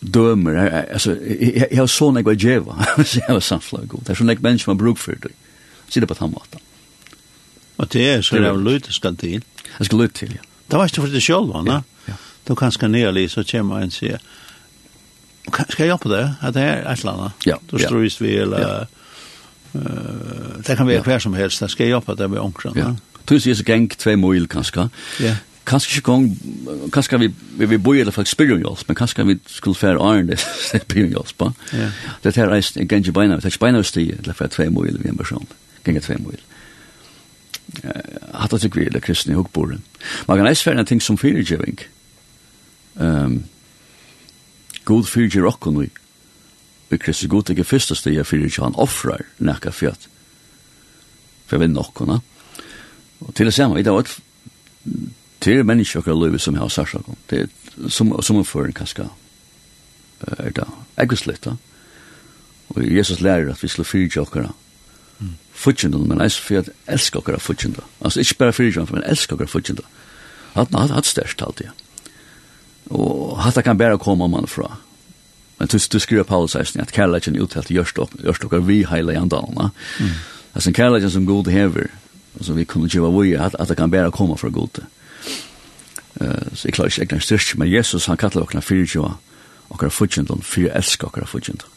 dømer, 0.00 0.58
altså, 0.82 1.14
jeg, 1.20 1.66
jeg 1.70 1.78
har 1.78 1.90
sånn 1.90 2.18
jeg 2.18 2.26
var 2.26 2.38
djeva, 2.38 2.76
hvis 2.98 3.16
jeg 3.20 3.30
var 3.30 3.44
samfunnet 3.46 3.90
god. 3.90 4.04
Det 4.06 4.14
är 4.14 4.20
så 4.22 4.26
nek 4.26 4.42
bench 4.42 4.66
man 4.66 4.78
bruker 4.78 5.02
för 5.02 5.18
det. 5.22 5.34
Sitter 5.88 6.06
på 6.06 6.14
den 6.14 6.34
Och 7.76 7.88
det 7.88 8.08
är 8.08 8.22
så 8.22 8.36
det 8.36 8.46
er 8.46 8.56
løyte 8.56 8.92
skal 8.92 9.16
til. 9.16 9.42
Jeg 9.78 9.86
skal 9.86 9.98
løyte 9.98 10.14
til, 10.14 10.32
ja. 10.34 10.42
Det 10.70 10.78
var 10.78 10.84
ikke 10.84 11.02
för 11.02 11.08
det 11.08 11.22
selv, 11.22 11.52
va? 11.52 11.82
Ja. 12.06 12.14
Då 12.44 12.56
kan 12.56 12.72
ska 12.72 12.88
ner 12.88 13.12
litt, 13.12 13.30
så 13.30 13.44
kommer 13.44 13.80
jeg 13.80 13.92
se. 13.92 14.18
Ska 15.68 15.86
jag 15.86 16.00
på 16.00 16.08
det? 16.08 16.34
Att 16.40 16.54
det 16.54 16.62
er 16.62 16.92
et 16.92 16.98
eller 17.00 17.12
annet? 17.12 17.32
Ja. 17.46 17.56
Da 17.70 17.78
strøys 17.78 18.20
vi, 18.20 18.36
eller... 18.36 18.60
Ja 18.60 18.86
det 19.72 20.76
kan 20.76 20.86
være 20.86 21.02
hver 21.02 21.18
som 21.18 21.34
helst, 21.34 21.60
det 21.60 21.70
skal 21.70 21.86
jeg 21.86 21.96
oppe 21.96 22.16
der 22.18 22.28
ved 22.28 22.38
omkring. 22.38 22.76
Ja. 22.76 22.92
Du 23.28 23.34
jeg 23.34 23.56
så 23.56 23.64
geng 23.64 23.90
tve 23.98 24.16
mil 24.16 24.48
kanskje. 24.48 24.88
Ja. 25.20 25.36
Kanskje 25.66 25.96
ikke 25.96 26.04
gong, 26.10 26.38
kanskje 26.92 27.18
vi, 27.18 27.28
vi, 27.58 27.66
vi 27.66 27.78
bor 27.78 27.94
i 27.94 28.00
eller 28.00 28.12
faktisk 28.12 28.32
spyrir 28.34 28.58
hjelp, 28.58 28.82
men 28.88 28.96
kanskje 28.98 29.26
vi 29.26 29.38
skulle 29.46 29.78
fære 29.78 30.00
æren 30.02 30.28
det 30.28 30.40
spyrir 30.40 31.12
hjelp. 31.14 31.44
Ja. 31.72 31.90
Det 32.24 32.36
her 32.36 32.50
er 32.50 32.70
en 32.76 32.88
geng 32.88 33.06
i 33.06 33.14
beina, 33.14 33.36
det 33.36 33.44
er 33.44 33.54
ikke 33.54 33.58
beina 33.58 33.78
hos 33.78 33.92
det, 33.92 34.08
eller 34.18 34.34
for 34.34 34.46
tve 34.46 34.70
mil 34.70 34.98
vi 34.98 35.08
en 35.08 35.16
person, 35.16 35.46
geng 35.84 36.02
tve 36.02 36.18
mil. 36.18 36.42
Hatt 38.34 38.52
at 38.52 38.76
vi 38.76 38.84
eller 38.84 39.00
kristne 39.00 39.34
hukkbore. 39.38 39.78
Man 40.28 40.38
kan 40.38 40.46
eisfære 40.46 40.80
en 40.80 40.86
ting 40.86 41.02
som 41.02 41.18
fyrirgjøving. 41.18 41.78
Um, 42.96 43.44
God 44.84 45.04
fyrirgjøving 45.04 45.48
okkon 45.48 45.80
vi 45.80 45.90
vi 46.92 47.00
Kristi 47.00 47.28
god 47.30 47.50
ikke 47.50 47.64
første 47.64 47.96
sted 47.98 48.20
for 48.24 48.36
ikke 48.36 48.64
han 48.64 48.78
offrar 48.80 49.24
nekka 49.38 49.72
fjøt 49.72 50.08
for 51.46 51.62
vi 51.62 51.70
nokkona 51.72 52.20
og 53.22 53.34
til 53.34 53.48
det 53.48 53.54
samme 53.54 53.80
i 53.80 53.86
dag 53.86 53.96
var 53.96 54.08
det 55.42 55.58
er 55.58 55.66
mennesker 55.66 56.06
og 56.06 56.22
liv 56.22 56.38
som 56.38 56.54
har 56.54 56.68
sagt 56.68 56.96
det 57.30 57.44
er 57.46 57.88
som, 57.88 58.12
som 58.22 58.36
en 58.36 58.46
føring 58.46 58.74
kanskje 58.76 59.08
er 60.38 60.50
det 60.54 60.68
eggvislitt 61.00 61.46
og 61.48 62.82
Jesus 62.82 63.20
lærer 63.20 63.50
at 63.52 63.62
vi 63.62 63.68
skal 63.68 63.84
fyrt 63.84 64.16
okkara 64.16 64.52
futjendun, 65.62 66.08
men 66.08 66.22
eis 66.24 66.38
fyrir 66.40 66.64
at 66.64 66.70
elska 66.90 67.20
okkara 67.20 67.40
futjendun. 67.42 67.86
Altså, 68.02 68.22
ikke 68.22 68.38
bare 68.40 68.56
fyrir 68.56 68.86
men 68.90 69.04
elska 69.06 69.36
okkara 69.36 69.50
futjendun. 69.50 69.88
Hatt 70.56 70.74
hatt 70.76 70.94
hatt 70.96 71.08
størst 71.08 71.42
alltid. 71.42 71.70
Og 72.90 73.38
hatt 73.42 73.62
kan 73.64 73.78
bæra 73.78 74.00
koma 74.00 74.28
mann 74.28 74.50
fra. 74.50 74.76
Men 75.62 75.68
du, 75.68 75.78
du 75.92 75.98
skriver 75.98 76.24
Paulus 76.26 76.56
eisen 76.58 76.80
at 76.82 76.90
kærleikken 76.90 77.36
uttalt 77.38 77.68
gjørst 77.70 78.00
dere 78.42 78.58
vi 78.66 78.80
heile 78.90 79.12
i 79.14 79.18
andalene. 79.20 79.68
Mm. 80.00 80.08
Altså 80.58 80.72
kærleikken 80.74 81.10
som 81.10 81.26
god 81.26 81.50
hever, 81.54 81.86
altså 82.34 82.56
vi 82.56 82.64
kunne 82.64 82.88
kjøve 82.90 83.12
vi 83.22 83.36
at, 83.38 83.54
at 83.58 83.68
det 83.70 83.76
kan 83.78 83.90
bare 83.90 84.10
komme 84.10 84.34
fra 84.38 84.48
god. 84.48 84.80
Uh, 86.20 86.26
så 86.54 86.66
jeg 86.66 86.72
klarer 86.72 86.90
ikke 86.90 87.02
egnar 87.02 87.22
styrst, 87.22 87.54
men 87.58 87.70
Jesus 87.72 88.06
han 88.10 88.18
kallar 88.18 88.42
okna 88.42 88.60
fyrir 88.60 88.90
kjøve 88.90 89.12
okra 89.70 89.88
fudgjendon, 89.88 90.42
fyrir 90.42 90.74
elska 90.74 91.06
okra 91.06 91.28
fudgjendon. 91.30 91.70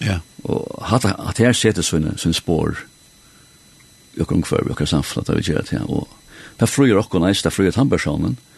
Ja. 0.00 0.20
Og 0.44 0.94
at, 0.94 1.04
at 1.10 1.42
her 1.42 1.52
setter 1.52 1.82
sånne, 1.82 2.14
sin 2.22 2.38
spår 2.38 2.84
i 4.14 4.22
okra 4.22 4.38
ungfør, 4.38 4.62
i 4.62 4.70
okra 4.76 4.86
samfunn, 4.86 5.26
det 5.26 5.40
vi 5.40 5.48
gjør 5.50 5.66
det 5.66 5.74
her, 5.80 5.90
og 5.90 6.06
det 6.60 6.70
frøyer 6.70 7.02
okkur 7.02 7.26
neist, 7.26 7.42
det 7.44 7.52
frøyer 7.52 7.74
tannpersonen, 7.74 8.38
mm 8.38 8.49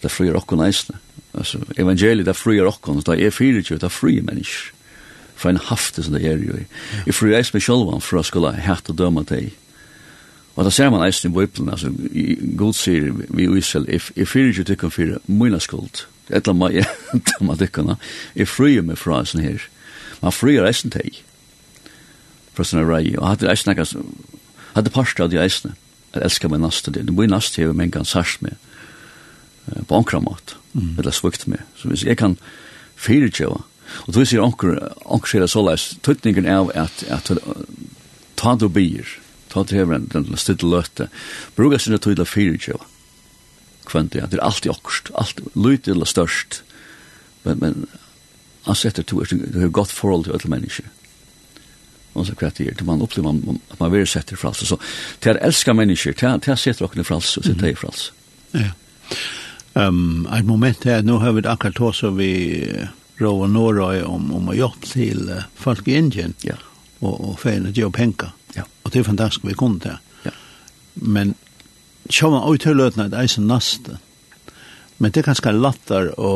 det 0.00 0.10
frier 0.10 0.36
okkur 0.38 0.62
eisne. 0.64 0.98
Altså, 1.34 1.60
evangeliet 1.78 2.26
det 2.28 2.36
frier 2.36 2.68
okkur, 2.68 3.00
det 3.06 3.18
er 3.20 3.34
fyrir 3.34 3.64
jo, 3.64 3.76
det 3.76 3.88
er 3.88 3.92
frie 3.92 4.22
mennesker. 4.22 4.72
For 5.36 5.50
en 5.50 5.58
hafte 5.58 6.02
som 6.04 6.14
det 6.14 6.26
er 6.28 6.38
jo. 6.38 6.54
i. 6.56 6.66
Jeg 7.06 7.16
frier 7.18 7.50
meg 7.54 7.64
sjølvan 7.64 8.04
for 8.04 8.20
å 8.20 8.22
skulle 8.26 8.52
hætt 8.54 8.92
og 8.92 8.98
døma 8.98 9.24
deg. 9.26 9.50
Og 10.54 10.64
det 10.64 10.72
ser 10.76 10.90
man 10.92 11.02
eisne 11.06 11.30
i 11.30 11.32
Bibelen, 11.32 11.72
altså, 11.72 11.88
God 12.56 12.76
sier 12.76 13.08
vi 13.32 13.46
i 13.46 13.58
Israel, 13.58 13.88
jeg 13.88 14.28
fyrir 14.28 14.52
jo 14.58 14.64
tykkon 14.68 14.92
fyrir 14.92 15.22
mina 15.26 15.58
skuld, 15.58 16.04
et 16.28 16.44
eller 16.44 16.52
annet 16.52 16.74
jeg 16.76 17.22
døma 17.30 17.56
tykkona, 17.56 17.96
jeg 18.36 18.50
frier 18.52 18.84
meg 18.84 19.00
fra 19.00 19.22
sånn 19.24 19.44
her. 19.44 19.64
Man 20.20 20.36
frier 20.36 20.68
eisne 20.68 20.92
deg 20.92 21.22
fra 22.52 22.66
sinne 22.68 22.84
rei, 22.84 23.14
og 23.16 23.30
hadde 23.30 23.48
eisne, 23.48 23.74
hadde 24.76 24.92
parst 24.92 25.20
av 25.24 25.30
de 25.32 25.40
eisne, 25.40 25.72
at 26.12 26.20
elska 26.26 26.50
meg 26.52 26.60
nasta 26.60 26.92
det, 26.92 27.06
det 27.08 27.16
blir 27.16 27.30
nasta 27.32 27.62
hever 27.62 27.76
mengan 27.76 28.04
sars 28.04 28.36
med, 28.44 28.58
på 29.86 29.96
ankra 29.96 30.20
mat, 30.20 30.56
mm. 30.72 30.94
eller 30.98 31.14
svukt 31.14 31.46
med. 31.46 31.62
Så 31.78 31.90
hvis 31.90 32.04
jeg 32.06 32.18
kan 32.20 32.36
fyrirtjeva, 32.96 33.62
og 34.06 34.14
tog 34.14 34.26
sier 34.26 34.44
ankra 34.44 35.42
er 35.42 35.50
såleis, 35.50 35.92
tøytningen 36.02 36.48
er 36.48 36.70
at, 36.78 37.04
at 37.12 37.30
ta 38.40 38.54
du 38.58 38.68
bier, 38.72 39.08
ta 39.52 39.64
du 39.66 39.74
hever 39.76 39.98
en, 39.98 40.08
den 40.12 40.30
stidde 40.40 40.68
løte, 40.68 41.08
bruga 41.56 41.80
sinne 41.80 42.00
tøy 42.00 42.14
til 42.16 42.28
fyrirtjeva. 42.28 42.88
Kvendt 43.88 44.14
det, 44.14 44.24
det 44.30 44.38
er 44.38 44.46
alltid 44.46 44.72
okkurst, 44.72 45.12
alt, 45.18 45.42
lyd 45.58 45.90
eller 45.90 46.08
størst, 46.08 46.62
men, 47.44 47.58
men 47.58 47.84
han 48.66 48.78
setter 48.78 49.02
to, 49.02 49.24
du 49.26 49.58
har 49.58 49.72
godt 49.74 49.92
forhold 49.92 50.28
til 50.28 50.36
alle 50.36 50.52
mennesker. 50.54 50.90
Og 52.12 52.26
så 52.28 52.34
kvett 52.36 52.60
det, 52.60 52.84
man 52.84 53.00
opplever 53.02 53.32
man, 53.32 53.60
at 53.72 53.80
man 53.80 53.92
vil 53.92 54.06
sette 54.06 54.36
frals. 54.36 54.60
Så 54.68 54.76
til 55.24 55.32
å 55.32 55.40
elske 55.48 55.72
mennesker, 55.74 56.14
til 56.14 56.52
å 56.52 56.56
sette 56.60 56.84
dere 56.84 57.06
frals, 57.08 57.36
og 57.40 57.46
sette 57.48 57.70
i 57.70 57.78
frals. 57.78 58.10
Ja. 58.52 58.74
Um, 59.74 60.26
et 60.36 60.44
moment 60.44 60.84
her, 60.84 61.02
nå 61.02 61.18
har 61.18 61.32
vi 61.32 61.46
akkurat 61.48 61.80
også 61.80 62.10
vi 62.10 62.32
Rå 63.20 63.30
og 63.44 63.50
Norøy 63.50 64.02
om, 64.04 64.28
om 64.34 64.50
å 64.52 64.56
hjelpe 64.56 64.88
til 64.88 65.30
uh, 65.30 65.46
folk 65.56 65.88
i 65.88 65.96
Indien 65.96 66.34
ja. 66.44 66.58
og, 67.00 67.14
og 67.14 67.38
feil 67.40 67.68
at 67.70 67.78
gjør 67.78 67.92
penger. 67.94 68.34
Ja. 68.56 68.66
Og 68.84 68.92
det 68.92 69.00
er 69.00 69.08
fantastisk 69.08 69.46
vi 69.48 69.56
kunne 69.56 69.80
til. 69.80 69.96
Ja. 70.26 70.34
Men 70.94 71.34
så 72.10 72.30
man 72.30 72.44
også 72.44 72.66
til 72.66 72.80
løtene 72.82 73.08
at 73.08 73.16
eisen 73.16 73.48
naste. 73.48 73.96
Men 74.98 75.10
det 75.10 75.22
er 75.22 75.30
ganske 75.30 75.54
latter 75.56 76.12
å, 76.20 76.34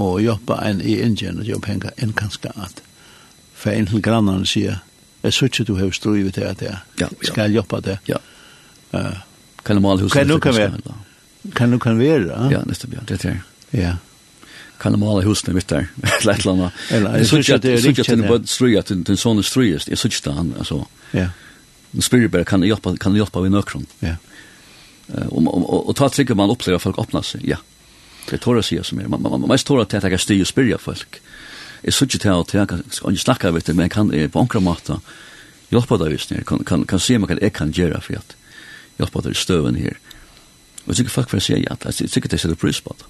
å 0.00 0.08
hjelpe 0.22 0.56
en 0.64 0.80
i 0.80 0.96
Indien 1.04 1.42
og 1.42 1.48
gjør 1.48 1.64
penger 1.66 1.96
enn 2.00 2.16
kanskje 2.16 2.54
at 2.56 2.80
for 3.54 3.72
en 3.72 3.86
til 3.86 4.02
grannene 4.02 4.48
sier 4.48 4.80
Jeg 5.24 5.32
synes 5.32 5.52
ikke 5.52 5.64
du 5.64 5.76
har 5.78 5.92
strøyvet 5.96 6.34
til 6.36 6.44
at 6.44 6.62
jeg 6.62 6.74
ja, 7.00 7.06
ja. 7.06 7.08
skal 7.22 7.52
hjelpe 7.52 7.80
det 7.84 7.98
Ja. 8.08 8.18
Uh, 8.94 9.20
kan 9.64 9.76
du 9.76 9.80
male 9.80 10.02
huset? 10.02 10.18
Kan 10.18 10.28
du 10.28 10.38
kan 10.38 10.54
være? 10.54 10.94
Kan 11.52 11.70
du 11.70 11.78
kan 11.78 11.78
konverera? 11.78 12.48
Ja, 12.52 12.62
nästan 12.66 12.90
ja, 12.94 13.00
det 13.06 13.24
är. 13.24 13.42
Ja. 13.70 13.96
Kan 14.78 14.92
du 14.92 14.98
måla 14.98 15.26
husen 15.26 15.54
mitt 15.54 15.68
där? 15.68 15.86
Lätt 16.24 16.44
landa. 16.44 16.70
Eller 16.90 17.18
jag 17.18 17.28
tycker 17.28 17.54
att 17.54 17.62
det 17.62 17.72
är 17.72 17.76
riktigt 17.76 18.08
att 18.08 18.42
det 18.42 18.48
ströja 18.48 18.82
till 18.82 19.04
den 19.04 19.16
sån 19.16 19.42
ströjest. 19.42 19.88
Jag 19.88 19.98
tycker 19.98 20.30
det 20.30 20.36
han 20.36 20.54
alltså. 20.58 20.86
Ja. 21.10 21.28
En 21.90 22.02
spirituell 22.02 22.44
kan 22.44 22.62
hjälpa 22.62 22.96
kan 22.96 23.16
hjälpa 23.16 23.40
vid 23.40 23.52
nökron. 23.52 23.86
Ja. 23.98 24.16
Eh 25.14 25.26
Och 25.26 25.88
och 25.88 25.96
ta 25.96 26.08
trycker 26.08 26.34
man 26.34 26.50
upplever 26.50 26.78
folk 26.78 26.98
öppnar 26.98 27.22
sig. 27.22 27.40
Ja. 27.44 27.56
Det 28.30 28.38
tror 28.38 28.56
jag 28.56 28.64
ser 28.64 28.82
som 28.82 28.98
är. 28.98 29.06
Man 29.06 29.22
man 29.22 29.40
man 29.40 29.58
tror 29.58 29.82
att 29.82 29.88
det 29.88 30.04
är 30.04 30.16
styr 30.16 30.40
och 30.40 30.46
spirja 30.46 30.78
folk. 30.78 31.20
Jag 31.82 31.94
tycker 31.94 32.18
det 32.18 32.40
att 32.40 32.54
jag 32.54 32.68
kan 32.68 33.16
snacka 33.16 33.50
vet 33.50 33.68
men 33.68 33.88
kan 33.88 34.28
på 34.32 34.40
ankra 34.40 34.60
mata. 34.60 35.00
Hjälpa 35.68 35.96
dig 35.96 36.12
visst 36.12 36.32
kan 36.46 36.64
kan 36.64 36.84
kan 36.84 37.00
se 37.00 37.18
man 37.18 37.28
kan 37.28 37.38
jag 37.42 37.52
kan 37.52 37.70
göra 37.70 38.00
för 38.00 38.14
att 38.14 38.36
hjälpa 38.96 39.20
dig 39.20 39.34
stöven 39.34 39.74
här. 39.74 39.98
Og 40.86 40.96
sikkert 40.96 41.14
folk 41.14 41.30
får 41.32 41.44
si 41.44 41.60
ja, 41.62 41.76
det 41.80 41.92
er 41.92 42.08
sikkert 42.08 42.34
det 42.34 42.44
er 42.44 42.58
pris 42.60 42.80
på 42.84 42.96
det. 42.98 43.06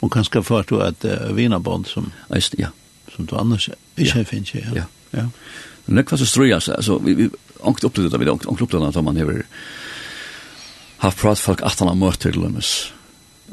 Og 0.00 0.10
kanskje 0.10 0.42
for 0.42 0.62
at 0.62 0.70
du 0.70 0.78
at 0.80 1.04
uh, 1.04 1.36
vinerbånd 1.36 1.86
som, 1.86 2.12
ja. 2.58 2.70
som 3.14 3.26
du 3.26 3.36
annars 3.36 3.68
ikke 3.96 4.22
ja. 4.22 4.24
finnes, 4.24 4.54
ja. 4.54 4.84
ja. 5.12 5.26
Men 5.86 5.96
det 5.96 6.12
er 6.12 6.16
så 6.16 6.26
strøy, 6.26 6.52
altså, 6.52 6.72
altså, 6.72 6.98
vi, 6.98 7.14
vi 7.14 7.28
ångt 7.60 7.84
opp 7.84 7.94
til 7.94 8.10
det, 8.10 8.20
vi 8.20 8.28
ångt 8.28 8.46
opp 8.46 8.70
til 8.70 8.80
det, 8.80 8.96
at 8.96 9.04
man 9.04 9.16
hever 9.16 9.42
haft 11.02 11.18
prat 11.18 11.38
folk 11.38 11.62
at 11.62 11.78
han 11.78 11.88
har 11.88 11.98
møtt 11.98 12.20
til 12.20 12.38
lømmes. 12.38 12.92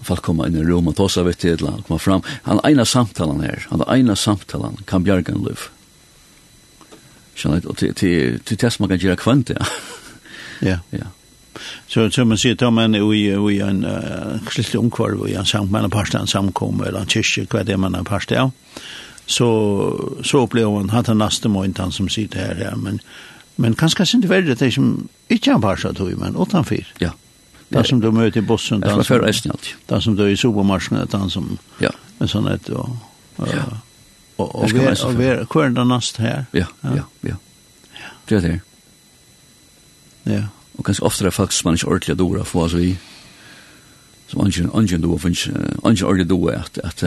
Folk 0.03 0.21
kommer 0.21 0.49
inn 0.49 0.57
i 0.59 0.65
rom 0.65 0.91
og 0.91 0.97
tåsa 0.97 1.23
vitt 1.23 1.39
til 1.41 1.65
han 1.65 1.83
kommer 1.87 2.03
fram. 2.03 2.23
Han 2.45 2.59
ena 2.67 2.85
samtalen 2.85 3.41
her, 3.41 3.67
han 3.71 3.83
ena 3.89 4.15
samtalen 4.15 4.77
kan 4.85 5.03
bjerga 5.03 5.33
en 5.33 5.45
liv. 5.47 5.69
Skjønner 7.35 7.63
du, 7.63 7.69
og 7.73 7.77
til 7.79 8.39
det 8.61 8.71
som 8.71 8.85
man 8.85 8.93
kan 8.93 9.01
gjøre 9.01 9.19
kvant, 9.19 9.55
ja. 9.55 9.69
Ja. 10.63 10.79
Ja 10.91 11.14
Så 11.87 12.11
så 12.11 12.25
man 12.25 12.37
sier, 12.37 12.69
man 12.69 12.95
er 12.95 13.13
i 13.13 13.59
en 13.61 13.85
kristelig 14.45 14.79
omkvarv, 14.79 15.21
og 15.21 15.29
en 15.29 15.45
samt, 15.45 15.71
man 15.71 15.85
er 15.85 16.15
en 16.19 16.27
samkom, 16.27 16.81
eller 16.81 16.99
en 16.99 17.07
kyrkje, 17.07 17.47
vad 17.51 17.65
det 17.65 17.77
man 17.79 17.95
er 17.95 18.03
parst 18.03 18.31
ja. 18.31 18.49
Så, 19.27 20.21
så 20.23 20.37
upplever 20.37 20.71
man, 20.71 20.89
han 20.89 21.17
nästa 21.17 21.49
månad 21.49 21.79
han 21.79 21.91
som 21.91 22.09
sitter 22.09 22.39
här 22.39 22.55
ja, 22.55 22.75
men, 22.75 22.99
men 23.55 23.75
kanske 23.75 24.05
sin 24.05 24.21
det 24.21 24.27
verre, 24.27 24.55
det 24.55 24.71
som 24.71 25.07
inte 25.27 25.51
han 25.51 25.61
parst 25.61 25.85
av 25.85 25.93
tog, 25.93 26.17
men 26.17 26.35
utanför. 26.35 26.85
Ja. 26.99 27.11
Det 27.69 27.83
som 27.83 27.99
du 27.99 28.11
møter 28.11 28.39
i 28.39 28.41
bussen, 28.41 28.81
det 28.81 28.89
som, 28.89 29.21
det 29.87 30.01
som 30.01 30.15
du 30.15 30.23
er 30.23 30.27
i 30.29 30.37
supermarsjen, 30.37 30.97
det 31.11 31.31
som, 31.31 31.57
ja. 31.81 31.89
en 32.19 32.29
sånn 32.29 32.47
et, 32.47 32.69
og, 32.69 32.93
ja. 33.37 33.63
og, 34.37 34.55
og, 34.55 34.55
og, 34.55 34.75
og, 34.75 35.05
og, 35.05 35.15
hver 35.17 35.65
er 35.65 35.73
det 35.73 35.87
neste 35.89 36.21
her? 36.21 36.45
Ja, 36.53 36.67
ja, 36.83 37.07
ja. 37.25 37.39
Det 38.29 38.37
er 38.37 38.45
det. 38.45 38.59
Ja. 40.25 40.43
Og 40.77 40.85
kanskje 40.85 41.05
ofte 41.07 41.23
er 41.23 41.29
det 41.29 41.37
folk 41.37 41.53
som 41.55 41.69
man 41.69 41.77
ikke 41.79 41.87
ordentlig 41.87 42.17
dora 42.19 42.43
for, 42.43 42.67
oss 42.67 42.75
vi, 42.75 42.95
som 44.27 44.41
ungen, 44.41 44.69
ungen 44.73 45.01
doa, 45.01 45.17
finnes, 45.21 45.47
ungen 45.47 46.05
ordentlig 46.05 46.29
doa 46.29 46.59
at, 46.63 46.79
at 46.83 47.03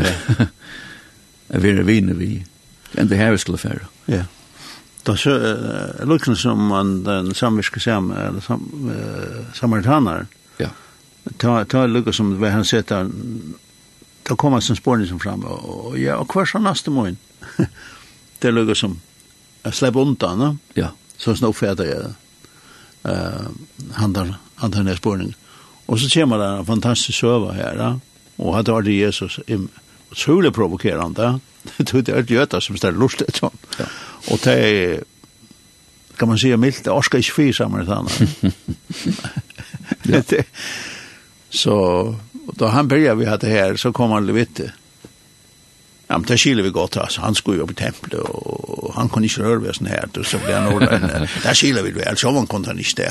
jeg 1.48 1.62
vil 1.64 1.84
vinne 1.86 2.16
vi, 2.18 2.32
enn 2.96 3.10
det 3.10 3.18
her 3.20 3.32
vi 3.34 3.40
skulle 3.42 3.60
fære. 3.60 3.88
Ja. 4.08 4.24
Da 5.06 5.14
så, 5.16 5.34
uh, 5.38 6.08
lukken 6.08 6.36
som 6.36 6.60
man, 6.70 6.98
den 7.04 7.32
samviske 7.34 7.80
sam, 7.80 8.10
eller 8.12 8.40
sam, 8.44 8.64
uh, 8.88 9.44
samaritaner, 9.56 10.26
ja. 10.60 10.70
ta, 11.38 11.62
ta 11.64 11.86
lukken 11.86 12.16
som 12.16 12.34
hva 12.40 12.52
han 12.52 12.66
setter, 12.68 13.08
da 14.28 14.36
kommer 14.36 14.60
som 14.60 14.76
spårning 14.76 15.08
som 15.08 15.20
fram, 15.20 15.44
og, 15.48 15.96
ja, 16.00 16.18
og 16.20 16.32
hver 16.32 16.48
så 16.48 16.60
neste 16.60 16.92
morgen, 16.92 17.16
det 18.40 18.50
er 18.50 18.56
lukken 18.56 18.76
som, 18.76 18.98
jeg 19.64 19.74
slipper 19.74 20.04
undan, 20.04 20.58
ja. 20.76 20.92
så 21.18 21.34
snart 21.36 21.56
fæder 21.56 21.88
jeg 21.88 22.02
det 22.04 22.14
han 23.08 23.92
handlar, 23.92 24.34
han 24.54 24.72
tar 24.72 24.78
här 24.86 24.96
spårningen. 24.96 25.34
Och 25.86 26.00
så 26.00 26.08
kommer 26.08 26.38
det 26.38 26.46
en 26.46 26.66
fantastisk 26.66 27.18
söva 27.18 27.52
här. 27.52 28.00
Och 28.36 28.58
att 28.58 28.66
det 28.66 28.72
Jesus 28.72 28.82
det 28.82 28.92
Jesus 28.92 29.40
otroligt 30.10 30.54
provokerande. 30.54 31.40
det 31.76 32.08
är 32.08 32.16
ett 32.16 32.30
göta 32.30 32.60
som 32.60 32.76
ställer 32.76 32.98
lustigt 32.98 33.36
sånt. 33.36 33.66
Ja. 33.78 33.84
Och 34.30 34.40
det 34.44 34.52
är 34.52 35.00
kan 36.18 36.28
man 36.28 36.38
säga 36.38 36.56
milt, 36.56 36.84
det 36.84 36.90
orskar 36.90 37.18
inte 37.18 37.30
fyra 37.32 37.52
samaritaner. 37.52 38.12
ja. 40.02 40.22
så 41.50 42.14
då 42.32 42.66
han 42.66 42.88
började 42.88 43.20
vi 43.20 43.26
hade 43.26 43.46
här 43.46 43.76
så 43.76 43.92
kom 43.92 44.10
han 44.10 44.26
Levitte. 44.26 44.72
Ja, 46.08 46.16
men 46.16 46.24
det 46.28 46.38
skiljer 46.40 46.64
vi 46.64 46.70
godt, 46.72 46.96
altså. 46.96 47.20
Han 47.20 47.34
skulle 47.36 47.60
jo 47.60 47.66
opp 47.66 47.74
i 47.74 47.76
tempelet, 47.76 48.22
og 48.24 48.94
han 48.96 49.10
kunne 49.12 49.28
ikke 49.28 49.44
røre 49.44 49.60
ved 49.66 49.76
sånn 49.76 49.90
her, 49.92 50.06
og 50.08 50.24
så 50.24 50.40
ble 50.40 50.54
han 50.56 50.70
ordentlig. 50.72 51.28
det 51.44 51.56
skiljer 51.60 51.84
vi, 51.84 51.92
vel, 51.98 52.16
så 52.16 52.32
han 52.32 52.48
kunne 52.48 52.72
han 52.72 52.80
ikke 52.80 53.02
det. 53.02 53.10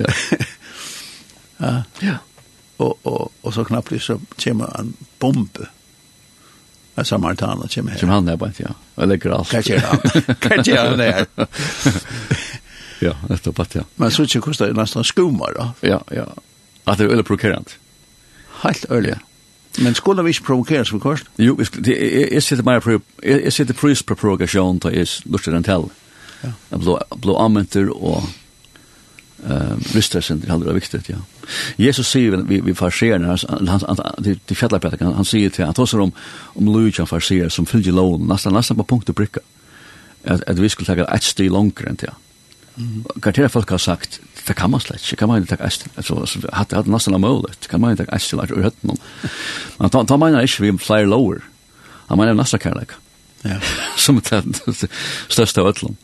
Ja. 0.00 0.14
ja. 1.66 1.74
ja. 2.06 2.16
Og, 2.78 2.94
og, 3.10 3.32
og 3.42 3.52
så 3.54 3.66
knappt 3.68 3.98
så 4.00 4.16
kommer 4.38 4.72
en 4.80 4.94
bombe. 5.20 5.68
En 6.98 7.04
samaritaner 7.04 7.68
kommer 7.74 7.92
her. 7.92 8.00
Som 8.00 8.08
han 8.08 8.28
er 8.28 8.36
bare, 8.36 8.52
ja. 8.58 8.72
Og 8.96 9.08
det 9.08 9.20
alt. 9.26 9.52
Hva 9.52 9.62
gjør 9.62 9.84
han? 9.84 10.00
Hva 10.42 10.58
gjør 10.62 10.88
han 10.88 11.02
der? 11.02 11.26
ja, 13.06 13.14
det 13.28 13.38
er 13.46 13.52
bare, 13.52 13.82
ja. 13.82 13.84
Men 13.96 14.14
så 14.14 14.24
ikke 14.26 14.46
koster 14.48 14.70
det 14.70 14.78
nesten 14.78 15.06
skummer, 15.06 15.52
da. 15.54 15.68
Ja, 15.86 16.00
ja. 16.14 16.26
At 16.88 16.98
det 16.98 17.06
er 17.06 17.12
veldig 17.12 17.28
prokerant. 17.28 17.76
Helt 18.64 18.86
øyelig, 18.90 19.18
ja. 19.18 19.24
Men 19.82 19.94
skulle 19.94 20.24
vi 20.24 20.28
ikke 20.28 20.42
provokere 20.42 20.80
oss 20.80 20.90
for 20.90 20.98
kort? 20.98 21.24
Jo, 21.38 21.58
jeg 21.86 22.42
sitter 22.42 22.64
mer 22.64 22.80
på, 22.80 22.98
jeg 23.22 23.52
sitter 23.52 23.74
pris 23.74 24.02
på 24.02 24.14
provokasjon 24.14 24.80
til 24.80 24.96
jeg 24.96 25.08
lurer 25.24 25.54
den 25.54 25.64
til. 25.64 25.88
Ja. 26.44 26.52
Jeg 26.70 26.98
blå 27.22 27.36
anmenter 27.38 27.90
og 27.90 28.22
uh, 28.22 29.50
eh 29.50 29.94
vistelsen 29.94 30.40
det 30.40 30.50
er 30.50 30.72
viktig, 30.72 31.00
ja. 31.08 31.16
Jesus 31.78 32.06
sier, 32.06 32.36
vi 32.36 32.60
vi 32.60 32.74
farserar 32.74 33.18
han 33.18 33.80
han 33.86 34.24
till 34.46 34.56
fjällar 34.56 34.78
Peter 34.78 35.04
han 35.04 35.24
säger 35.24 35.50
till 35.50 35.64
att 35.64 35.78
oss 35.78 35.94
om 35.94 36.12
om 36.54 36.66
Lucia 36.66 37.06
farserer 37.06 37.48
som 37.48 37.66
fyljer 37.66 37.92
loven, 37.92 38.26
nesten, 38.26 38.52
nesten 38.52 38.76
på 38.76 38.82
punkt 38.82 39.08
og 39.08 39.14
brykka, 39.14 39.40
at, 40.24 40.42
at 40.46 40.62
vi 40.62 40.68
skulle 40.68 40.96
ta 40.96 41.14
ett 41.14 41.22
steg 41.22 41.50
längre 41.50 41.88
än 41.88 41.96
det. 41.96 42.14
Gartera 43.20 43.48
folk 43.48 43.70
har 43.70 43.80
sagt, 43.82 44.20
det 44.46 44.54
kan 44.56 44.70
man 44.70 44.80
slett 44.80 45.02
ikke, 45.02 45.20
kan 45.22 45.28
man 45.28 45.42
ikke 45.42 45.56
takke 45.56 45.66
eist, 45.68 45.86
altså, 45.96 46.42
hatt 46.54 46.70
det 46.70 46.86
nesten 46.88 47.16
er 47.16 47.22
mulig, 47.22 47.56
kan 47.68 47.80
man 47.82 47.92
ikke 47.92 48.04
takke 48.04 48.16
eist 48.16 48.32
til 48.32 48.42
at 48.42 48.54
ørhøtt 48.54 48.84
noen. 48.86 49.00
Men 49.78 49.92
da 50.08 50.18
mener 50.20 50.46
ikke 50.46 50.64
vi 50.64 50.72
flere 50.82 51.08
lower, 51.10 51.42
han 52.08 52.20
mener 52.20 52.38
nesten 52.38 52.62
kærleik, 52.62 52.94
som 54.04 54.22
er 54.22 54.46
det 54.46 54.90
største 55.28 55.62
av 55.62 55.72
ødelen. 55.72 55.98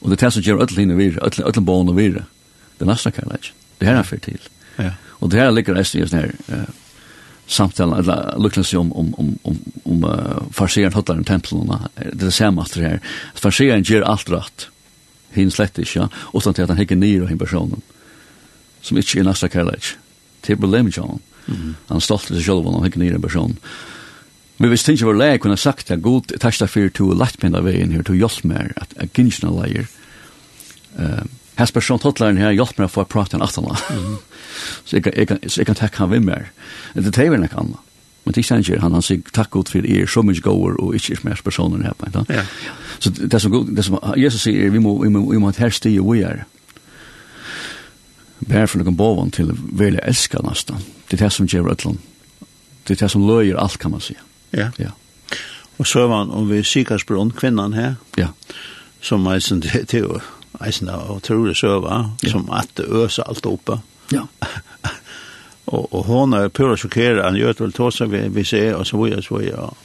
Og 0.00 0.10
det 0.10 0.16
er 0.16 0.24
det 0.24 0.32
som 0.36 0.46
gjør 0.46 0.62
ødelen 0.62 0.86
henne 0.86 0.98
vire, 1.00 1.20
ødelen 1.26 1.68
bån 1.68 1.92
og 1.92 1.98
vire, 1.98 2.24
det 2.78 2.86
er 2.86 2.92
nesten 2.92 3.14
kærleik, 3.16 3.52
det 3.80 3.90
her 3.90 4.00
er 4.00 4.08
fyrt 4.08 4.28
til. 4.28 4.50
Og 5.20 5.30
det 5.32 5.40
her 5.40 5.50
ligger 5.50 5.78
eist 5.80 5.96
i 5.96 6.04
en 6.04 6.12
sånn 6.12 6.26
her, 6.26 6.66
samtalen 7.46 7.98
eller 7.98 8.34
luknas 8.42 8.74
om 8.74 8.92
om 8.92 9.14
om 9.18 9.38
om 9.42 9.58
om 9.84 10.04
uh, 10.04 10.42
farseren 10.52 10.92
hotlar 10.92 11.22
templen 11.22 11.78
det 12.12 12.26
är 12.26 12.30
samma 12.30 12.62
att 12.62 12.72
det 12.74 12.82
här 12.82 13.00
farseren 13.34 13.82
ger 13.82 14.02
allt 14.02 14.30
rätt 14.30 14.68
hin 15.36 15.52
slett 15.52 15.78
ikke, 15.78 16.00
ja, 16.00 16.08
utan 16.34 16.56
til 16.56 16.66
at 16.66 16.72
han 16.72 16.80
hikker 16.80 16.98
nyr 16.98 17.26
av 17.26 17.30
hin 17.32 17.40
personen, 17.40 17.84
som 18.82 18.98
ikke 19.00 19.20
er 19.20 19.28
næsta 19.28 19.50
kærleik. 19.52 19.94
Det 20.42 20.54
er 20.54 20.60
problemet 20.62 20.94
ikke 20.94 21.06
han. 21.06 21.22
Han 21.90 22.02
stolt 22.02 22.26
til 22.26 22.38
seg 22.38 22.48
selv, 22.48 22.66
han 22.66 22.84
hikker 22.86 23.02
nyr 23.02 23.18
av 23.18 23.24
personen. 23.24 23.60
Men 24.56 24.72
hvis 24.72 24.86
ting 24.86 24.96
ikke 24.96 25.10
var 25.10 25.18
leik, 25.20 25.40
kunne 25.44 25.58
sagt 25.60 25.90
at 25.92 26.00
god, 26.02 26.32
takk 26.40 26.56
deg 26.62 26.70
for 26.72 26.92
to 26.96 27.10
lagt 27.12 27.42
meg 27.42 27.56
av 27.58 27.66
veien 27.68 27.92
her, 27.92 28.04
to 28.06 28.16
hjelp 28.16 28.46
meg, 28.48 28.72
at 28.80 28.94
jeg 28.96 29.12
gynner 29.12 29.32
ikke 29.34 29.46
gynsna 29.46 29.50
leir. 29.52 29.90
Hans 31.56 31.72
person 31.76 32.00
tottlaren 32.00 32.40
her 32.40 32.56
hjelp 32.56 32.80
meg 32.80 32.88
for 32.92 33.04
å 33.04 33.10
prate 33.10 33.36
en 33.36 33.44
atala. 33.44 33.76
Så 34.88 34.96
jeg 34.96 35.28
kan 35.28 35.76
takk 35.76 36.00
han 36.00 36.12
vimmer. 36.14 36.48
Det 36.94 37.04
er 37.04 37.36
det 37.36 37.50
ikke 37.50 37.60
annet. 37.66 37.85
Men 38.26 38.32
det 38.32 38.42
stänger 38.42 38.78
han 38.78 38.92
han 38.92 39.02
sig 39.02 39.22
tack 39.32 39.50
god 39.50 39.68
för 39.68 39.86
er 39.86 40.06
så 40.06 40.22
mycket 40.22 40.44
gåor 40.44 40.80
och 40.80 40.94
inte 40.94 41.16
mer 41.22 41.40
personer 41.44 41.84
här 41.84 41.92
på 41.92 42.06
inte. 42.06 42.34
Ja. 42.34 42.42
Så 42.98 43.10
det 43.10 43.40
som 43.40 43.50
god 43.50 43.76
det 43.76 43.82
som 43.82 43.98
Jesus 44.16 44.42
säger 44.42 44.70
vi 44.70 44.78
må 44.78 45.02
vi 45.02 45.08
må 45.08 45.30
vi 45.30 45.38
må 45.38 45.48
att 45.48 45.56
härsta 45.56 45.88
ju 45.88 46.12
vi 46.12 46.22
är. 46.22 46.44
Bär 48.38 48.66
från 48.66 48.84
den 48.84 48.96
bovan 48.96 49.30
till 49.30 49.52
välja 49.72 50.00
älska 50.00 50.38
nästan. 50.38 50.76
Det 51.08 51.20
här 51.20 51.28
som 51.28 51.46
ger 51.46 51.68
ötlon. 51.68 51.98
Det 52.84 53.00
här 53.00 53.08
som 53.08 53.26
löjer 53.26 53.54
allt 53.54 53.78
kan 53.78 53.90
man 53.90 54.00
säga. 54.00 54.20
Ja. 54.50 54.70
Ja. 54.76 54.90
Och 55.76 55.86
så 55.86 56.06
var 56.06 56.16
han 56.16 56.30
om 56.30 56.48
vi 56.48 56.64
Sikarsbrunn 56.64 57.30
kvinnan 57.30 57.72
här. 57.72 57.94
Ja. 58.16 58.28
Som 59.00 59.26
eisen 59.26 59.60
det 59.60 59.84
till 59.84 60.20
eisen 60.60 60.88
av 60.88 61.20
tror 61.20 61.48
det 61.48 61.54
söva 61.54 62.16
som 62.30 62.50
att 62.50 62.80
ösa 62.80 63.22
allt 63.22 63.46
uppe. 63.46 63.78
Ja 64.08 64.28
og, 65.66 65.86
og 65.94 66.04
hon 66.06 66.34
er 66.34 66.48
pura 66.48 66.76
sjokkeret, 66.78 67.24
han 67.24 67.38
gjør 67.38 67.56
det 67.56 67.64
vel 67.64 67.72
tås 67.74 68.00
vi 68.00 68.22
vi 68.32 68.44
ser 68.44 68.76
og 68.76 68.86
så 68.86 69.00
vidare 69.00 69.22
så 69.22 69.38
videre. 69.40 69.62
Og, 69.62 69.76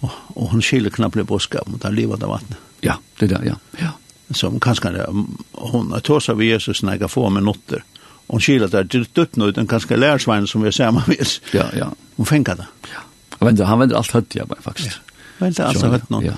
og, 0.00 0.10
och 0.36 0.50
hon 0.50 0.62
skiljer 0.62 0.90
knappt 0.90 1.26
på 1.28 1.38
skap 1.38 1.68
mot 1.68 1.82
han 1.82 1.94
livet 1.94 2.22
av 2.22 2.30
vattnet. 2.30 2.58
Ja, 2.80 2.98
det 3.18 3.26
där 3.26 3.42
ja. 3.44 3.56
Ja. 3.78 3.90
Som 4.34 4.60
kanskje, 4.60 4.90
er, 4.90 5.06
hun 5.52 5.92
er 5.94 6.00
tås 6.00 6.28
vi 6.28 6.50
Jesus 6.50 6.82
når 6.82 6.90
näga 6.90 7.08
få 7.08 7.30
minutter. 7.30 7.34
med 7.34 7.42
notter. 7.42 7.84
Hon 8.26 8.40
det 8.40 8.72
där 8.72 8.84
dutt 9.14 9.36
nå, 9.36 9.50
den 9.50 9.66
kanskje 9.66 9.96
lærersveien 9.96 10.46
som 10.46 10.62
vi 10.62 10.72
ser 10.72 10.90
med 10.90 11.02
vis. 11.06 11.40
Ja, 11.52 11.66
ja. 11.76 11.92
Hun 12.16 12.26
fänkar 12.26 12.56
det. 12.56 12.66
Ja. 12.82 13.00
Han 13.38 13.46
vänder 13.46 13.64
han 13.64 13.78
vänder 13.78 13.96
alt 13.96 14.10
hött 14.10 14.34
ja 14.34 14.46
faktiskt. 14.60 14.88
Ja. 14.88 15.14
Vänder 15.38 15.64
allt 15.64 15.82
hött 15.82 16.10
nå. 16.10 16.22
Ja. 16.22 16.32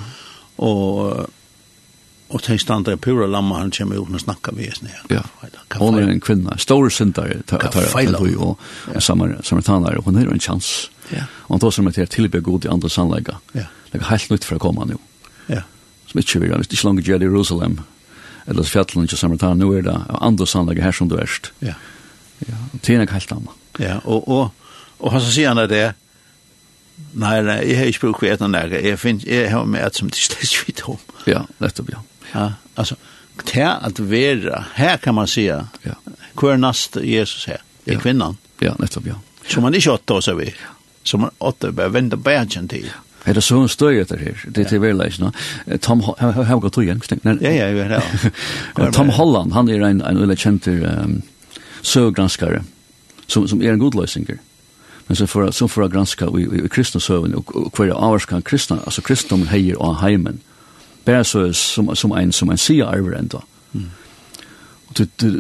Och 0.57 1.27
Og 2.29 2.43
til 2.45 2.59
standa 2.61 2.93
er 2.93 3.01
pura 3.01 3.27
lamma, 3.27 3.63
han 3.63 3.71
kommer 3.73 3.97
ut 4.03 4.13
og 4.13 4.21
snakkar 4.21 4.53
vi 4.57 4.69
oss 4.69 4.83
ned. 4.85 5.13
Ja, 5.13 5.23
hon 5.81 5.97
er 5.97 6.11
en 6.13 6.21
kvinna, 6.21 6.59
stor 6.61 6.91
syndare, 6.93 7.41
tar 7.49 7.65
feil 7.89 8.13
og 8.17 8.59
samaritanar, 9.01 9.97
og 9.97 10.11
hun 10.11 10.19
er 10.21 10.29
en 10.29 10.41
chans. 10.41 10.91
Ja. 11.09 11.25
Og 11.47 11.55
han 11.57 11.63
tar 11.65 11.73
som 11.73 11.89
et 11.89 11.97
her 11.97 12.11
tilbygg 12.13 12.45
god 12.45 12.67
i 12.69 12.73
andre 12.73 12.91
sannlega. 12.93 13.39
Ja. 13.57 13.65
Det 13.93 14.03
er 14.03 14.11
helt 14.11 14.29
nytt 14.35 14.45
for 14.45 14.59
å 14.59 14.63
komme 14.67 14.85
nu. 14.91 14.99
Ja. 15.49 15.63
Som 16.11 16.21
ikke 16.21 16.43
vil, 16.43 16.53
hvis 16.53 16.69
det 16.69 16.77
ikke 16.77 16.91
langt 16.91 17.09
gjør 17.09 17.23
det 17.23 17.31
i 17.31 17.31
Jerusalem, 17.31 17.79
eller 18.49 18.69
fjallen 18.69 19.09
ikke 19.09 19.21
samaritanar, 19.21 19.57
nu 19.57 19.73
er 19.79 19.89
det 19.89 19.97
andre 20.21 20.49
sannlega 20.49 20.85
her 20.85 20.93
som 20.93 21.09
du 21.09 21.17
erst. 21.17 21.53
Ja. 21.65 21.79
Ja, 22.45 22.61
det 22.77 22.93
er 22.95 23.01
en 23.01 23.09
helt 23.09 23.33
annan. 23.33 23.57
Ja, 23.81 23.97
og, 24.05 24.29
og, 24.29 24.53
og, 25.01 25.09
og 25.15 25.17
så 25.23 25.33
sier 25.33 25.55
han 25.55 25.65
det, 25.71 25.87
Nei, 27.15 27.39
nei, 27.47 27.61
jeg 27.63 27.79
har 27.79 27.89
ikke 27.89 28.09
brukt 28.09 28.21
kvætene 28.25 28.51
nærke. 28.53 28.81
Jeg, 28.83 28.99
finner, 28.99 29.23
jeg 29.31 29.51
har 29.53 29.67
med 29.71 29.85
et 29.87 29.99
som 29.99 30.09
de 30.11 30.19
slett 30.19 30.57
vidt 30.67 30.83
om. 30.91 30.99
Ja, 31.31 31.45
nettopp, 31.63 31.93
ja. 31.95 32.01
Ja, 32.35 32.53
altså, 32.75 32.97
til 33.45 33.61
at 33.61 34.11
være, 34.11 34.65
her 34.75 34.97
kan 34.97 35.15
man 35.15 35.27
si, 35.27 35.47
ja. 35.47 35.65
hur 36.35 36.57
nast 36.57 36.97
Jesus 36.97 37.45
her? 37.45 37.63
i 37.89 37.93
ja. 37.93 38.01
kvinnan. 38.01 38.37
Ja, 38.61 38.75
nettopp, 38.79 39.07
ja. 39.07 39.15
Som 39.49 39.63
man 39.63 39.75
ikke 39.75 39.97
åtte 39.97 40.19
oss 40.19 40.29
av 40.29 40.43
i, 40.43 40.51
som 41.03 41.21
man 41.21 41.31
åtta 41.39 41.73
börjar 41.73 41.91
vända 41.91 42.17
bärgen 42.17 42.69
Er 43.25 43.35
Det 43.35 43.39
är 43.39 43.41
så 43.41 43.61
en 43.61 43.69
stöj 43.69 44.05
det 44.05 44.21
här. 44.21 44.45
Det 44.49 44.73
är 44.73 44.79
väl 44.79 44.97
läsna. 44.97 45.33
Tom 45.81 46.01
har 46.01 46.61
gått 46.61 46.79
igjen? 46.79 47.01
Ja, 47.23 47.51
ja, 47.51 47.69
ja. 47.69 48.03
ja. 48.77 48.93
Tom 48.93 49.09
Holland, 49.09 49.53
han 49.53 49.69
er 49.69 49.81
en 49.81 50.01
en 50.01 50.21
veldig 50.21 50.39
känd 50.39 50.69
um, 50.69 51.23
søgranskare, 51.83 52.63
som 53.27 53.49
som 53.49 53.63
er 53.63 53.73
en 53.73 53.79
god 53.79 53.95
løsninger. 53.95 54.39
Men 55.07 55.17
så 55.17 55.27
for, 55.27 55.51
så 55.51 55.69
for 55.69 55.83
å 55.83 55.89
granska 55.89 56.27
i 56.27 56.65
i 56.65 56.69
kristna 56.69 57.01
sövn 57.01 57.35
og, 57.35 57.57
og 57.57 57.73
hver 57.77 57.93
avskan 57.93 58.43
kristne, 58.43 58.81
altså 58.85 59.03
kristendomen 59.03 59.49
heier 59.49 59.77
og 59.77 59.97
heimen 59.97 60.41
bare 61.09 61.25
så 61.25 61.47
som, 61.57 61.95
som 61.97 62.13
en, 62.13 62.33
som 62.33 62.51
en 62.53 62.61
sier 62.61 62.89
arver 62.89 63.17
enda. 63.19 63.41
Mm. 63.73 63.89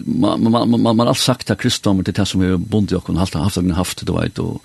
Man, 0.04 0.42
man, 0.42 0.70
man, 0.70 0.80
man 0.80 1.00
har 1.00 1.14
alt 1.14 1.20
sagt 1.20 1.50
at 1.50 1.60
kristendommen 1.60 2.06
til 2.06 2.14
det 2.14 2.26
som 2.28 2.42
vi 2.42 2.50
er 2.52 2.60
bundet 2.60 2.94
i 2.94 2.98
okken, 2.98 3.16
haft 3.18 3.34
haft 3.34 3.56
haft 3.56 3.76
haft, 3.76 4.04
du 4.06 4.12
vet, 4.14 4.38
og 4.38 4.60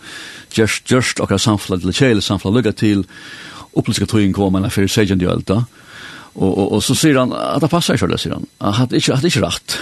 just, 0.58 0.86
gjørst 0.92 1.24
okkar 1.24 1.42
samfla, 1.42 1.80
eller 1.80 1.96
kjele 1.96 2.22
samfla, 2.22 2.52
lukka 2.52 2.72
til, 2.78 3.06
opplyska 3.74 4.06
tøyen 4.06 4.36
kommer, 4.36 4.60
eller 4.60 4.74
fyrir 4.74 4.92
sejan 4.92 5.20
de 5.20 5.30
ølta, 5.32 5.64
og, 6.36 6.52
og, 6.52 6.72
og 6.78 6.84
så 6.84 6.96
sier 6.98 7.20
han, 7.20 7.34
at 7.34 7.64
det 7.64 7.72
passar 7.72 7.98
ikke, 7.98 8.20
sier 8.22 8.36
han, 8.38 8.46
at 8.60 8.92
det 8.92 9.02
ikke, 9.02 9.16
at 9.16 9.24
det 9.24 9.32
ikke 9.32 9.46
rett, 9.48 9.78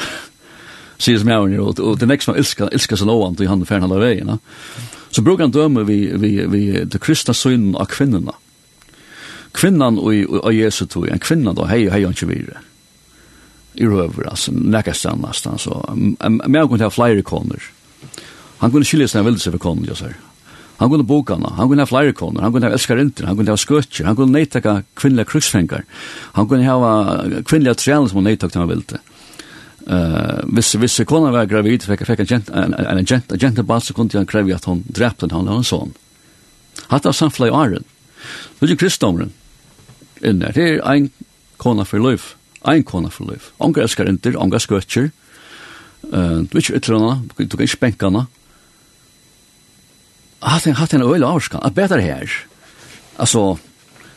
sier 1.04 1.20
som 1.20 1.34
jeg, 1.34 1.60
og, 1.60 1.82
og 1.82 1.98
det 1.98 2.08
er 2.08 2.14
nek 2.14 2.24
som 2.24 2.38
elskar, 2.38 2.72
elskar 2.72 3.02
seg 3.02 3.10
lovan 3.10 3.36
til 3.36 3.52
han 3.52 3.66
fern 3.68 3.84
halda 3.88 4.00
veien, 4.00 4.38
så 5.12 5.26
brukar 5.26 5.50
han 5.50 5.58
døme 5.58 5.84
vi, 5.90 6.06
vi, 6.14 6.16
vi, 6.16 6.32
vi, 6.46 6.46
vi, 6.46 6.70
vi, 6.70 6.86
vi, 6.86 8.16
vi, 8.16 8.30
vi, 8.30 8.51
kvinnan 9.54 10.00
og 10.00 10.14
og 10.30 10.44
og 10.46 10.56
Jesu 10.56 10.86
tog, 10.86 11.08
en 11.10 11.20
kvinna 11.20 11.54
då 11.54 11.66
hei 11.66 11.90
hej 11.90 12.06
inte 12.08 12.26
vidare. 12.26 12.58
I 13.74 13.86
røver, 13.86 14.30
altså, 14.30 14.52
nekastan 14.52 15.22
nesten, 15.22 15.58
så. 15.58 15.96
Men 15.96 16.68
kunde 16.68 16.84
ha 16.84 16.90
flere 16.90 17.22
koner. 17.22 17.64
Han 18.60 18.72
kunne 18.72 18.86
skilja 18.86 19.08
seg 19.08 19.26
veldig 19.26 19.42
seg 19.42 19.54
for 19.54 19.60
koner 19.60 19.88
jeg 19.88 19.98
säger. 19.98 20.18
Han 20.82 20.90
kunne 20.90 21.04
boka 21.04 21.36
henne, 21.38 21.50
han 21.58 21.70
kunne 21.70 21.82
ha 21.82 21.86
flere 21.86 22.14
koner, 22.14 22.42
han 22.42 22.52
kunne 22.52 22.66
ha 22.66 22.74
älskarinter, 22.74 23.26
han 23.26 23.38
kunne 23.38 23.54
ha 23.54 23.58
skøtjer, 23.58 24.06
han 24.06 24.16
kunne 24.16 24.34
nejtaka 24.34 24.84
kvinnelige 24.98 25.30
kruksfengar, 25.30 25.84
han 26.34 26.48
kunne 26.48 26.66
ha 26.66 27.26
kvinnelige 27.46 27.76
tränar 27.76 28.08
som 28.08 28.18
han 28.18 28.24
nejtakta 28.24 28.60
han 28.60 28.70
ville. 28.70 29.02
Uh, 29.82 30.42
hvis, 30.54 30.74
hvis 30.78 31.02
kona 31.06 31.32
var 31.34 31.46
gravid, 31.50 31.86
fikk, 31.86 32.02
fikk 32.06 32.20
en 32.22 32.30
gent, 32.30 32.50
en, 32.50 32.74
en, 32.74 32.98
en 32.98 33.06
gent, 33.06 33.32
en 33.32 33.40
gent, 33.40 33.62
balt, 33.66 33.86
så 33.86 33.94
kunne 33.94 34.14
han 34.14 34.30
kreve 34.30 34.56
at 34.56 34.66
hon 34.66 34.84
drepte 34.88 35.30
henne, 35.30 35.50
han 35.50 35.62
en 35.62 35.70
sånn. 35.70 35.94
Hatt 36.90 37.06
av 37.06 37.18
samfla 37.18 37.50
i 37.50 37.54
åren. 37.54 37.86
Nu 38.62 38.68
er 38.68 38.76
det 38.78 39.30
inne. 40.24 40.52
Det 40.56 40.68
er 40.68 40.86
ein 40.88 41.10
kona 41.62 41.86
for 41.88 42.02
liv. 42.02 42.36
Ein 42.68 42.84
kona 42.84 43.10
for 43.10 43.30
liv. 43.30 43.52
Ongar 43.60 43.86
elskar 43.86 44.10
inter, 44.10 44.38
ongar 44.38 44.62
skøtjer. 44.62 45.12
Uh, 46.12 46.42
du 46.46 46.58
er 46.58 46.64
ikke 46.64 46.80
ytrana, 46.82 47.18
du 47.26 47.36
kan 47.36 47.66
ikke 47.66 47.82
benkana. 47.82 48.26
Hatt 50.42 50.66
en, 50.66 50.78
hatt 50.80 50.94
en 50.98 51.06
øyla 51.06 51.30
avskan, 51.30 51.62
at 51.64 51.76
bedre 51.78 52.02
her. 52.02 52.32
Altså, 53.22 53.60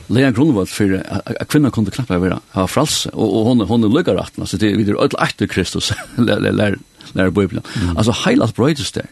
Lea 0.09 0.31
Grunwald 0.33 0.69
for 0.69 1.01
at 1.01 1.49
kvinna 1.49 1.71
kunde 1.73 1.93
knappa 1.95 2.19
vera 2.21 2.41
ha 2.53 2.67
frals 2.69 3.07
og, 3.13 3.25
og 3.25 3.47
hon 3.49 3.65
hon 3.69 3.87
lukkar 3.89 4.19
atna 4.21 4.47
så 4.47 4.59
det 4.61 4.73
er 4.73 4.77
vidare 4.77 5.01
öll 5.01 5.17
efter 5.23 5.47
Kristus 5.47 5.93
lär 6.17 6.77
lär 7.15 7.31
bibeln. 7.31 7.63
Mm. 7.75 7.97
Alltså 7.97 8.13
heilat 8.13 8.55
brödster. 8.55 9.07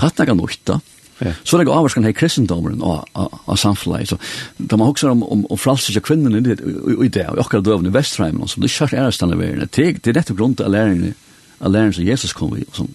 Hatta 0.00 0.26
kan 0.26 0.36
nokta. 0.36 0.80
Ja. 1.18 1.32
Så 1.44 1.58
det 1.58 1.64
går 1.64 1.74
avskan 1.74 2.04
här 2.04 2.12
kristendomen 2.12 2.82
og 2.82 3.08
og 3.46 3.58
samfunnet. 3.58 4.08
Så 4.08 4.16
da 4.58 4.76
man 4.76 4.88
också 4.88 5.10
om 5.10 5.22
om 5.22 5.46
om 5.50 5.58
frälselse 5.58 6.00
kvinnorna 6.00 6.40
det 6.40 6.60
i 7.04 7.08
det 7.08 7.28
og 7.28 7.38
akkurat 7.38 7.64
dövna 7.64 7.90
västheimen 7.90 8.42
och 8.42 8.50
så 8.50 8.60
det 8.60 8.68
kör 8.68 8.94
är 8.94 9.10
stanna 9.10 9.36
väl 9.36 9.58
det 9.58 9.66
till 9.72 9.98
det 10.04 10.12
detta 10.12 10.34
grund 10.34 10.56
grunn 10.56 10.70
til 10.72 11.00
ni 11.00 11.14
att 11.58 11.70
lära 11.70 11.92
sig 11.92 12.04
Jesus 12.04 12.32
kom 12.32 12.54
vi 12.54 12.64
och 12.68 12.76
som 12.76 12.88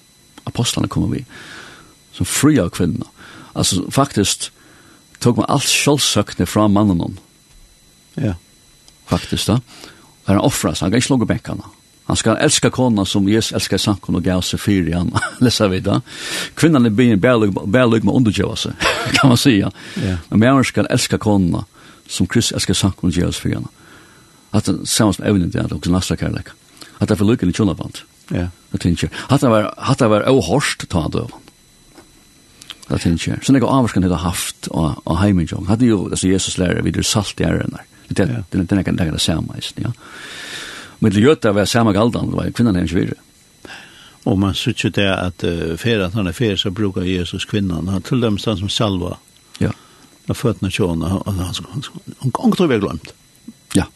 apostlene 0.44 0.88
kom 0.88 1.12
vi 1.12 1.26
som 2.12 2.26
fri 2.26 2.60
av 2.60 2.70
kvinnor 2.70 3.08
altså 3.54 3.92
faktisk 3.92 4.52
tog 5.20 5.38
man 5.38 5.46
alt 5.50 5.64
självsökne 5.64 6.46
fra 6.46 6.68
mannen 6.68 7.18
ja. 8.16 8.34
Faktisk 9.06 9.48
da. 9.48 9.60
Er 10.28 10.34
han 10.34 10.40
offras 10.40 10.80
han 10.80 10.92
kan 10.92 10.98
ikke 10.98 11.08
slå 11.08 11.26
bekkene. 11.26 11.64
Han 12.12 12.18
skal 12.18 12.38
elska 12.44 12.70
kona 12.70 13.06
som 13.06 13.28
Jesus 13.30 13.54
elskar 13.56 13.80
sankon 13.80 14.18
og 14.20 14.24
gav 14.26 14.42
seg 14.44 14.60
fyri 14.60 14.92
han, 14.92 15.14
lesa 15.46 15.70
vi 15.72 15.78
da. 15.80 16.02
Kvinnan 16.60 16.90
er 16.90 16.92
byen 16.92 17.22
bærlug 17.24 18.04
med 18.04 18.12
undergjøva 18.12 18.58
seg, 18.60 18.74
kan 19.16 19.32
man 19.32 19.40
sija. 19.40 19.70
Yeah. 19.96 20.18
Men 20.28 20.42
mæren 20.42 20.68
skal 20.68 20.90
elska 20.92 21.16
kona 21.24 21.62
som 22.12 22.28
Kristus 22.28 22.58
elskar 22.58 22.76
sankon 22.76 23.14
og 23.14 23.16
gav 23.16 23.32
seg 23.32 23.46
fyri 23.46 23.56
han. 23.56 23.70
At 24.52 24.68
det 24.68 24.90
samme 24.92 25.16
som 25.16 25.24
evnen 25.30 25.54
det 25.54 25.62
er 25.62 25.72
også 25.72 25.94
nastra 25.94 26.18
kærlek. 26.20 26.52
At 26.98 27.08
det 27.08 27.16
er 27.16 27.22
for 27.22 27.32
lukken 27.32 27.48
i 27.48 27.56
tjunaband. 27.56 28.04
Ja. 28.28 28.50
Det 28.76 28.82
tenker 28.84 29.08
jeg. 29.08 29.16
Hatt 29.32 30.04
det 30.04 30.12
var 30.12 30.28
ohorst 30.28 30.84
ta 30.92 31.06
døvan. 31.16 31.48
Det 32.90 33.00
tenker 33.06 33.38
jeg. 33.38 33.46
Sånn 33.48 33.56
jeg 33.56 33.64
avvarskan 33.64 34.04
hadde 34.04 34.20
haft 34.20 34.68
og 34.76 35.16
heimenjong. 35.22 35.64
Hadde 35.72 35.88
jo, 35.88 36.04
altså 36.12 36.28
Jesus 36.28 36.60
lærer 36.60 36.84
videre 36.84 37.08
salt 37.08 37.40
i 37.40 37.48
ærene. 37.48 37.88
Det 38.12 38.28
er 38.28 39.16
det 39.16 39.24
samme, 39.24 39.64
ja. 39.80 39.96
Men 41.02 41.14
til 41.14 41.26
Jøtta 41.26 41.52
var 41.58 41.66
samme 41.66 41.94
galdan, 41.98 42.30
det 42.30 42.38
var 42.38 42.50
kvinnan 42.54 42.78
hennes 42.78 42.94
virre. 42.94 43.18
Og 44.30 44.38
man 44.40 44.54
synes 44.54 44.84
jo 44.86 44.92
det 44.94 45.08
at 45.10 45.44
uh, 45.44 45.74
fyrir 45.82 46.06
at 46.06 46.14
han 46.14 46.30
er 46.30 46.36
fyrir, 46.38 46.56
så 46.56 46.70
brukar 46.72 47.08
Jesus 47.08 47.46
kvinnan, 47.50 47.88
han 47.90 48.06
til 48.06 48.22
dem 48.22 48.38
stand 48.38 48.62
som 48.62 48.70
salva. 48.70 49.16
Ja. 49.60 49.72
Han 50.28 50.38
født 50.38 50.62
tjåna, 50.70 51.10
og 51.26 51.34
han 51.34 52.32
kan 52.32 52.54
ikke 52.54 52.70
være 52.70 52.86
glemt. 52.86 53.14
Ja. 53.76 53.88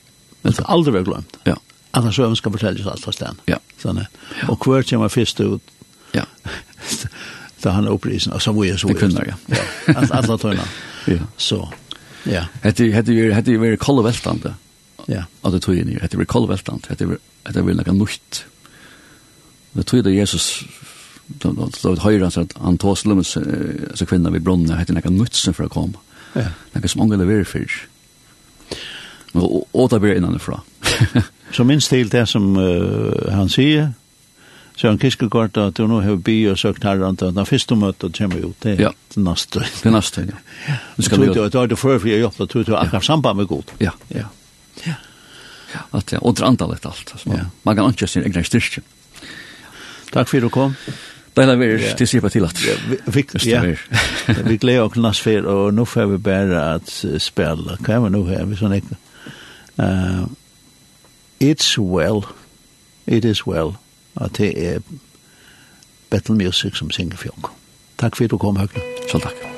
Han 0.43 0.53
kan 0.53 0.65
aldri 0.67 0.93
være 0.93 1.05
glemt. 1.11 1.37
Ja. 1.45 1.53
At 1.93 2.03
han 2.03 2.13
søvn 2.13 2.35
skal 2.35 2.51
fortelles 2.51 2.87
alt 2.89 3.05
fra 3.05 3.13
stedet. 3.13 3.37
Ja. 3.47 3.61
Sånn, 3.79 4.01
ja. 4.01 4.49
Og 4.49 4.57
hver 4.65 4.83
kommer 4.89 5.13
først 5.13 5.39
ut. 5.45 5.61
Ja. 6.15 6.25
da 7.63 7.77
han 7.77 7.85
er 7.85 7.93
opprisen, 7.93 8.33
og 8.33 8.41
så 8.41 8.51
var 8.53 8.65
jeg 8.65 8.81
så. 8.81 8.89
Det 8.89 8.97
kvinner, 8.97 9.29
ja. 9.29 9.37
ja. 9.53 9.93
Alla 10.09 10.37
tøyna. 10.41 10.65
ja. 11.07 11.29
Så, 11.37 11.61
ja. 12.25 12.47
Hette 12.65 12.89
jo 12.89 13.61
vært 13.61 13.79
kolleveltande. 13.85 14.57
Ja 14.57 14.64
Ja, 15.11 15.25
og 15.43 15.53
det 15.53 15.61
tog 15.65 15.77
inn 15.77 15.91
i, 15.93 15.99
det 16.01 16.17
blir 16.17 16.29
kolveltant, 16.29 16.89
det 16.89 17.05
blir 17.05 17.77
noe 17.77 17.93
nytt. 17.93 18.45
Det 19.75 19.85
tog 19.85 20.03
det 20.05 20.15
Jesus, 20.15 20.63
det 21.27 21.51
var 21.57 22.03
høyre 22.05 22.31
at 22.31 22.55
han 22.61 22.79
tog 22.81 22.97
slummes, 22.97 23.35
altså 23.37 24.07
kvinner 24.09 24.33
ved 24.33 24.45
bronnen, 24.45 24.71
det 24.71 24.79
heter 24.79 24.97
noe 24.97 25.13
nytt 25.13 25.37
som 25.37 25.53
for 25.53 25.67
å 25.67 25.73
komme. 25.73 26.01
Ja. 26.35 26.49
Noe 26.73 26.91
som 26.91 27.05
angelig 27.05 27.27
vil 27.29 27.45
fyrt. 27.47 27.83
Og, 29.35 29.67
og 29.75 29.91
det 29.91 29.99
blir 30.01 30.17
innanifra. 30.17 30.61
så 31.55 31.65
minst 31.67 31.91
til 31.91 32.09
det 32.11 32.23
som 32.31 32.55
uh, 32.57 33.29
han 33.35 33.51
sier, 33.51 33.93
Så 34.75 34.89
han 34.89 34.97
kiskegård 34.99 35.55
at 35.55 35.77
du 35.77 35.85
nå 35.87 36.01
har 36.03 36.17
by 36.19 36.33
og 36.51 36.57
søkt 36.59 36.83
herre 36.83 37.07
at 37.07 37.21
den 37.23 37.45
første 37.47 37.77
møtet 37.79 38.17
kommer 38.17 38.41
jo 38.41 38.49
til 38.59 38.81
ja. 38.83 38.89
neste. 39.15 39.61
det 39.83 39.91
nästa 39.91 40.25
ja. 40.27 40.35
Du 40.97 41.03
tror 41.03 41.21
vi 41.23 41.45
at 41.45 41.53
du 41.53 41.57
har 41.57 41.69
det 41.71 41.77
før 41.79 41.99
for 41.99 42.09
jeg 42.09 42.19
jobbet, 42.19 42.51
du 42.51 42.63
tror 42.63 42.81
akkurat 42.81 43.05
samband 43.05 43.39
med 43.39 43.47
god. 43.47 43.71
Ja, 43.79 43.93
ja. 44.11 44.25
Ja. 44.83 44.93
Ja. 45.73 45.79
Att 45.91 46.07
det 46.07 46.17
åter 46.17 46.43
antalet 46.43 46.85
allt 46.85 47.13
så. 47.15 47.29
Man, 47.29 47.37
ja. 47.37 47.45
man 47.63 47.75
kan 47.75 47.85
inte 47.85 48.07
sin 48.07 48.23
egna 48.23 48.43
styrka. 48.43 48.81
Takk 50.11 50.29
för 50.29 50.41
du 50.41 50.49
kom. 50.49 50.75
Det 51.33 51.43
är 51.43 51.55
väl 51.55 51.81
det 51.97 52.07
ser 52.07 52.21
på 52.21 52.29
till 52.29 52.45
att 52.45 52.61
vi 53.05 53.25
ja. 53.43 53.61
Vi 54.45 54.57
gleder 54.57 54.81
oss 54.83 54.95
nas 54.95 55.19
för 55.19 55.45
og 55.45 55.73
nå 55.73 55.85
får 55.85 56.05
vi 56.05 56.17
bara 56.17 56.79
spille. 57.19 57.77
Hva 57.79 57.85
Kan 57.85 58.03
vi 58.03 58.09
nå 58.09 58.23
her? 58.25 58.45
vi 58.45 58.55
sånn 58.55 58.73
ikke. 58.73 58.95
eh 59.77 60.25
it's 61.39 61.77
well 61.77 62.23
it 63.05 63.25
is 63.25 63.47
well 63.47 63.75
At 64.15 64.37
det 64.37 64.53
er 64.75 64.79
battle 66.09 66.35
music 66.35 66.77
som 66.77 66.91
synger 66.91 67.17
folk. 67.17 67.51
Takk 67.97 68.15
for 68.15 68.27
du 68.27 68.37
kom 68.37 68.55
Högna. 68.55 68.81
Så 69.11 69.19
tack. 69.19 69.54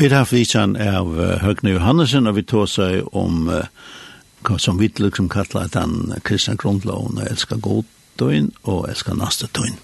Vi 0.00 0.08
har 0.08 0.18
haft 0.22 0.32
vitsan 0.32 0.78
av 0.80 1.10
Høgne 1.42 1.74
Johannesen, 1.74 2.24
og 2.24 2.38
vi 2.38 2.42
tog 2.48 2.64
seg 2.72 3.02
om 3.12 3.50
uh, 3.52 3.66
som 4.56 4.78
vi 4.80 4.88
liksom 4.96 5.26
kallar 5.28 5.68
den 5.74 6.14
kristne 6.24 6.56
grunnloven, 6.56 7.18
og 7.20 7.28
elskar 7.28 7.60
døgn 8.16 8.48
og 8.64 8.88
elskar 8.88 9.18
naste 9.20 9.50
døgn. 9.52 9.76